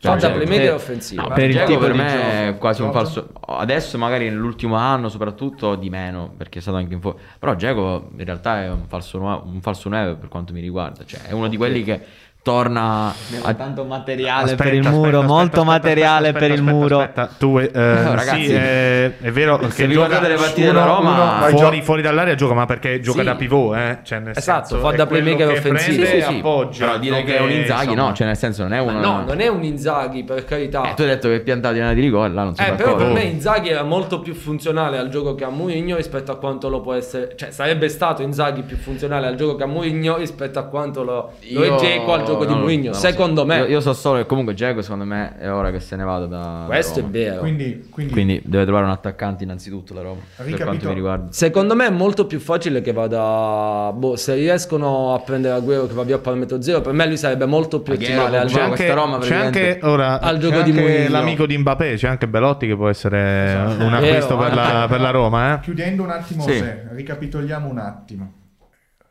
Fa 0.00 0.14
da 0.14 0.20
Cioè, 0.20 0.32
playmaker 0.32 0.64
eh, 0.64 0.70
offensivo. 0.70 1.22
no, 1.22 1.34
per 1.34 1.50
il 1.50 1.62
tipo 1.64 1.78
per 1.78 1.92
me 1.92 2.48
è 2.48 2.58
quasi 2.58 2.80
un 2.80 2.90
falso. 2.90 3.32
Adesso, 3.46 3.98
magari 3.98 4.30
nell'ultimo 4.30 4.76
anno, 4.76 5.10
soprattutto 5.10 5.74
di 5.74 5.90
meno, 5.90 6.32
perché 6.36 6.58
è 6.58 6.62
stato 6.62 6.78
anche 6.78 6.94
in 6.94 7.00
fuori. 7.02 7.18
Però 7.38 7.54
Dzeko 7.54 8.10
in 8.16 8.24
realtà 8.24 8.62
è 8.62 8.70
un 8.70 8.86
falso, 8.88 9.18
un 9.18 9.60
falso 9.60 9.90
9 9.90 10.14
per 10.14 10.28
quanto 10.28 10.54
mi 10.54 10.60
riguarda. 10.60 11.04
Cioè, 11.04 11.26
è 11.26 11.32
uno 11.32 11.48
di 11.48 11.56
quelli 11.58 11.84
che 11.84 12.00
torna 12.42 13.12
a. 13.42 13.54
tanto 13.54 13.84
materiale 13.84 14.44
Aspetta, 14.52 14.62
per 14.64 14.72
il 14.74 14.80
aspetta, 14.80 14.96
muro, 14.96 15.08
aspetta, 15.18 15.26
molto 15.26 15.44
aspetta, 15.60 15.64
materiale 15.64 16.26
aspetta, 16.28 16.38
per 16.38 16.50
il 16.50 16.58
aspetta, 16.60 16.76
muro. 16.76 16.98
aspetta. 17.00 17.28
Tu, 17.38 17.58
eh, 17.58 17.70
No, 17.72 18.14
ragazzi, 18.14 18.44
sì, 18.46 18.54
eh, 18.54 19.18
è 19.20 19.30
vero 19.30 19.58
se 19.62 19.68
che 19.82 19.86
vi 19.86 19.92
gioca 19.94 20.06
guardate 20.06 20.32
le 20.32 20.38
partite 20.38 20.66
della 20.66 20.84
Roma, 20.84 21.10
uno- 21.44 21.56
fuori, 21.58 21.82
fuori 21.82 22.02
dall'area 22.02 22.34
gioca, 22.34 22.54
ma 22.54 22.66
perché 22.66 23.00
gioca 23.00 23.18
Sì. 23.20 23.24
da 23.24 23.34
pivot, 23.34 23.76
eh? 23.76 23.98
Cioè, 24.02 24.18
nel 24.20 24.36
Esatto, 24.36 24.66
senso, 24.68 24.84
fa 24.88 24.94
da 24.96 25.06
playmaker 25.06 25.48
offensivo. 25.50 26.04
Sì, 26.06 26.12
e 26.16 26.22
sì. 26.22 26.36
appoggia. 26.38 26.86
Però 26.86 26.98
dire 26.98 27.22
che 27.24 27.36
è 27.36 27.40
un 27.40 27.50
Inzaghi, 27.50 27.90
insomma. 27.90 28.08
no, 28.08 28.14
cioè 28.14 28.26
nel 28.26 28.36
senso 28.36 28.62
non 28.62 28.72
è 28.72 28.80
uno. 28.80 29.00
no, 29.00 29.24
non 29.26 29.40
è 29.40 29.48
un 29.48 29.62
Inzaghi, 29.62 30.24
per 30.24 30.44
carità. 30.44 30.90
Eh, 30.90 30.94
tu 30.94 31.02
hai 31.02 31.08
detto 31.08 31.28
che 31.28 31.36
è 31.36 31.40
piantato 31.40 31.76
in 31.76 31.92
di 31.94 32.00
rigore, 32.00 32.30
là 32.32 32.44
non 32.44 32.54
sono 32.54 32.68
Eh, 32.68 32.72
però 32.72 32.94
per 32.94 33.08
me 33.08 33.22
Inzaghi 33.22 33.68
era 33.68 33.82
molto 33.82 34.20
più 34.20 34.34
funzionale 34.34 34.96
al 34.98 35.08
gioco 35.08 35.34
che 35.34 35.44
a 35.44 35.50
Mourinho 35.50 35.96
rispetto 35.96 36.32
a 36.32 36.36
quanto 36.36 36.68
lo 36.68 36.80
può 36.80 36.94
essere. 36.94 37.34
Cioè, 37.36 37.50
sarebbe 37.50 37.88
stato 37.88 38.22
Inzaghi 38.22 38.62
più 38.62 38.76
funzionale 38.76 39.26
al 39.26 39.34
gioco 39.34 39.56
che 39.56 39.64
a 39.64 39.66
Mourinho 39.66 40.16
rispetto 40.16 40.58
a 40.58 40.64
quanto 40.64 41.02
lo, 41.04 41.32
lo 41.50 41.64
è 41.64 41.74
Dzeko 41.74 42.12
al 42.12 42.22
gioco 42.32 42.44
di 42.46 42.54
Mourinho. 42.54 42.92
so. 42.92 43.00
Secondo 43.00 43.44
me, 43.46 43.56
Io, 43.58 43.66
io 43.66 43.80
so 43.80 43.92
solo 43.92 44.18
che 44.18 44.26
comunque 44.26 44.54
Dzeko 44.54 44.82
secondo 44.82 45.04
me 45.04 45.36
è 45.38 45.50
ora 45.52 45.70
che 45.70 45.80
se 45.80 45.96
ne 45.96 46.04
vada 46.04 46.26
da. 46.26 46.64
questo 46.66 46.94
da 46.94 46.98
è 47.00 47.02
Roma. 47.02 47.12
vero. 47.12 47.40
Quindi, 47.40 47.86
quindi, 47.90 48.12
Quindi 48.12 48.42
deve 48.44 48.64
trovare 48.64 48.84
un 48.86 48.90
attaccante 48.92 49.44
innanzitutto 49.44 49.94
la 49.94 50.02
Roma. 50.02 50.20
Per 50.36 50.44
Ricapito- 50.46 50.64
quanto 50.68 50.88
mi 50.88 50.94
riguarda. 50.94 51.26
Secondo 51.32 51.74
me 51.74 51.86
è 51.86 51.90
molto 51.90 52.26
più 52.26 52.40
facile 52.40 52.80
che 52.80 52.92
vada. 52.92 53.92
Boh, 53.94 54.16
se 54.16 54.34
riescono 54.34 55.14
a 55.14 55.20
prendere 55.20 55.58
Agüero 55.58 55.86
che 55.86 55.94
va 55.94 56.02
via 56.02 56.16
a 56.16 56.18
parametro 56.18 56.60
zero, 56.62 56.80
per 56.80 56.92
me 56.92 57.06
lui 57.06 57.16
sarebbe 57.16 57.46
molto 57.46 57.80
più 57.80 57.92
ottimale 57.94 58.38
al 58.38 58.46
gioco. 58.48 58.68
questa 58.68 58.94
Roma, 58.94 59.18
c'è 59.18 59.34
anche 59.36 59.78
ora 59.82 60.20
al 60.20 60.36
c'è 60.36 60.40
gioco 60.40 60.62
di 60.62 60.70
anche 60.70 60.80
Mourinho. 60.82 61.08
l'amico 61.10 61.46
di 61.46 61.58
Mbappé, 61.58 61.94
c'è 61.94 62.08
anche 62.08 62.28
Belotti 62.28 62.66
che 62.66 62.76
può 62.76 62.88
essere 62.88 63.18
un 63.66 63.76
Vero, 63.90 63.96
acquisto 63.96 64.36
per 64.36 64.54
la, 64.54 64.62
anche- 64.82 64.88
per 64.92 65.00
la 65.00 65.10
Roma. 65.10 65.54
Eh? 65.54 65.60
chiudendo 65.60 66.02
un 66.02 66.10
attimo, 66.10 66.42
Sì. 66.42 66.52
se, 66.58 66.86
ricapitoliamo 66.92 67.68
un 67.68 67.78
attimo. 67.78 68.32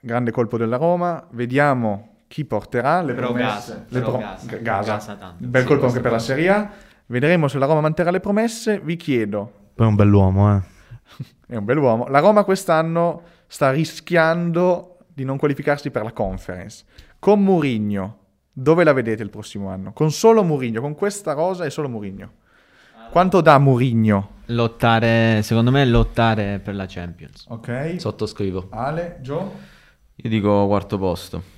Grande 0.02 0.32
colpo 0.32 0.58
della 0.58 0.78
Roma, 0.78 1.28
vediamo 1.32 2.09
chi 2.30 2.46
porterà 2.46 3.02
le 3.02 3.14
Però 3.16 3.28
promesse. 3.34 3.72
Gasa, 3.74 3.86
le 3.90 4.00
pro- 4.02 4.18
Gasa, 4.18 4.46
G- 4.46 4.62
Gasa. 4.62 4.94
Gasa 4.94 5.16
tanto. 5.16 5.46
Bel 5.46 5.62
Sì, 5.64 5.68
colpo 5.68 5.86
anche 5.88 6.00
per 6.00 6.12
la 6.12 6.20
Serie 6.20 6.50
A. 6.50 6.72
Vedremo 7.08 7.48
se 7.48 7.58
la 7.58 7.66
Roma 7.66 7.82
manterrà 7.82 8.12
le 8.12 8.20
promesse. 8.20 8.80
Vi 8.80 8.96
chiedo, 8.96 9.52
Poi 9.74 9.86
è 9.86 9.90
un 9.90 9.96
bell'uomo, 9.96 10.56
eh. 10.56 10.62
è 11.48 11.56
un 11.56 11.66
bell'uomo, 11.66 12.06
la 12.08 12.20
Roma 12.20 12.44
quest'anno 12.44 13.24
sta 13.48 13.72
rischiando 13.72 14.98
di 15.12 15.24
non 15.26 15.38
qualificarsi 15.38 15.90
per 15.90 16.04
la 16.04 16.12
conference. 16.12 16.86
Con 17.18 17.44
Mourinho, 17.44 18.18
dove 18.54 18.84
la 18.84 18.94
vedete 18.94 19.24
il 19.24 19.32
prossimo 19.32 19.70
anno? 19.70 19.92
Con 19.92 20.12
solo 20.12 20.44
Mourinho, 20.44 20.82
con 20.82 20.94
questa 20.96 21.34
rosa 21.34 21.66
e 21.66 21.70
solo 21.72 21.90
Mourinho. 21.90 22.32
Quanto 23.12 23.42
dà 23.42 23.58
Mourinho? 23.58 24.38
Lottare, 24.46 25.42
secondo 25.42 25.72
me 25.72 25.84
lottare 25.86 26.60
per 26.64 26.76
la 26.76 26.86
Champions. 26.88 27.46
Ok. 27.50 27.96
Sottoscrivo. 27.98 28.68
Ale, 28.70 29.18
Joe? 29.22 29.44
Io 30.16 30.30
dico 30.30 30.68
quarto 30.68 31.00
posto. 31.00 31.58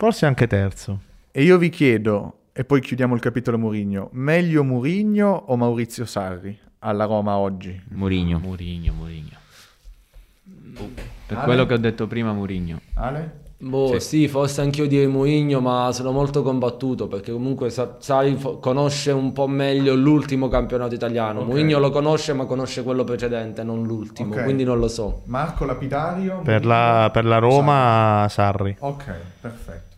Forse 0.00 0.24
anche 0.24 0.46
terzo. 0.46 0.98
E 1.30 1.42
io 1.42 1.58
vi 1.58 1.68
chiedo, 1.68 2.44
e 2.54 2.64
poi 2.64 2.80
chiudiamo 2.80 3.14
il 3.14 3.20
capitolo 3.20 3.58
Mourinho, 3.58 4.08
meglio 4.12 4.64
Mourinho 4.64 5.28
o 5.48 5.56
Maurizio 5.58 6.06
Sarri 6.06 6.58
alla 6.78 7.04
Roma 7.04 7.36
oggi? 7.36 7.78
Mourinho. 7.90 8.38
Murigno, 8.38 8.94
Murigno. 8.94 9.36
Per 11.26 11.36
Ale? 11.36 11.44
quello 11.44 11.66
che 11.66 11.74
ho 11.74 11.76
detto 11.76 12.06
prima, 12.06 12.32
Murigno. 12.32 12.80
Ale? 12.94 13.48
Boh, 13.58 13.98
sì. 13.98 14.26
forse 14.26 14.62
anch'io 14.62 14.86
direi 14.86 15.06
Mourinho, 15.06 15.60
ma 15.60 15.90
sono 15.92 16.12
molto 16.12 16.42
combattuto 16.42 17.06
perché 17.06 17.30
comunque 17.30 17.68
Sa- 17.68 17.96
Sarri 17.98 18.36
fo- 18.36 18.58
conosce 18.58 19.10
un 19.10 19.32
po' 19.32 19.46
meglio 19.48 19.94
l'ultimo 19.94 20.48
campionato 20.48 20.94
italiano. 20.94 21.40
Ok. 21.40 21.46
Mourinho 21.46 21.78
lo 21.78 21.90
conosce, 21.90 22.32
ma 22.32 22.46
conosce 22.46 22.82
quello 22.82 23.04
precedente, 23.04 23.62
non 23.62 23.82
l'ultimo, 23.84 24.32
Ok. 24.34 24.44
quindi 24.44 24.64
non 24.64 24.78
lo 24.78 24.88
so. 24.88 25.24
Marco 25.26 25.66
Lapidario? 25.66 26.40
Per 26.40 26.64
la, 26.64 27.10
per 27.12 27.26
la 27.26 27.36
Roma, 27.36 28.26
Sarri. 28.30 28.74
Ok, 28.78 29.04
perfetto. 29.42 29.88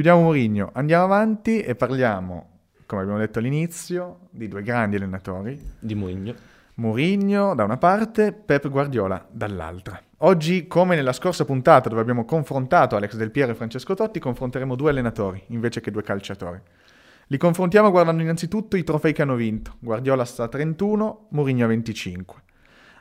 Chiudiamo 0.00 0.24
Mourinho, 0.24 0.70
andiamo 0.72 1.04
avanti 1.04 1.60
e 1.60 1.74
parliamo, 1.74 2.60
come 2.86 3.02
abbiamo 3.02 3.18
detto 3.18 3.38
all'inizio, 3.38 4.28
di 4.30 4.48
due 4.48 4.62
grandi 4.62 4.96
allenatori. 4.96 5.60
Di 5.78 5.94
Mourinho. 5.94 6.34
Mourinho 6.76 7.54
da 7.54 7.64
una 7.64 7.76
parte, 7.76 8.32
Pep 8.32 8.70
Guardiola 8.70 9.22
dall'altra. 9.30 10.00
Oggi, 10.20 10.66
come 10.66 10.96
nella 10.96 11.12
scorsa 11.12 11.44
puntata 11.44 11.90
dove 11.90 12.00
abbiamo 12.00 12.24
confrontato 12.24 12.96
Alex 12.96 13.16
Del 13.16 13.30
Piero 13.30 13.52
e 13.52 13.54
Francesco 13.54 13.92
Totti, 13.92 14.20
confronteremo 14.20 14.74
due 14.74 14.88
allenatori 14.88 15.44
invece 15.48 15.82
che 15.82 15.90
due 15.90 16.02
calciatori. 16.02 16.58
Li 17.26 17.36
confrontiamo 17.36 17.90
guardando 17.90 18.22
innanzitutto 18.22 18.78
i 18.78 18.84
trofei 18.84 19.12
che 19.12 19.20
hanno 19.20 19.34
vinto. 19.34 19.74
Guardiola 19.80 20.24
sta 20.24 20.44
a 20.44 20.48
31, 20.48 21.26
Mourinho 21.32 21.66
a 21.66 21.68
25. 21.68 22.42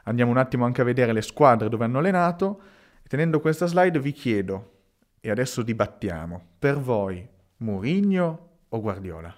Andiamo 0.04 0.32
un 0.32 0.38
attimo 0.38 0.66
anche 0.66 0.82
a 0.82 0.84
vedere 0.84 1.14
le 1.14 1.22
squadre 1.22 1.70
dove 1.70 1.86
hanno 1.86 2.00
allenato 2.00 2.60
tenendo 3.08 3.40
questa 3.40 3.68
slide 3.68 4.00
vi 4.00 4.12
chiedo, 4.12 4.79
e 5.22 5.30
adesso 5.30 5.62
dibattiamo, 5.62 6.42
per 6.58 6.80
voi 6.80 7.28
Mourinho 7.58 8.48
o 8.70 8.82
Guardiola? 8.82 9.36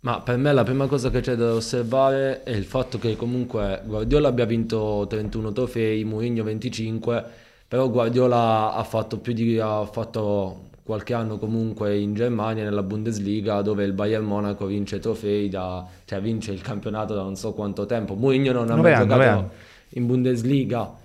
Ma 0.00 0.20
per 0.20 0.36
me 0.36 0.52
la 0.52 0.64
prima 0.64 0.86
cosa 0.86 1.10
che 1.10 1.20
c'è 1.20 1.36
da 1.36 1.54
osservare 1.54 2.42
è 2.42 2.50
il 2.50 2.64
fatto 2.64 2.98
che 2.98 3.14
comunque 3.16 3.82
Guardiola 3.84 4.28
abbia 4.28 4.46
vinto 4.46 5.06
31 5.08 5.52
trofei, 5.52 6.02
Mourinho 6.02 6.42
25, 6.42 7.24
però 7.68 7.88
Guardiola 7.88 8.74
ha 8.74 8.82
fatto 8.82 9.18
più 9.18 9.32
di 9.32 9.60
ha 9.60 9.84
fatto 9.84 10.70
qualche 10.82 11.14
anno 11.14 11.38
comunque 11.38 11.96
in 11.96 12.14
Germania 12.14 12.64
nella 12.64 12.82
Bundesliga 12.82 13.62
dove 13.62 13.84
il 13.84 13.92
Bayern 13.92 14.24
Monaco 14.24 14.66
vince 14.66 14.98
trofei 14.98 15.48
da 15.48 15.86
cioè 16.04 16.20
vince 16.20 16.50
il 16.50 16.60
campionato 16.60 17.14
da 17.14 17.22
non 17.22 17.36
so 17.36 17.52
quanto 17.52 17.86
tempo. 17.86 18.14
Mourinho 18.14 18.52
non 18.52 18.70
ha 18.70 18.76
mai 18.76 18.96
giocato 18.96 19.50
in 19.90 20.06
Bundesliga. 20.06 20.98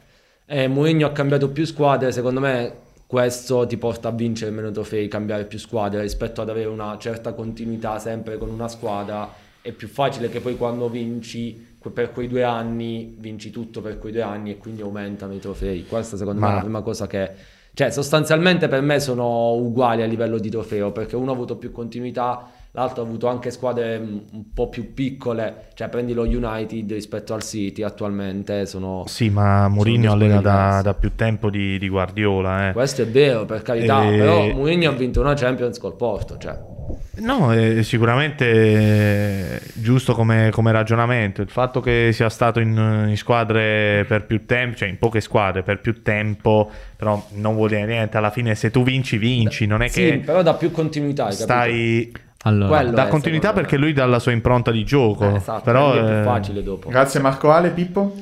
E 0.46 0.68
Mourinho 0.68 1.06
ha 1.06 1.12
cambiato 1.12 1.50
più 1.52 1.66
squadre, 1.66 2.12
secondo 2.12 2.40
me 2.40 2.86
questo 3.08 3.66
ti 3.66 3.78
porta 3.78 4.10
a 4.10 4.12
vincere 4.12 4.52
meno 4.52 4.70
trofei, 4.70 5.08
cambiare 5.08 5.46
più 5.46 5.58
squadre 5.58 6.02
rispetto 6.02 6.42
ad 6.42 6.50
avere 6.50 6.68
una 6.68 6.98
certa 7.00 7.34
continuità 7.34 7.98
sempre 8.00 8.38
con 8.38 8.50
una 8.50 8.68
squadra. 8.68 9.34
È 9.62 9.72
più 9.72 9.88
facile 9.88 10.30
che 10.30 10.42
poi 10.42 10.58
quando 10.58 10.90
vinci 10.90 11.66
per 11.90 12.12
quei 12.12 12.28
due 12.28 12.44
anni, 12.44 13.16
vinci 13.18 13.50
tutto 13.50 13.82
per 13.82 13.98
quei 13.98 14.12
due 14.12 14.22
anni 14.22 14.52
e 14.52 14.58
quindi 14.58 14.82
aumentano 14.82 15.34
i 15.34 15.40
trofei. 15.40 15.86
Questa 15.88 16.18
secondo 16.18 16.42
me 16.42 16.48
è 16.48 16.50
Ma- 16.50 16.56
la 16.56 16.62
prima 16.62 16.82
cosa 16.82 17.08
che... 17.08 17.32
Cioè 17.74 17.92
sostanzialmente 17.92 18.68
per 18.68 18.82
me 18.82 19.00
sono 19.00 19.54
uguali 19.54 20.02
a 20.02 20.06
livello 20.06 20.40
di 20.40 20.50
trofeo 20.50 20.92
perché 20.92 21.16
uno 21.16 21.32
ha 21.32 21.34
avuto 21.34 21.58
più 21.58 21.72
continuità, 21.72 22.50
l'altro 22.78 23.02
ha 23.02 23.06
avuto 23.06 23.28
anche 23.28 23.50
squadre 23.50 24.00
mm, 24.00 24.18
un 24.34 24.54
po' 24.54 24.70
più 24.70 24.94
piccole, 24.94 25.66
cioè 25.74 25.90
prendi 25.90 26.14
lo 26.14 26.24
United 26.24 26.92
rispetto 26.92 27.34
al 27.34 27.42
City 27.42 27.82
attualmente 27.82 28.68
sono... 28.68 29.04
Sì, 29.08 29.32
ma 29.32 29.68
Mourinho 29.68 30.12
allena 30.12 30.42
da, 30.42 30.82
da 30.84 30.94
più 30.94 31.16
tempo 31.16 31.50
di, 31.50 31.80
di 31.80 31.90
Guardiola. 31.90 32.70
Eh. 32.70 32.74
Questo 32.74 33.02
è 33.02 33.08
vero, 33.08 33.46
per 33.46 33.64
carità, 33.64 34.08
E- 34.08 34.18
però 34.18 34.54
Mourinho 34.54 34.90
ha 34.90 34.94
vinto 34.94 35.22
una 35.22 35.34
Champions 35.34 35.80
col 35.80 35.96
Porto, 35.96 36.38
cioè. 36.38 36.76
No, 37.20 37.52
è 37.52 37.82
sicuramente 37.82 39.60
giusto 39.74 40.14
come, 40.14 40.52
come 40.52 40.72
ragionamento. 40.72 41.42
Il 41.42 41.50
fatto 41.50 41.82
che 41.82 42.12
sia 42.14 42.30
stato 42.30 42.60
in, 42.60 43.06
in 43.10 43.18
squadre 43.18 44.06
per 44.08 44.26
più 44.26 44.46
tempo, 44.46 44.78
cioè 44.78 44.88
in 44.88 45.00
poche 45.00 45.20
squadre 45.20 45.64
per 45.64 45.82
più 45.82 46.04
tempo, 46.04 46.70
però 46.96 47.22
non 47.32 47.56
vuol 47.56 47.70
dire 47.70 47.86
niente. 47.86 48.18
Alla 48.18 48.30
fine, 48.30 48.54
se 48.54 48.70
tu 48.70 48.84
vinci, 48.84 49.18
vinci. 49.18 49.66
Non 49.66 49.82
è 49.82 49.88
Sì, 49.88 50.02
che 50.02 50.22
però 50.24 50.44
dà 50.44 50.54
più 50.54 50.70
continuità, 50.70 51.26
hai 51.26 51.36
capito? 51.36 52.26
Allora, 52.48 52.78
Quello 52.78 52.92
Da 52.92 53.08
è, 53.08 53.10
continuità 53.10 53.48
secondo 53.50 53.68
perché 53.68 53.78
lui 53.78 53.94
dà 53.94 54.06
la 54.06 54.20
sua 54.20 54.32
impronta 54.32 54.72
di 54.72 54.84
gioco. 54.86 55.26
Eh, 55.26 55.36
esatto, 55.36 55.62
però 55.64 55.92
quindi 55.92 56.10
è 56.10 56.14
più 56.16 56.24
facile 56.24 56.64
dopo. 56.64 56.90
Grazie 56.90 57.20
Marco 57.20 57.52
Ale, 57.52 57.70
Pippo? 57.72 58.16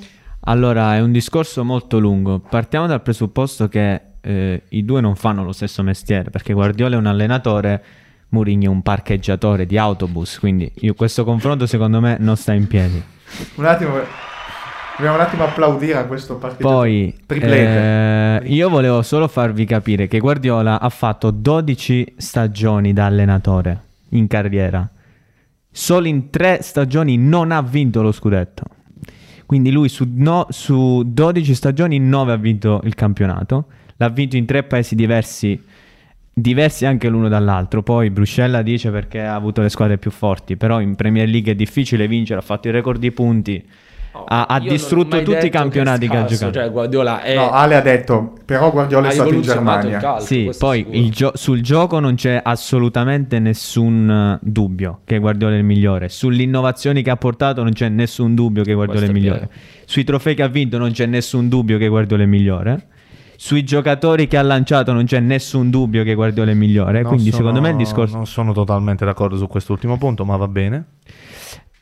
allora, 0.48 0.96
è 0.96 1.02
un 1.02 1.12
discorso 1.12 1.64
molto 1.64 2.00
lungo. 2.00 2.40
Partiamo 2.40 2.88
dal 2.88 3.02
presupposto 3.02 3.68
che 3.68 4.02
eh, 4.22 4.64
i 4.70 4.84
due 4.84 5.02
non 5.02 5.16
fanno 5.16 5.44
lo 5.44 5.52
stesso 5.52 5.84
mestiere, 5.84 6.30
perché 6.32 6.54
Guardiola 6.54 6.96
è 6.96 6.98
un 6.98 7.06
allenatore, 7.06 7.84
Mourinho 8.30 8.66
è 8.66 8.68
un 8.68 8.82
parcheggiatore 8.82 9.66
di 9.66 9.78
autobus, 9.78 10.40
quindi 10.40 10.72
io- 10.80 10.94
questo 10.96 11.24
confronto 11.24 11.66
secondo 11.68 12.00
me 12.00 12.18
non 12.20 12.36
sta 12.36 12.54
in 12.54 12.68
piedi. 12.68 13.02
Un 13.56 13.66
attimo, 13.66 13.94
dobbiamo 14.98 15.16
un 15.18 15.22
attimo 15.22 15.44
applaudire 15.44 15.98
a 15.98 16.06
questo 16.06 16.36
parcheggio. 16.38 16.68
Poi, 16.68 17.16
eh, 17.28 18.42
io 18.46 18.70
volevo 18.70 19.02
solo 19.02 19.28
farvi 19.28 19.66
capire 19.66 20.08
che 20.08 20.20
Guardiola 20.20 20.80
ha 20.80 20.90
fatto 20.90 21.32
12 21.32 22.16
stagioni 22.18 22.94
da 22.94 23.06
allenatore 23.06 23.82
in 24.16 24.28
carriera. 24.28 24.90
Solo 25.70 26.08
in 26.08 26.30
3 26.30 26.60
stagioni 26.62 27.18
non 27.18 27.52
ha 27.52 27.62
vinto 27.62 28.02
lo 28.02 28.12
scudetto. 28.12 28.64
Quindi 29.46 29.72
lui 29.72 29.90
su, 29.90 30.06
no- 30.10 30.48
su 30.50 31.04
12 31.06 31.54
stagioni 31.54 32.00
9 32.00 32.32
ha 32.32 32.38
vinto 32.38 32.82
il 32.84 32.96
campionato. 32.96 33.68
L'ha 33.98 34.10
vinto 34.10 34.36
in 34.36 34.46
tre 34.46 34.64
paesi 34.64 34.96
diversi, 34.96 35.62
diversi 36.34 36.86
anche 36.86 37.08
l'uno 37.08 37.28
dall'altro. 37.28 37.84
Poi 37.84 38.10
Bruscella 38.10 38.62
dice 38.62 38.90
perché 38.90 39.22
ha 39.22 39.36
avuto 39.36 39.62
le 39.62 39.70
squadre 39.70 39.98
più 39.98 40.12
forti, 40.12 40.58
però 40.58 40.82
in 40.82 40.96
Premier 40.96 41.30
League 41.30 41.52
è 41.52 41.56
difficile 41.56 42.08
vincere, 42.08 42.40
ha 42.40 42.44
fatto 42.44 42.68
il 42.68 42.74
record 42.74 43.00
di 43.00 43.12
punti. 43.12 43.64
Ha, 44.28 44.46
ha 44.46 44.56
ho 44.56 44.60
distrutto 44.60 45.22
tutti 45.22 45.46
i 45.46 45.50
campionati 45.50 46.08
che, 46.08 46.16
ha 46.18 46.26
giocato. 46.26 46.52
Cioè, 46.54 46.72
Guardiola 46.72 47.22
è... 47.22 47.36
No, 47.36 47.52
Ale 47.52 47.76
ha 47.76 47.82
detto, 47.82 48.34
però 48.46 48.72
Guardiola 48.72 49.08
è 49.08 49.10
ha 49.10 49.14
stato 49.14 49.34
in 49.34 49.42
Germania. 49.42 49.98
calcio, 50.00 50.26
Sì, 50.26 50.52
poi 50.58 51.10
gio- 51.12 51.34
sul 51.36 51.62
gioco 51.62 52.00
non 52.00 52.16
c'è 52.16 52.40
assolutamente 52.44 53.40
nessun 53.40 54.10
eh, 54.10 54.40
dubbio 54.42 55.02
che 55.06 55.20
Guardiola 55.20 55.56
è 55.56 55.58
il 55.58 55.64
migliore. 55.64 56.10
Sulle 56.10 56.44
innovazioni 56.44 57.02
che 57.04 57.10
ha 57.10 57.18
portato 57.18 57.64
non 57.64 57.74
c'è 57.74 57.90
nessun 57.90 58.36
dubbio 58.36 58.64
che 58.64 58.74
Guardiola 58.74 59.06
è 59.06 59.10
il 59.10 59.12
Questo 59.12 59.28
è 59.28 59.32
migliore. 59.34 59.50
Sui 59.86 60.04
trofei 60.04 60.36
che 60.36 60.44
ha 60.44 60.48
vinto 60.48 60.78
non 60.78 60.92
c'è 60.92 61.06
nessun 61.06 61.50
dubbio 61.50 61.78
che 61.78 61.88
Guardiola 61.88 62.22
è 62.22 62.26
il 62.26 62.32
migliore. 62.32 62.88
Sui 63.38 63.64
giocatori 63.64 64.28
che 64.28 64.38
ha 64.38 64.42
lanciato 64.42 64.94
non 64.94 65.04
c'è 65.04 65.20
nessun 65.20 65.70
dubbio 65.70 66.04
che 66.04 66.14
Guardiola 66.14 66.50
è 66.50 66.54
il 66.54 66.60
migliore. 66.60 67.02
Non 67.02 67.12
Quindi 67.12 67.32
sono- 67.32 67.38
secondo 67.38 67.62
me 67.62 67.70
il 67.72 67.76
discorso... 67.76 68.16
Non 68.16 68.26
sono 68.26 68.54
totalmente 68.54 69.04
d'accordo 69.04 69.36
su 69.36 69.48
quest'ultimo 69.48 69.98
punto, 69.98 70.24
ma 70.24 70.38
va 70.38 70.48
bene. 70.48 70.86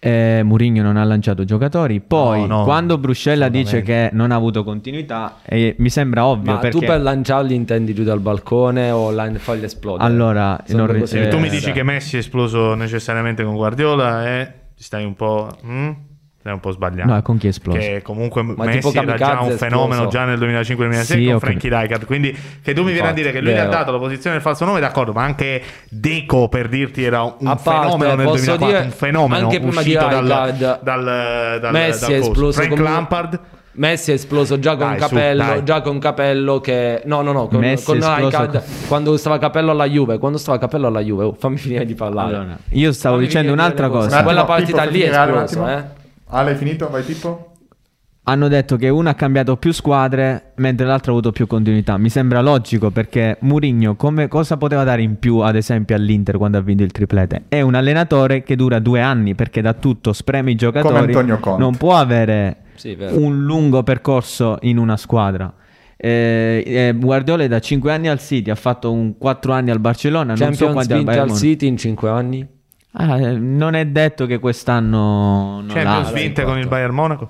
Eh, 0.05 0.41
Mourinho 0.43 0.81
non 0.83 0.97
ha 0.97 1.03
lanciato 1.05 1.45
giocatori. 1.45 2.01
Poi, 2.01 2.41
No, 2.41 2.57
no, 2.57 2.63
quando 2.65 2.97
Bruscella 2.97 3.47
dice 3.47 3.81
che 3.81 4.09
non 4.11 4.31
ha 4.31 4.35
avuto 4.35 4.63
continuità, 4.65 5.37
eh, 5.45 5.75
mi 5.79 5.89
sembra 5.89 6.25
ovvio 6.25 6.51
Ma 6.53 6.57
perché. 6.59 6.77
tu 6.77 6.85
per 6.85 7.01
lanciarli 7.01 7.55
intendi 7.55 7.93
giù 7.93 8.03
dal 8.03 8.19
balcone 8.19 8.91
o 8.91 9.11
la- 9.11 9.31
farli 9.35 9.63
esplodere? 9.63 10.03
Allora, 10.09 10.61
non 10.69 10.89
eh, 10.95 11.05
Se 11.05 11.27
tu 11.29 11.37
mi 11.37 11.43
diverse. 11.43 11.55
dici 11.55 11.71
che 11.71 11.83
Messi 11.83 12.15
è 12.17 12.19
esploso 12.19 12.73
necessariamente 12.73 13.43
con 13.45 13.55
Guardiola 13.55 14.27
e 14.27 14.51
ti 14.75 14.83
stai 14.83 15.05
un 15.05 15.15
po'... 15.15 15.49
mm? 15.65 15.89
Stai 16.43 16.55
un 16.55 16.59
po' 16.59 16.71
sbagliando. 16.71 17.13
No, 17.13 17.21
con 17.21 17.37
chi 17.37 17.45
è 17.45 17.51
esploso? 17.51 17.79
Che 17.79 18.01
comunque 18.03 18.43
Ma 18.43 18.65
Messi 18.65 18.97
era 18.97 19.15
già 19.15 19.39
un 19.39 19.51
è 19.51 19.55
fenomeno 19.55 20.03
esploso. 20.03 20.09
già 20.09 20.25
nel 20.25 20.37
2005-2006 20.39 21.01
Sì, 21.03 21.25
con 21.29 21.39
Frankie 21.39 21.69
Rijkaard. 21.69 22.05
Quindi 22.05 22.37
che 22.61 22.73
tu 22.73 22.83
mi 22.83 22.91
vieni 22.91 23.07
a 23.07 23.13
dire 23.13 23.31
che 23.31 23.39
lui 23.39 23.51
gli 23.53 23.55
ha 23.55 23.59
vero. 23.59 23.69
dato 23.69 23.91
la 23.93 23.97
posizione 23.97 24.35
del 24.35 24.43
falso 24.43 24.65
nome, 24.65 24.81
d'accordo, 24.81 25.13
ma 25.13 25.23
anche 25.23 25.61
Deco 25.89 26.49
per 26.49 26.67
dirti 26.67 27.01
era 27.01 27.21
un 27.23 27.47
A 27.47 27.55
parte, 27.55 27.87
fenomeno 27.87 28.15
nel 28.15 28.25
posso 28.25 28.43
2004, 28.57 28.67
dire, 28.67 28.79
un 28.81 28.91
fenomeno 28.91 29.43
anche 29.45 29.57
prima 29.61 29.81
di 29.81 29.87
uscito 29.95 30.05
dal, 30.05 30.25
dal, 30.57 31.59
dal, 31.61 31.71
Messi 31.71 31.99
dal 32.01 32.11
è 32.11 32.15
esploso 32.17 32.51
Frank 32.51 32.69
come- 32.71 32.83
Lampard 32.83 33.39
Messi 33.75 34.11
è 34.11 34.13
esploso 34.15 34.59
già 34.59 34.75
con 34.75 34.89
Dai, 34.89 34.99
su, 34.99 35.07
Capello, 35.07 35.43
dai. 35.45 35.63
già 35.63 35.81
con 35.81 35.97
Capello 35.99 36.59
che 36.59 37.01
no, 37.05 37.21
no, 37.21 37.31
no, 37.31 37.47
con, 37.47 37.59
Messi 37.61 37.85
con 37.85 37.97
è 37.97 38.29
con- 38.29 38.61
quando 38.89 39.15
stava 39.15 39.39
Capello 39.39 39.71
alla 39.71 39.87
Juve, 39.87 40.17
quando 40.19 40.37
stava 40.37 40.57
Capello 40.59 40.87
alla 40.87 40.99
Juve, 40.99 41.23
oh, 41.23 41.33
fammi 41.39 41.55
finire 41.57 41.85
di 41.85 41.95
parlare. 41.95 42.35
Allora, 42.35 42.57
io 42.71 42.91
stavo 42.91 43.15
Fammi 43.15 43.27
dicendo 43.27 43.53
un'altra 43.53 43.87
cosa. 43.87 44.09
cose. 44.09 44.23
Quella 44.23 44.43
partita 44.43 44.83
lì 44.83 44.99
è 45.01 45.09
attimo. 45.15 45.69
eh. 45.71 46.01
Ale, 46.33 46.51
hai 46.51 46.57
finito? 46.57 46.89
Vai 46.89 47.03
Pippo? 47.03 47.51
Hanno 48.25 48.47
detto 48.47 48.75
che 48.77 48.89
uno 48.89 49.09
ha 49.09 49.13
cambiato 49.13 49.57
più 49.57 49.71
squadre 49.71 50.53
mentre 50.55 50.85
l'altro 50.87 51.11
ha 51.11 51.13
avuto 51.15 51.31
più 51.31 51.45
continuità. 51.45 51.97
Mi 51.97 52.09
sembra 52.09 52.41
logico 52.41 52.89
perché 52.89 53.37
Mourinho 53.41 53.95
come 53.95 54.27
cosa 54.29 54.55
poteva 54.57 54.83
dare 54.83 55.01
in 55.01 55.19
più 55.19 55.39
ad 55.39 55.55
esempio 55.55 55.95
all'Inter 55.95 56.37
quando 56.37 56.57
ha 56.57 56.61
vinto 56.61 56.83
il 56.83 56.91
triplete? 56.91 57.43
È 57.49 57.59
un 57.61 57.75
allenatore 57.75 58.41
che 58.41 58.55
dura 58.55 58.79
due 58.79 59.01
anni 59.01 59.35
perché 59.35 59.61
dà 59.61 59.73
tutto, 59.73 60.13
spreme 60.13 60.51
i 60.51 60.55
giocatori. 60.55 60.95
Antonio 60.95 61.37
Conte. 61.39 61.61
Non 61.61 61.75
può 61.75 61.95
avere 61.97 62.61
Sì, 62.75 62.95
vero. 62.95 63.19
un 63.19 63.43
lungo 63.43 63.83
percorso 63.83 64.57
in 64.61 64.77
una 64.77 64.95
squadra. 64.97 65.53
Eh, 65.97 66.63
eh, 66.65 66.95
Guardiola 66.97 67.43
è 67.43 67.47
da 67.47 67.59
5 67.59 67.91
anni 67.91 68.07
al 68.07 68.19
City, 68.19 68.49
ha 68.49 68.55
fatto 68.55 68.91
un 68.91 69.17
4 69.17 69.53
anni 69.53 69.69
al 69.69 69.79
Barcellona, 69.79 70.33
non 70.33 70.37
so 70.37 70.43
Champions 70.45 70.73
quanti 70.73 70.93
al 70.93 71.03
Bayern 71.03 71.29
al. 71.29 71.35
City 71.35 71.67
in 71.67 71.77
5 71.77 72.09
anni. 72.09 72.47
Ah, 72.95 73.19
eh, 73.19 73.31
non 73.37 73.73
è 73.73 73.85
detto 73.87 74.25
che 74.27 74.37
quest'anno 74.39 75.61
non 75.61 75.67
Champions 75.67 76.11
l'ha. 76.11 76.19
vinte 76.19 76.43
con 76.43 76.57
il 76.59 76.67
Bayern 76.67 76.93
Monaco 76.93 77.27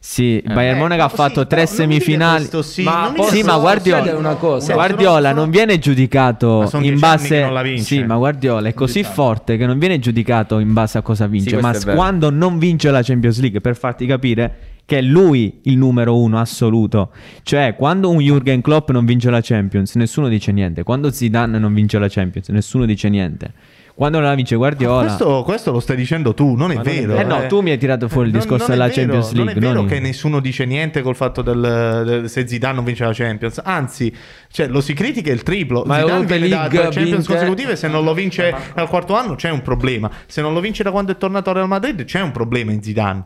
Sì, 0.00 0.40
il 0.44 0.52
Bayern 0.52 0.76
Eh, 0.76 0.80
Monaco 0.80 1.02
ha 1.02 1.08
fatto 1.08 1.46
tre 1.48 1.62
mi 1.62 1.66
dire 1.66 1.76
semifinali. 1.76 2.36
questo, 2.38 2.62
sì, 2.62 2.82
Ma 2.84 3.12
posso- 3.14 3.34
Sì, 3.34 3.42
ma 3.42 3.58
Guardiola, 3.58 4.00
chiedere 4.02 4.20
una 4.24 4.34
cosa? 4.36 4.72
Guardiola 4.74 5.32
non 5.32 5.50
viene 5.50 5.78
giudicato 5.80 6.70
in 6.80 6.98
base 7.00 7.50
la 7.50 7.62
vince. 7.62 7.82
Sì, 7.82 8.04
ma 8.04 8.16
Guardiola 8.16 8.68
è 8.68 8.74
così 8.74 9.02
forte 9.02 9.56
che 9.56 9.66
non 9.66 9.78
viene 9.78 9.98
giudicato 9.98 10.60
in 10.60 10.72
base 10.72 10.98
a 10.98 11.02
cosa 11.02 11.26
vince, 11.26 11.58
questo 11.58 11.88
ma 11.88 11.94
quando 11.94 12.30
non 12.30 12.58
vince 12.58 12.90
la 12.92 13.02
Champions 13.02 13.40
League 13.40 13.60
per 13.60 13.76
farti 13.76 14.06
capire 14.06 14.54
che 14.88 14.96
è 14.96 15.02
lui 15.02 15.58
il 15.64 15.76
numero 15.76 16.18
uno 16.18 16.40
assoluto. 16.40 17.10
Cioè, 17.42 17.74
quando 17.76 18.08
un 18.08 18.20
Jürgen 18.20 18.62
Klopp 18.62 18.88
non 18.88 19.04
vince 19.04 19.28
la 19.28 19.40
Champions, 19.42 19.94
nessuno 19.96 20.28
dice 20.28 20.50
niente. 20.50 20.82
Quando 20.82 21.10
Zidane 21.10 21.58
non 21.58 21.74
vince 21.74 21.98
la 21.98 22.08
Champions, 22.08 22.48
nessuno 22.48 22.86
dice 22.86 23.10
niente. 23.10 23.52
Quando 23.94 24.18
non 24.18 24.28
la 24.28 24.34
vince 24.34 24.56
Guardiola 24.56 25.02
Questo, 25.02 25.42
questo 25.42 25.72
lo 25.72 25.80
stai 25.80 25.96
dicendo 25.96 26.32
tu, 26.32 26.54
non 26.54 26.70
è 26.70 26.76
non 26.76 26.86
è 26.86 26.90
vero. 26.90 27.16
Eh 27.18 27.24
no, 27.24 27.46
tu 27.48 27.60
mi 27.60 27.70
hai 27.70 27.76
tirato 27.76 28.08
fuori 28.08 28.28
il 28.28 28.32
Non- 28.32 28.40
discorso 28.40 28.68
non 28.68 28.76
è 28.76 28.78
della 28.78 28.88
vero, 28.88 29.00
Champions 29.12 29.32
League, 29.32 29.52
Non 29.54 29.62
è 29.62 29.66
vero 29.66 29.74
non 29.74 29.82
io. 29.82 29.90
che 29.94 30.00
nessuno 30.00 30.40
dice 30.40 30.64
niente 30.64 31.02
col 31.02 31.16
fatto 31.16 31.42
del, 31.42 32.02
del- 32.06 32.30
se 32.30 32.48
Zidane 32.48 32.74
non 32.76 32.84
vince 32.84 33.04
la 33.04 33.12
Champions. 33.12 33.60
Anzi, 33.62 34.10
cioè, 34.50 34.68
lo 34.68 34.80
si 34.80 34.94
critica 34.94 35.30
il 35.30 35.42
triplo. 35.42 35.82
Ma 35.84 35.98
Zidane 35.98 36.24
viene 36.24 36.48
da 36.48 36.68
Champions 36.68 36.94
vinte- 36.96 37.24
consecutive, 37.26 37.76
se 37.76 37.88
non 37.88 38.04
lo 38.04 38.14
vince 38.14 38.54
al 38.74 38.88
quarto 38.88 39.14
anno 39.14 39.34
c'è 39.34 39.50
un 39.50 39.60
problema. 39.60 40.10
Se 40.26 40.40
non 40.40 40.54
lo 40.54 40.60
vince 40.60 40.82
da 40.82 40.90
quando 40.92 41.12
è 41.12 41.16
tornato 41.18 41.50
al 41.50 41.56
Real 41.56 41.68
Madrid 41.68 42.04
c'è 42.04 42.22
un 42.22 42.30
problema 42.30 42.72
in 42.72 42.82
Zidane. 42.82 43.24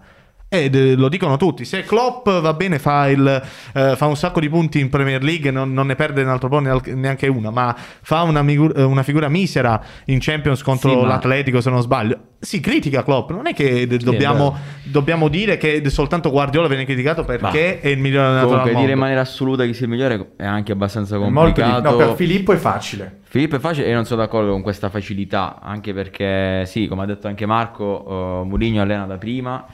Eh, 0.54 0.94
lo 0.96 1.08
dicono 1.08 1.38
tutti. 1.38 1.64
Se 1.64 1.82
Klopp 1.82 2.28
va 2.28 2.52
bene, 2.52 2.78
fa, 2.78 3.08
il, 3.08 3.42
eh, 3.72 3.96
fa 3.96 4.04
un 4.04 4.16
sacco 4.16 4.38
di 4.38 4.50
punti 4.50 4.80
in 4.80 4.90
Premier 4.90 5.22
League, 5.22 5.50
non, 5.50 5.72
non 5.72 5.86
ne 5.86 5.94
perde 5.94 6.20
un 6.20 6.28
altro 6.28 6.50
po' 6.50 6.58
neanche 6.58 7.26
una, 7.26 7.50
ma 7.50 7.74
fa 7.76 8.20
una, 8.20 8.42
migu- 8.42 8.76
eh, 8.76 8.82
una 8.82 9.02
figura 9.02 9.30
misera 9.30 9.82
in 10.06 10.18
Champions 10.20 10.62
contro 10.62 10.90
Sì, 10.90 10.96
ma- 10.96 11.06
l'Atletico, 11.06 11.62
se 11.62 11.70
non 11.70 11.80
sbaglio. 11.80 12.18
Si 12.38 12.60
critica 12.60 13.02
Klopp, 13.02 13.30
non 13.30 13.46
è 13.46 13.54
che 13.54 13.86
d- 13.86 13.94
è 13.94 13.96
dobbiamo, 13.96 14.54
dobbiamo 14.82 15.28
dire 15.28 15.56
che 15.56 15.82
soltanto 15.88 16.30
Guardiola 16.30 16.68
viene 16.68 16.84
criticato 16.84 17.24
perché 17.24 17.80
è 17.80 17.88
il 17.88 17.98
migliore 17.98 18.26
allenatore 18.26 18.48
Comunque 18.50 18.72
al 18.74 18.80
dire 18.80 18.92
in 18.92 18.98
maniera 18.98 19.20
assoluta 19.22 19.64
chi 19.64 19.72
sia 19.72 19.86
il 19.86 19.92
migliore 19.92 20.32
è 20.36 20.44
anche 20.44 20.72
abbastanza 20.72 21.16
molto 21.16 21.30
di- 21.62 21.62
complicato. 21.62 21.90
No, 21.90 21.96
per 21.96 22.14
Filippo 22.14 22.52
è 22.52 22.56
facile. 22.56 23.20
Filippo 23.22 23.56
è 23.56 23.58
facile 23.58 23.86
e 23.86 23.88
io 23.88 23.94
non 23.94 24.04
sono 24.04 24.20
d'accordo 24.20 24.50
con 24.50 24.60
questa 24.60 24.90
facilità, 24.90 25.60
anche 25.62 25.94
perché 25.94 26.66
sì, 26.66 26.88
come 26.88 27.04
ha 27.04 27.06
detto 27.06 27.26
anche 27.26 27.46
Marco, 27.46 27.84
uh, 28.42 28.46
Mourinho 28.46 28.82
allena 28.82 29.06
da 29.06 29.16
prima, 29.16 29.64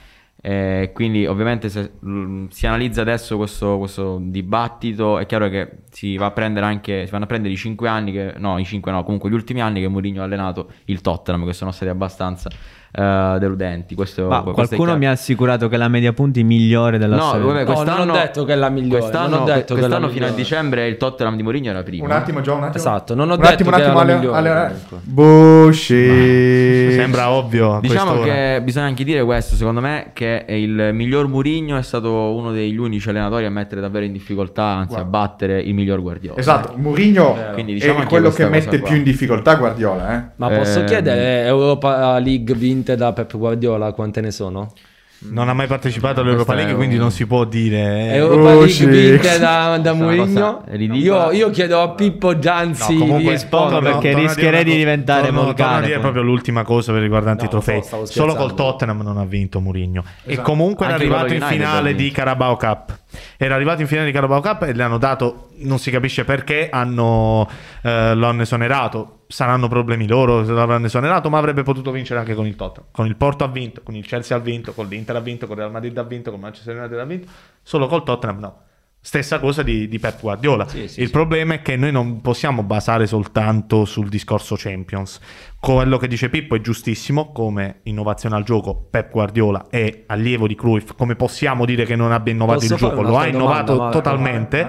eh, 0.41 0.93
quindi 0.95 1.27
ovviamente 1.27 1.69
se 1.69 1.93
mm, 2.05 2.47
si 2.49 2.67
analizza 2.67 3.01
adesso 3.01 3.37
questo, 3.37 3.79
questo 3.79 4.19
dibattito 4.21 5.19
è 5.19 5.27
chiaro 5.27 5.49
che 5.49 5.79
si 5.91 6.17
va 6.17 6.33
anche, 6.35 7.07
si 7.07 7.11
vanno 7.11 7.25
a 7.25 7.27
prendere 7.27 7.53
i 7.53 7.57
5 7.57 7.89
anni, 7.89 8.13
che, 8.13 8.35
no 8.37 8.59
i 8.59 8.65
5 8.65 8.93
no, 8.93 9.03
comunque 9.03 9.31
gli 9.31 9.35
ultimi 9.35 9.61
anni 9.61 9.81
che 9.81 9.89
Mourinho 9.89 10.21
ha 10.21 10.25
allenato 10.25 10.71
il 10.87 11.01
Tottenham, 11.01 11.45
che 11.45 11.53
sono 11.53 11.73
stati 11.73 11.91
abbastanza 11.91 12.51
eh, 12.91 13.37
deludenti. 13.39 13.95
Questo, 13.95 14.27
Ma 14.29 14.45
è 14.45 14.51
qualcuno 14.53 14.97
mi 14.97 15.07
ha 15.07 15.11
assicurato 15.13 15.69
che 15.69 15.77
la 15.77 15.89
media 15.89 16.13
punti 16.13 16.43
migliore 16.43 16.99
della 16.99 17.17
No, 17.17 17.23
storia. 17.29 17.47
vabbè, 17.47 17.59
No, 17.59 17.65
non 17.65 17.75
quest'anno, 17.75 18.13
ho 18.13 18.17
detto 18.17 18.45
che 18.45 18.53
è 18.53 18.57
la 18.57 18.69
migliore, 18.69 19.01
Quest'anno, 19.01 19.29
non 19.29 19.41
ho 19.41 19.45
detto 19.45 19.75
che 19.75 19.81
è 19.81 19.83
la 19.83 19.89
quest'anno 19.89 20.09
fino 20.09 20.27
a 20.27 20.31
dicembre 20.31 20.87
il 20.87 20.97
Tottenham 20.97 21.37
di 21.37 21.43
Mourinho 21.43 21.71
era 21.71 21.83
primo. 21.83 22.05
Un 22.05 22.11
attimo, 22.11 22.41
Gio, 22.41 22.53
un 22.55 22.63
attimo. 22.65 22.75
Esatto, 22.77 23.15
non 23.15 23.31
ho 23.31 23.35
un 23.35 23.41
detto 23.41 23.53
attimo, 23.53 23.71
un 23.71 23.77
che 23.77 23.83
attimo, 23.83 24.01
era 24.01 24.07
la 24.07 24.13
Ale, 24.13 24.21
migliore, 24.21 24.39
Ale- 24.49 24.75
comunque. 24.89 24.99
Bullshit. 25.03 26.93
Sembra 26.93 27.31
ovvio. 27.31 27.79
Diciamo 27.81 28.21
che 28.21 28.61
bisogna 28.63 28.87
anche 28.87 29.05
dire 29.05 29.23
questo, 29.25 29.55
secondo 29.55 29.81
me, 29.81 30.11
che 30.13 30.45
è 30.45 30.53
il 30.53 30.91
miglior 30.93 31.29
Mourinho 31.29 31.77
è 31.77 31.83
stato 31.83 32.35
uno 32.35 32.53
degli 32.53 32.77
unici 32.77 33.09
allenatori 33.09 33.45
a 33.45 33.51
mettere 33.51 33.81
davvero 33.81 34.05
in 34.05 34.13
difficoltà, 34.13 34.65
anzi 34.65 34.97
a 34.97 35.05
battere 35.05 35.61
il 35.61 35.75
miglior 35.75 36.01
Guardiola. 36.01 36.39
Esatto, 36.39 36.73
Mourinho 36.77 37.37
Quindi 37.53 37.73
è 37.73 37.75
diciamo 37.75 37.97
anche 37.99 38.09
quello 38.09 38.31
che 38.31 38.47
mette 38.49 38.79
qua. 38.79 38.89
più 38.89 38.97
in 38.99 39.03
difficoltà 39.03 39.55
Guardiola, 39.55 40.17
eh. 40.17 40.23
Ma 40.37 40.49
posso 40.51 40.81
Ehm, 40.81 40.87
chiedere 40.87 41.45
Europa 41.47 42.19
League 42.19 42.55
vinte 42.79 42.97
da 42.97 43.13
Pep 43.13 43.37
Guardiola 43.37 43.93
quante 43.93 44.21
ne 44.21 44.31
sono? 44.31 44.73
Non 45.21 45.49
ha 45.49 45.53
mai 45.53 45.67
partecipato 45.67 46.21
all'Europa 46.21 46.55
League, 46.55 46.71
un- 46.75 46.79
quindi 46.79 46.97
non 46.97 47.11
si 47.11 47.27
può 47.27 47.43
dire. 47.45 48.13
eh. 48.13 48.15
Europa 48.19 48.51
Oh, 48.51 48.59
League 48.61 48.69
sì. 48.69 48.87
vinte 48.87 49.37
da, 49.41 49.77
da 49.79 49.93
Mourinho? 49.93 50.63
Io, 50.93 51.33
io 51.33 51.51
chiedo 51.51 51.83
a 51.83 51.89
Pippo 51.91 52.39
Gianzi 52.39 52.93
No, 52.93 52.99
comunque 53.01 53.25
di 53.25 53.31
rispondere. 53.31 53.81
no, 53.81 53.91
perché 53.99 54.11
torno 54.13 54.27
rischierei 54.29 54.63
di 54.63 54.77
diventare 54.77 55.27
torno- 55.33 55.55
torno 55.55 55.75
a 55.75 55.81
dire 55.81 55.99
proprio 55.99 56.23
l'ultima 56.23 56.63
cosa 56.63 56.93
per 56.93 57.03
riguardanti 57.03 57.43
No, 57.43 57.49
i 57.49 57.51
trofei. 57.51 57.83
Solo 58.05 58.37
col 58.37 58.55
Tottenham 58.55 59.01
non 59.03 59.17
ha 59.19 59.25
vinto 59.25 59.59
Mourinho. 59.59 60.05
E 60.23 60.35
Esatto. 60.35 60.49
comunque 60.49 60.85
era 60.85 60.95
Anche 60.95 61.07
arrivato 61.07 61.27
con 61.27 61.35
in 61.35 61.43
finale 61.43 61.95
di. 61.97 62.11
Carabao 62.13 62.57
Cup. 62.57 62.99
Era 63.37 63.57
arrivato 63.57 63.81
in 63.81 63.89
finale 63.89 64.07
di 64.07 64.13
Carabao 64.13 64.41
Cup 64.41 64.63
e 64.63 64.73
le 64.73 64.83
hanno 64.85 64.99
dato, 64.99 65.49
non 65.63 65.81
si 65.81 65.91
capisce 65.91 66.25
perché, 66.25 66.69
hanno, 66.71 67.49
eh, 67.83 68.15
lo 68.15 68.27
hanno 68.29 68.43
esonerato. 68.43 69.15
Saranno 69.31 69.69
problemi 69.69 70.07
loro 70.07 70.43
se 70.45 70.53
l'avranno 70.53 70.87
esonerato, 70.87 71.29
ma 71.29 71.37
avrebbe 71.37 71.63
potuto 71.63 71.91
vincere 71.91 72.19
anche 72.19 72.35
con 72.35 72.47
il 72.47 72.57
Tottenham. 72.57 72.89
Con 72.91 73.07
il 73.07 73.15
Porto 73.17 73.45
ha 73.45 73.49
vinto, 73.49 73.83
con 73.83 73.95
il 73.95 74.07
Chelsea 74.07 74.35
ha 74.37 74.41
vinto, 74.41 74.73
con 74.73 74.89
l'Inter 74.89 75.17
ha 75.17 75.21
vinto, 75.21 75.47
con 75.47 75.57
il 75.57 75.63
Real 75.63 75.73
Madrid 75.73 75.97
ha 75.99 76.03
vinto, 76.03 76.31
con 76.31 76.41
Manchester 76.41 76.77
United 76.77 76.99
ha 76.99 77.05
vinto. 77.05 77.29
Solo 77.63 77.87
col 77.87 78.05
Tottenham 78.05 78.39
no. 78.39 78.63
Stessa 79.01 79.39
cosa 79.39 79.63
di, 79.63 79.87
di 79.87 79.99
Pep 79.99 80.21
Guardiola. 80.21 80.67
Sì, 80.67 80.89
sì, 80.89 81.01
il 81.01 81.07
sì. 81.07 81.13
problema 81.13 81.55
è 81.55 81.63
che 81.63 81.77
noi 81.77 81.93
non 81.93 82.21
possiamo 82.21 82.63
basare 82.63 83.07
soltanto 83.07 83.85
sul 83.85 84.09
discorso 84.09 84.57
Champions. 84.59 85.21
Quello 85.61 85.99
che 85.99 86.09
dice 86.09 86.29
Pippo 86.29 86.57
è 86.57 86.61
giustissimo, 86.61 87.31
come 87.31 87.81
innovazione 87.85 88.35
al 88.35 88.43
gioco 88.43 88.75
Pep 88.91 89.11
Guardiola 89.13 89.67
è 89.71 90.05
allievo 90.07 90.47
di 90.47 90.57
Cruyff, 90.57 90.95
come 90.97 91.15
possiamo 91.15 91.65
dire 91.65 91.85
che 91.85 91.97
non 91.97 92.13
abbia 92.13 92.33
innovato 92.33 92.59
Posso 92.59 92.73
il 92.75 92.79
gioco? 92.79 93.01
Lo 93.01 93.01
ha 93.01 93.11
domanda, 93.11 93.37
innovato 93.37 93.77
Marco? 93.77 93.93
totalmente. 93.93 94.69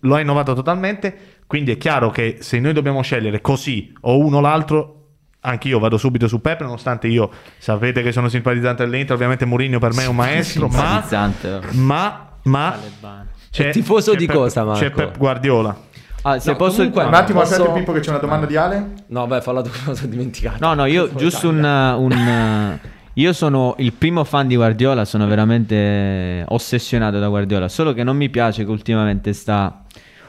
Lo 0.00 0.14
ha 0.14 0.20
innovato 0.20 0.54
totalmente, 0.54 1.16
quindi 1.52 1.72
è 1.72 1.76
chiaro 1.76 2.08
che 2.08 2.38
se 2.40 2.58
noi 2.60 2.72
dobbiamo 2.72 3.02
scegliere 3.02 3.42
così 3.42 3.92
o 4.00 4.16
uno 4.20 4.38
o 4.38 4.40
l'altro, 4.40 5.00
anche 5.40 5.68
io 5.68 5.78
vado 5.78 5.98
subito 5.98 6.26
su 6.26 6.40
Pep, 6.40 6.62
nonostante 6.62 7.08
io 7.08 7.28
sapete 7.58 8.00
che 8.00 8.10
sono 8.10 8.30
simpatizzante 8.30 8.84
dell'Inter, 8.86 9.14
ovviamente 9.14 9.44
Mourinho 9.44 9.78
per 9.78 9.92
me 9.92 10.04
è 10.04 10.06
un 10.06 10.16
maestro, 10.16 10.68
ma, 10.68 11.04
ma, 11.74 12.28
ma 12.44 12.78
c'è, 13.50 13.68
tifoso 13.70 14.12
c'è 14.12 14.16
di 14.16 14.24
Pep- 14.24 14.34
cosa, 14.38 14.64
Marco? 14.64 14.80
C'è 14.80 14.90
Pep 14.92 15.18
Guardiola. 15.18 15.76
Ah, 16.22 16.38
se 16.38 16.52
No, 16.52 16.56
posso... 16.56 16.76
comunque- 16.78 17.04
Un 17.04 17.12
attimo, 17.12 17.40
Posso- 17.40 17.52
aspetta 17.52 17.72
Pippo 17.74 17.92
che 17.92 18.00
c'è 18.00 18.08
una 18.08 18.18
domanda 18.18 18.46
di 18.46 18.56
Ale. 18.56 18.92
No, 19.08 19.26
beh, 19.26 19.42
falla 19.42 19.60
tu, 19.60 19.68
sono 19.92 20.08
dimenticato. 20.08 20.56
No, 20.66 20.72
no, 20.72 20.86
io 20.86 21.14
giusto 21.14 21.50
un... 21.50 21.58
un, 21.62 22.12
eh, 22.12 22.80
Io 23.14 23.32
sono 23.34 23.74
il 23.76 23.92
primo 23.92 24.24
fan 24.24 24.46
di 24.46 24.56
Guardiola, 24.56 25.04
sono 25.04 25.26
veramente 25.26 26.46
ossessionato 26.48 27.18
da 27.18 27.28
Guardiola, 27.28 27.68
solo 27.68 27.92
che 27.92 28.02
non 28.04 28.16
mi 28.16 28.30
piace 28.30 28.64
che 28.64 28.70
ultimamente 28.70 29.34
sta 29.34 29.82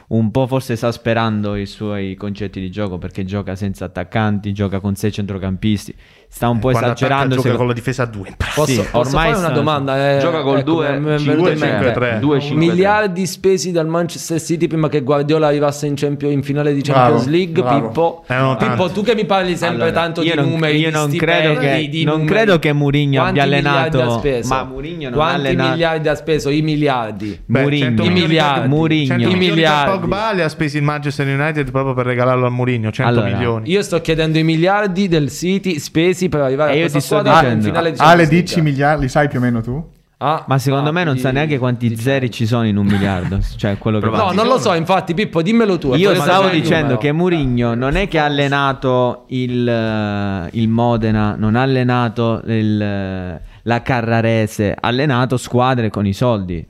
un 0.08 0.30
po' 0.30 0.46
forse 0.46 0.74
esasperando 0.74 1.56
i 1.56 1.66
suoi 1.66 2.14
concetti 2.14 2.60
di 2.60 2.70
gioco 2.70 2.98
perché 2.98 3.24
gioca 3.24 3.56
senza 3.56 3.86
attaccanti, 3.86 4.52
gioca 4.52 4.80
con 4.80 4.94
sei 4.94 5.12
centrocampisti, 5.12 5.94
sta 6.34 6.48
un 6.48 6.58
po' 6.58 6.70
Quando 6.70 6.86
esagerando. 6.92 7.34
gioca 7.36 7.42
seco- 7.46 7.56
con 7.58 7.66
la 7.68 7.72
difesa 7.72 8.02
a 8.02 8.06
due. 8.06 8.34
Posso, 8.54 8.72
Sì, 8.72 8.76
posso 8.90 8.96
ormai 9.16 9.32
fare 9.32 9.44
una 9.46 9.54
domanda? 9.54 10.16
Eh, 10.16 10.18
Gioca 10.18 10.42
col 10.42 10.58
ecco, 10.58 10.70
due, 10.72 10.98
mi 10.98 11.14
è 11.14 11.16
cinque, 11.18 11.32
venuto 11.34 11.50
in 11.50 11.56
cinque, 11.58 11.78
mente. 11.78 11.92
tre. 11.92 12.18
2 12.20 12.40
5 12.40 12.66
Miliardi 12.66 13.26
spesi 13.26 13.70
dal 13.72 13.86
Manchester 13.86 14.40
City 14.40 14.66
prima 14.66 14.88
che 14.88 15.02
Guardiola 15.02 15.46
arrivasse 15.46 15.86
in, 15.86 15.94
Champions- 15.94 16.34
in 16.34 16.42
finale 16.42 16.74
di 16.74 16.82
Champions 16.82 17.22
Bravo, 17.24 17.30
League. 17.36 17.62
bravo. 17.62 17.86
Pippo, 17.88 18.24
Erano 18.26 18.56
Pippo, 18.56 18.90
tu 18.90 19.02
che 19.04 19.14
mi 19.14 19.24
parli 19.24 19.56
sempre 19.56 19.84
Allora, 19.86 20.00
tanto 20.00 20.20
di 20.22 20.32
non, 20.34 20.48
numeri, 20.48 20.78
io 20.78 20.88
di 20.88 20.92
non 20.92 21.10
credo 21.16 21.54
che, 21.60 21.88
di 21.88 22.04
non 22.04 22.18
numeri. 22.18 22.34
credo 22.34 22.58
che 22.58 22.72
Mourinho 22.72 23.20
Quanti 23.20 23.38
abbia 23.40 23.56
miliardi 23.56 23.96
ha 23.96 24.00
allenato 24.00 24.18
speso? 24.18 24.48
ma 24.54 24.64
Mourinho 24.64 25.02
non 25.08 25.12
Quanti 25.12 25.34
allenato 25.46 25.70
miliardi 25.70 26.08
ha 26.08 26.14
speso? 26.16 26.50
I 26.50 26.62
miliardi. 26.62 27.40
Beh, 27.46 27.60
Mourinho. 27.60 27.84
100 27.84 28.02
I 28.02 28.08
miliardi. 28.10 29.06
100 29.06 29.28
I 29.28 29.34
miliardi. 29.36 29.98
Pogba 30.00 30.32
li 30.32 30.40
ha 30.42 30.48
spesi 30.48 30.76
il 30.78 30.82
Manchester 30.82 31.26
United 31.26 31.70
proprio 31.70 31.94
per 31.94 32.06
regalarlo 32.06 32.46
a 32.46 32.50
Mourinho, 32.50 32.90
100 32.90 33.08
Allora, 33.10 33.28
milioni. 33.32 33.70
Io 33.70 33.82
sto 33.82 34.00
chiedendo 34.00 34.38
i 34.38 34.42
miliardi 34.44 35.06
del 35.08 35.30
City 35.30 35.78
spesi 35.78 36.23
per 36.28 36.40
arrivare 36.40 36.72
E 36.72 36.76
a 36.76 36.80
questa 36.80 37.00
squadra 37.00 37.32
in 37.32 37.38
dicendo- 37.58 37.64
finale 37.64 37.92
di 37.92 37.98
Ale 37.98 38.06
Champions 38.06 38.30
League. 38.30 38.42
10 38.42 38.60
miliardi, 38.62 39.02
li 39.02 39.08
sai 39.08 39.28
più 39.28 39.38
o 39.38 39.42
meno 39.42 39.60
tu? 39.60 39.84
Ah, 40.18 40.44
ma 40.46 40.58
secondo 40.58 40.88
ah, 40.90 40.92
me 40.92 41.04
non 41.04 41.18
sa 41.18 41.32
neanche 41.32 41.58
quanti 41.58 41.94
zeri 41.96 42.30
ci 42.30 42.46
sono 42.46 42.64
in 42.66 42.76
un 42.76 42.86
miliardo 42.86 43.40
cioè 43.56 43.76
quello 43.76 43.98
che 43.98 44.08
No, 44.08 44.30
non 44.32 44.46
lo 44.46 44.58
so, 44.58 44.72
infatti, 44.72 45.12
Pippo, 45.12 45.42
dimmelo 45.42 45.76
tu. 45.76 45.92
Io 45.94 46.14
stavo 46.14 46.48
dicendo 46.48 46.82
numero. 46.82 46.98
che 46.98 47.12
Mourinho 47.12 47.74
non 47.74 47.96
è 47.96 48.08
che 48.08 48.18
ha 48.18 48.24
allenato 48.24 49.24
il, 49.28 49.68
eh, 49.68 50.48
il 50.52 50.68
Modena, 50.68 51.34
non 51.36 51.56
ha 51.56 51.62
allenato 51.62 52.40
il, 52.46 52.80
eh, 52.80 53.40
la 53.62 53.82
Carrarese, 53.82 54.72
ha 54.72 54.86
allenato 54.88 55.36
squadre 55.36 55.90
con 55.90 56.06
i 56.06 56.12
soldi. 56.14 56.64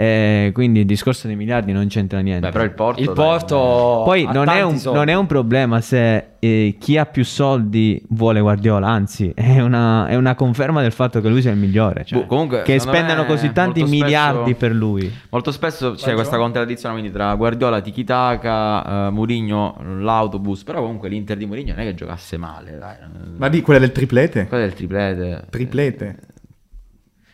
Eh, 0.00 0.50
quindi 0.54 0.80
il 0.80 0.86
discorso 0.86 1.26
dei 1.26 1.36
miliardi 1.36 1.72
non 1.72 1.86
c'entra 1.88 2.20
niente. 2.20 2.46
Beh, 2.46 2.52
però 2.52 2.64
il 2.64 2.70
Porto 2.70 3.00
Il 3.00 3.06
dai, 3.08 3.14
Porto 3.14 4.02
Poi 4.02 4.26
non 4.32 4.48
è, 4.48 4.62
un, 4.62 4.80
non 4.82 5.08
è 5.08 5.14
un 5.14 5.26
problema 5.26 5.82
se 5.82 6.28
eh, 6.38 6.76
chi 6.80 6.96
ha 6.96 7.04
più 7.04 7.22
soldi 7.22 8.02
vuole 8.08 8.40
Guardiola, 8.40 8.88
anzi 8.88 9.30
è 9.34 9.60
una, 9.60 10.06
è 10.06 10.14
una 10.14 10.34
conferma 10.34 10.80
del 10.80 10.92
fatto 10.92 11.20
che 11.20 11.28
lui 11.28 11.42
sia 11.42 11.50
il 11.50 11.58
migliore. 11.58 12.06
cioè, 12.06 12.20
Boh, 12.20 12.24
comunque, 12.24 12.62
che 12.62 12.78
spendano 12.78 13.26
così 13.26 13.52
tanti 13.52 13.80
molto 13.80 13.94
spesso- 13.94 14.04
miliardi 14.04 14.54
per 14.54 14.72
lui. 14.72 15.12
Molto 15.28 15.52
spesso 15.52 15.92
c'è 15.92 16.14
questa 16.14 16.38
contraddizione 16.38 16.94
quindi 16.94 17.12
tra 17.12 17.34
Guardiola, 17.34 17.82
Tiki-Taka, 17.82 19.08
eh, 19.08 19.10
Mourinho, 19.10 19.76
l'autobus, 19.98 20.64
però 20.64 20.80
comunque 20.80 21.10
l'Inter 21.10 21.36
di 21.36 21.44
Mourinho 21.44 21.74
non 21.74 21.80
è 21.80 21.84
che 21.84 21.94
giocasse 21.94 22.38
male, 22.38 22.78
dai. 22.78 22.96
Ma 23.36 23.48
di 23.50 23.60
quella 23.60 23.80
del 23.80 23.92
triplete? 23.92 24.46
Quello 24.46 24.64
è 24.64 24.66
il 24.66 24.72
triplete. 24.72 25.44
Triplete. 25.50 26.16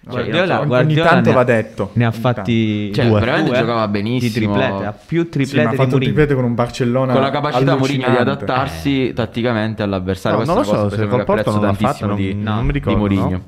Cioè, 0.08 0.20
io 0.22 0.30
Guardiola, 0.30 0.66
so, 0.66 0.72
ogni 0.74 0.94
tanto 0.94 1.30
ha- 1.30 1.32
va 1.32 1.42
detto. 1.44 1.90
Ne 1.94 2.04
ha 2.06 2.10
fatti 2.12 2.92
Cioè, 2.94 3.08
due, 3.08 3.18
veramente 3.18 3.48
due, 3.50 3.58
giocava 3.58 3.86
Di 3.86 3.92
benissimo. 3.92 4.52
triplete, 4.52 4.84
ha 4.84 4.92
più 4.92 5.22
Sì, 5.24 5.28
triplete 5.30 5.66
ha 5.66 5.70
di 5.70 5.76
fatto 5.76 5.98
triplete 5.98 6.34
con 6.34 6.44
un 6.44 6.54
Barcellona 6.54 7.12
con 7.12 7.22
la 7.22 7.30
capacità 7.30 7.76
Mourinho 7.76 8.10
di 8.10 8.16
adattarsi 8.16 9.12
tatticamente 9.12 9.82
all'avversario. 9.82 10.38
No, 10.38 10.44
non 10.44 10.56
lo 10.56 10.62
so, 10.62 10.88
se 10.90 11.08
col 11.08 11.24
Porto 11.24 11.50
non 11.50 11.60
l'ha 11.60 11.72
fatto, 11.72 11.82
tantissimo 11.82 12.08
non- 12.10 12.16
di, 12.16 12.34
non 12.34 12.58
mi 12.60 12.66
di 12.66 12.72
ricordo, 12.72 12.98
Mourinho. 12.98 13.28
no? 13.30 13.42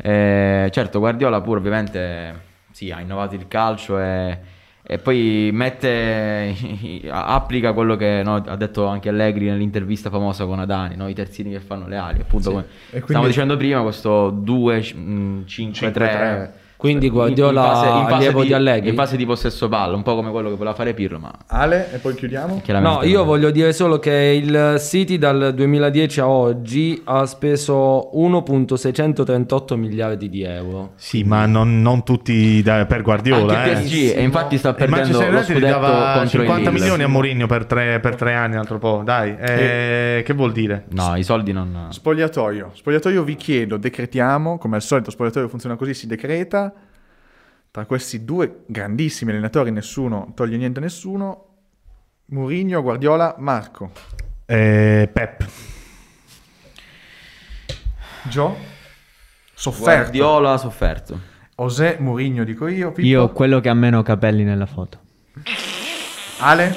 Eh, 0.00 0.68
certo, 0.70 0.98
Guardiola 0.98 1.40
pure 1.40 1.58
ovviamente 1.58 2.34
sì, 2.70 2.90
ha 2.90 3.00
innovato 3.00 3.34
il 3.34 3.48
calcio 3.48 3.98
e, 3.98 4.38
e 4.90 4.96
poi 4.96 5.50
mette, 5.52 6.54
applica 7.12 7.74
quello 7.74 7.94
che 7.96 8.22
no, 8.24 8.36
ha 8.36 8.56
detto 8.56 8.86
anche 8.86 9.10
Allegri 9.10 9.44
nell'intervista 9.44 10.08
famosa 10.08 10.46
con 10.46 10.60
Adani, 10.60 10.96
no? 10.96 11.08
i 11.08 11.14
terzini 11.14 11.50
che 11.50 11.60
fanno 11.60 11.86
le 11.86 11.98
ali. 11.98 12.20
Appunto, 12.20 12.48
come 12.50 12.64
E 12.86 12.90
quindi- 12.92 13.08
stavo 13.10 13.26
dicendo 13.26 13.58
prima, 13.58 13.82
questo 13.82 14.32
2-5-3. 14.32 16.50
Quindi 16.78 17.10
Guardiola 17.10 18.06
allievo 18.06 18.44
di 18.44 18.52
Allegri? 18.52 18.90
in 18.90 18.94
fase 18.94 19.16
di 19.16 19.26
possesso 19.26 19.68
palla, 19.68 19.96
un 19.96 20.04
po' 20.04 20.14
come 20.14 20.30
quello 20.30 20.48
che 20.48 20.54
voleva 20.54 20.76
fare 20.76 20.94
Pirlo, 20.94 21.18
ma 21.18 21.32
Ale, 21.48 21.92
e 21.92 21.98
poi 21.98 22.14
chiudiamo. 22.14 22.62
No, 22.78 23.00
io 23.02 23.24
voglio 23.24 23.50
dire 23.50 23.72
solo 23.72 23.98
che 23.98 24.40
il 24.40 24.76
City 24.78 25.18
dal 25.18 25.54
2010 25.56 26.20
a 26.20 26.28
oggi 26.28 27.02
ha 27.04 27.26
speso 27.26 28.12
1.638 28.14 29.74
miliardi 29.74 30.28
di 30.28 30.42
euro. 30.42 30.92
Sì, 30.94 31.24
ma 31.24 31.46
non, 31.46 31.82
non 31.82 32.04
tutti 32.04 32.62
da- 32.62 32.86
per 32.86 33.02
Guardiola. 33.02 33.58
anche 33.58 33.72
eh. 33.72 33.82
PSG 33.82 34.16
e 34.16 34.22
infatti 34.22 34.56
sta 34.56 34.72
perdendo 34.72 35.18
lo 35.18 35.42
scudetto 35.42 35.80
dava 35.80 36.12
contro 36.18 36.38
50 36.38 36.54
il 36.54 36.62
Lille. 36.62 36.70
milioni 36.70 37.02
a 37.02 37.08
Mourinho 37.08 37.46
per 37.48 37.66
tre, 37.66 37.98
per 37.98 38.14
tre 38.14 38.34
anni, 38.34 38.52
un 38.52 38.60
altro 38.60 38.78
po'. 38.78 39.02
Dai, 39.04 39.34
eh, 39.36 40.22
che 40.24 40.32
vuol 40.32 40.52
dire? 40.52 40.84
No, 40.90 41.16
i 41.16 41.24
soldi 41.24 41.50
non... 41.50 41.88
Spogliatoio. 41.90 42.70
Spogliatoio 42.72 43.24
vi 43.24 43.34
chiedo, 43.34 43.76
decretiamo, 43.78 44.58
come 44.58 44.76
al 44.76 44.82
solito 44.82 45.10
spogliatoio 45.10 45.48
funziona 45.48 45.74
così, 45.74 45.92
si 45.92 46.06
decreta. 46.06 46.67
Tra 47.70 47.84
questi 47.86 48.24
due 48.24 48.64
grandissimi 48.66 49.30
allenatori 49.30 49.70
nessuno 49.70 50.32
toglie 50.34 50.56
niente 50.56 50.78
a 50.80 50.82
nessuno. 50.82 51.44
Mourinho, 52.26 52.82
Guardiola, 52.82 53.34
Marco. 53.38 53.90
Eh, 54.46 55.08
Pep. 55.12 55.46
Gio? 58.28 58.56
Sofferto. 59.54 60.00
Guardiola 60.02 60.52
ha 60.52 60.56
sofferto. 60.58 61.20
José 61.56 61.96
Mourinho 62.00 62.44
dico 62.44 62.66
io. 62.68 62.92
Pippo? 62.92 63.06
Io 63.06 63.28
quello 63.32 63.60
che 63.60 63.68
ha 63.68 63.74
meno 63.74 64.02
capelli 64.02 64.44
nella 64.44 64.66
foto. 64.66 64.98
Ale? 66.40 66.74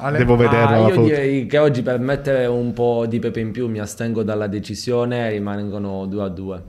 Ale? 0.00 0.18
Devo 0.18 0.36
vederla 0.36 0.66
Ah, 0.66 0.70
la 0.70 0.78
io 0.78 0.88
foto. 0.94 1.02
direi 1.02 1.46
che 1.46 1.58
oggi 1.58 1.82
per 1.82 1.98
mettere 1.98 2.46
un 2.46 2.72
po' 2.72 3.06
di 3.06 3.18
pepe 3.18 3.40
in 3.40 3.52
più 3.52 3.68
mi 3.68 3.78
astengo 3.78 4.22
dalla 4.22 4.46
decisione 4.46 5.26
e 5.26 5.30
rimangono 5.30 6.06
2 6.06 6.22
a 6.22 6.28
2. 6.28 6.62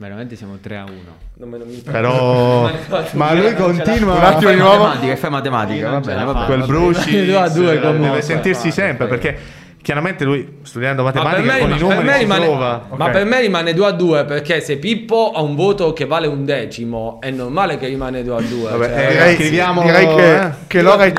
Veramente 0.00 0.34
siamo 0.34 0.56
3 0.58 0.76
a 0.78 0.84
1. 0.84 0.92
Non 1.34 1.48
me, 1.50 1.58
non 1.58 1.68
mi 1.68 1.74
Però... 1.74 2.70
ma 3.12 3.34
lui 3.34 3.48
Un 3.48 3.54
continua... 3.54 4.22
attimo 4.22 4.50
di 4.50 4.56
nuovo. 4.56 4.84
Matematica, 4.84 5.16
fai 5.16 5.30
matematica, 5.30 5.90
va 5.90 6.00
bene, 6.00 6.24
va. 6.24 6.44
Quel 6.46 6.64
Bruci 6.64 7.26
deve 7.26 7.80
comunque. 7.82 8.22
sentirsi 8.22 8.70
sempre 8.70 9.06
perché 9.06 9.38
chiaramente 9.82 10.24
lui 10.24 10.60
studiando 10.62 11.02
Ma 11.02 11.10
per, 11.10 11.22
matematica 11.22 11.52
me, 11.52 11.58
con 11.58 11.68
per 11.68 12.14
si 12.14 12.18
rimane, 12.18 12.44
trova. 12.46 12.86
ma 12.96 13.10
per 13.10 13.24
me 13.26 13.40
rimane 13.42 13.74
2 13.74 13.86
a 13.86 13.90
2 13.90 14.24
perché 14.24 14.60
se 14.62 14.78
Pippo 14.78 15.32
ha 15.34 15.42
un 15.42 15.54
voto 15.54 15.92
che 15.92 16.06
vale 16.06 16.26
un 16.26 16.46
decimo 16.46 17.18
è 17.20 17.30
normale 17.30 17.76
che 17.76 17.86
rimane 17.86 18.24
2 18.24 18.34
a 18.34 18.40
2. 18.40 18.70
Vabbè, 18.70 18.88
cioè, 18.88 19.04
eh, 19.04 19.10
Direi, 19.10 19.34
scriviamo- 19.34 19.82
direi 19.82 20.14
che, 20.14 20.40
eh. 20.40 20.50
che 20.66 20.80
l'ora, 20.80 21.04
è, 21.04 21.12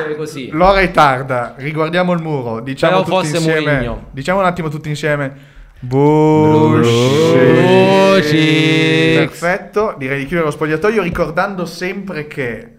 l'ora 0.49 0.79
è 0.79 0.89
tarda. 0.89 1.53
Riguardiamo 1.55 2.13
il 2.13 2.21
muro. 2.23 2.61
Diciamo 2.61 3.03
Però 3.03 3.03
tutti 3.03 3.27
forse 3.29 3.37
insieme. 3.37 3.95
Diciamo 4.09 4.39
un 4.39 4.45
attimo 4.45 4.69
tutti 4.69 4.89
insieme. 4.89 5.59
Bullshit. 5.81 7.53
Bullshit. 7.53 9.17
Perfetto. 9.17 9.95
Direi 9.97 10.19
di 10.19 10.25
chiudere 10.25 10.45
lo 10.45 10.51
spogliatoio 10.51 11.01
ricordando 11.01 11.65
sempre 11.65 12.27
che 12.27 12.75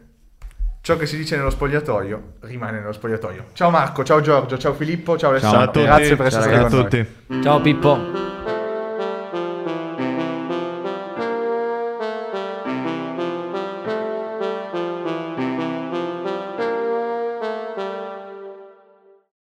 ciò 0.81 0.97
che 0.97 1.07
si 1.07 1.17
dice 1.17 1.37
nello 1.37 1.51
spogliatoio 1.51 2.35
rimane 2.43 2.79
nello 2.79 2.93
spogliatoio. 2.93 3.47
Ciao 3.55 3.71
Marco, 3.71 4.05
ciao 4.05 4.21
Giorgio, 4.21 4.57
ciao 4.59 4.73
Filippo, 4.75 5.17
ciao 5.19 5.37
Ciao 5.39 5.51
a 5.51 5.57
Alessandro. 5.63 5.71
tutti. 5.73 5.85
Grazie 5.85 6.17
per 6.17 6.31
Ciao 6.31 6.41
essere 6.41 6.43
stati 6.43 6.57
a 6.57 6.61
con 6.69 6.71
noi. 6.79 6.83
tutti. 7.29 7.43
Ciao 7.43 7.61
Pippo. 7.61 7.99